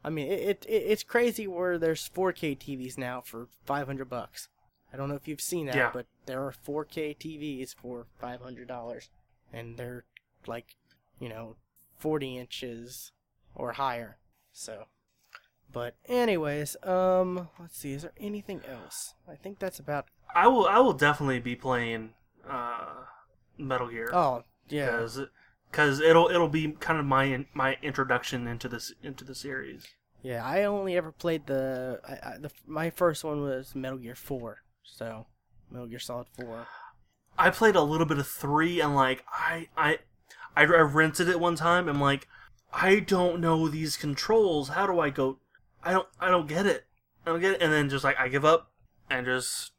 [0.03, 4.47] I mean it, it, it it's crazy where there's 4K TVs now for 500 bucks.
[4.93, 5.91] I don't know if you've seen that, Yeah.
[5.93, 9.07] but there are 4K TVs for $500
[9.53, 10.05] and they're
[10.47, 10.75] like
[11.19, 11.55] you know
[11.97, 13.11] 40 inches
[13.55, 14.17] or higher.
[14.51, 14.85] So
[15.73, 19.13] but anyways, um let's see is there anything else?
[19.27, 20.05] I think that's about
[20.35, 22.13] I will I will definitely be playing
[22.49, 23.05] uh
[23.57, 24.85] Metal Gear Oh, yeah.
[24.91, 25.19] because
[25.69, 29.85] because it'll it'll be kind of my my introduction into this into the series.
[30.23, 34.13] Yeah, I only ever played the, I, I, the my first one was Metal Gear
[34.15, 35.25] Four, so
[35.71, 36.67] Metal Gear Solid Four.
[37.39, 39.99] I played a little bit of three and like I I
[40.55, 41.87] I, I rented it one time.
[41.89, 42.27] I'm like,
[42.73, 44.69] I don't know these controls.
[44.69, 45.39] How do I go?
[45.83, 46.85] I don't I don't get it.
[47.25, 47.61] I don't get it.
[47.61, 48.69] And then just like I give up
[49.09, 49.71] and just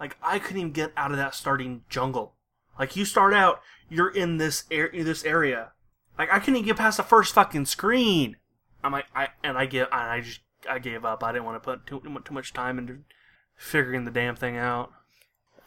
[0.00, 2.34] like I couldn't even get out of that starting jungle.
[2.82, 5.70] Like you start out, you're in this air this area.
[6.18, 8.38] Like I couldn't get past the first fucking screen.
[8.82, 11.22] I'm like I and I give I just I gave up.
[11.22, 13.04] I didn't want to put too too much time into
[13.54, 14.90] figuring the damn thing out.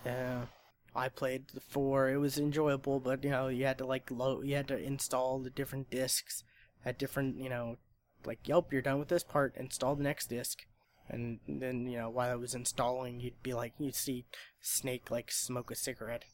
[0.06, 0.48] Yeah,
[0.94, 2.10] I played the four.
[2.10, 5.40] It was enjoyable, but you know you had to like load, you had to install
[5.40, 6.44] the different discs
[6.84, 7.78] at different, you know,
[8.26, 9.56] like yelp, you're done with this part.
[9.56, 10.66] Install the next disc,
[11.08, 14.26] and then you know while I was installing, you'd be like you'd see
[14.60, 16.26] Snake like smoke a cigarette,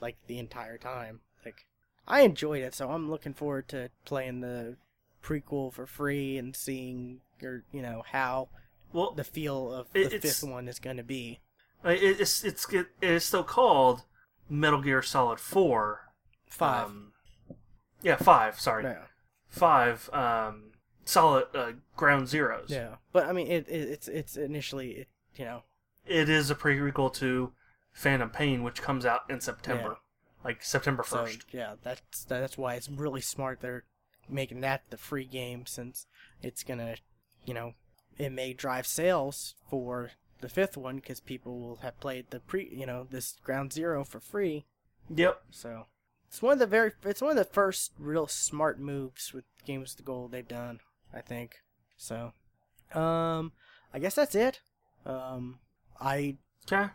[0.00, 1.20] like the entire time.
[1.44, 1.66] Like
[2.06, 4.76] I enjoyed it, so I'm looking forward to playing the
[5.22, 8.48] prequel for free and seeing or you know how
[8.92, 11.40] Well, the feel of It- the fifth one is going to be.
[11.84, 14.02] It, it's it's it is still called
[14.48, 16.10] Metal Gear Solid Four.
[16.48, 16.86] Five.
[16.86, 17.12] Um,
[18.02, 18.58] yeah, five.
[18.58, 19.04] Sorry, yeah.
[19.48, 20.08] five.
[20.12, 20.72] Um,
[21.04, 22.70] solid uh, Ground Zeroes.
[22.70, 22.96] Yeah.
[23.12, 25.62] But I mean, it, it it's it's initially it, you know
[26.06, 27.52] It is a prequel to
[27.92, 30.44] Phantom Pain, which comes out in September, Yeah.
[30.44, 31.46] like September so first.
[31.52, 33.84] yeah that's that's why it's really smart they're
[34.28, 36.06] making that the free game since
[36.42, 36.96] it's gonna
[37.44, 37.74] you know
[38.18, 40.10] it may drive sales for
[40.40, 44.04] the fifth one because people will have played the pre you know this Ground Zero
[44.04, 44.64] for free
[45.14, 45.40] Yep.
[45.50, 45.86] So
[46.28, 49.96] it's one of the very it's one of the first real smart moves with Games
[49.96, 50.80] with Gold they've done,
[51.14, 51.62] I think.
[51.96, 52.32] So
[52.94, 53.52] um
[53.94, 54.60] I guess that's it.
[55.06, 55.60] Um
[56.00, 56.36] I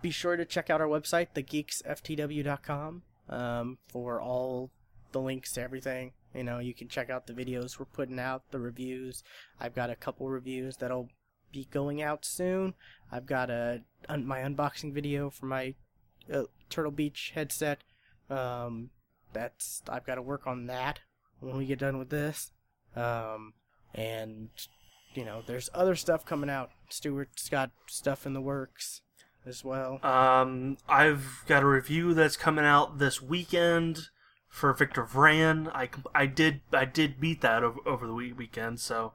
[0.01, 4.71] Be sure to check out our website, thegeeksftw.com, um, for all
[5.11, 6.11] the links to everything.
[6.33, 9.23] You know, you can check out the videos we're putting out, the reviews.
[9.59, 11.09] I've got a couple reviews that'll
[11.51, 12.73] be going out soon.
[13.11, 15.75] I've got a un- my unboxing video for my
[16.31, 17.83] uh, Turtle Beach headset.
[18.29, 18.89] Um,
[19.33, 20.99] that's I've got to work on that
[21.39, 22.51] when we get done with this.
[22.95, 23.53] Um,
[23.93, 24.49] and
[25.13, 26.71] you know, there's other stuff coming out.
[26.89, 29.01] Stuart's got stuff in the works
[29.45, 29.99] as well.
[30.03, 34.07] Um, I've got a review that's coming out this weekend
[34.47, 35.69] for Victor Vran.
[35.73, 39.13] I, I did I did beat that over, over the week- weekend, so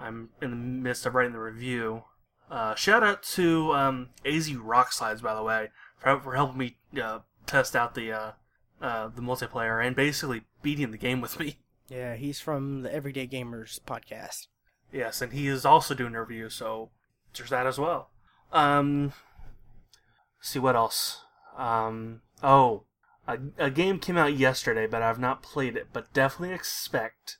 [0.00, 2.04] I'm in the midst of writing the review.
[2.50, 5.68] Uh, shout out to um, AZ Rock Slides, by the way,
[5.98, 8.30] for, for helping me uh, test out the uh,
[8.80, 11.58] uh, the multiplayer and basically beating the game with me.
[11.88, 14.48] Yeah, he's from the Everyday Gamers podcast.
[14.92, 16.90] Yes, and he is also doing a review, so
[17.36, 18.10] there's that as well.
[18.52, 19.12] Um,
[20.46, 21.22] see what else.
[21.56, 22.84] Um, oh,
[23.26, 25.88] a, a game came out yesterday, but I've not played it.
[25.92, 27.38] But definitely expect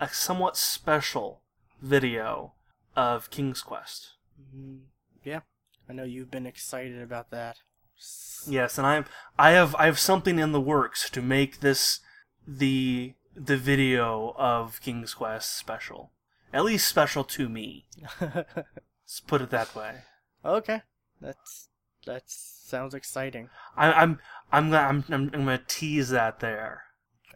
[0.00, 1.42] a somewhat special
[1.82, 2.52] video
[2.96, 4.10] of King's Quest.
[4.56, 4.80] Mm,
[5.24, 5.40] yeah,
[5.88, 7.56] I know you've been excited about that.
[7.98, 9.04] S- Yes, and I'm
[9.38, 12.00] I have I have something in the works to make this
[12.46, 16.12] the the video of King's Quest special.
[16.52, 17.86] At least special to me.
[18.20, 20.02] Let's put it that way.
[20.44, 20.82] okay,
[21.20, 21.68] that's
[22.06, 23.48] that sounds exciting.
[23.76, 24.18] I, I'm
[24.52, 26.84] I'm gonna I'm, I'm, I'm gonna tease that there.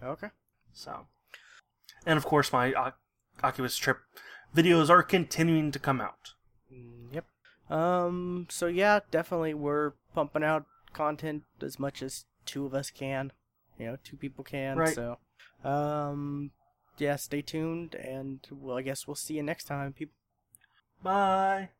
[0.02, 0.28] Okay.
[0.72, 1.06] So,
[2.06, 2.92] and of course, my o-
[3.42, 3.98] Oculus trip
[4.54, 6.34] videos are continuing to come out.
[7.12, 7.24] Yep.
[7.70, 8.46] Um.
[8.50, 13.32] So yeah, definitely we're pumping out content as much as two of us can.
[13.78, 14.76] You know, two people can.
[14.76, 14.94] Right.
[14.94, 15.18] So,
[15.64, 16.52] um,
[16.98, 17.16] yeah.
[17.16, 20.14] Stay tuned, and well, I guess we'll see you next time, people.
[21.02, 21.70] Bye.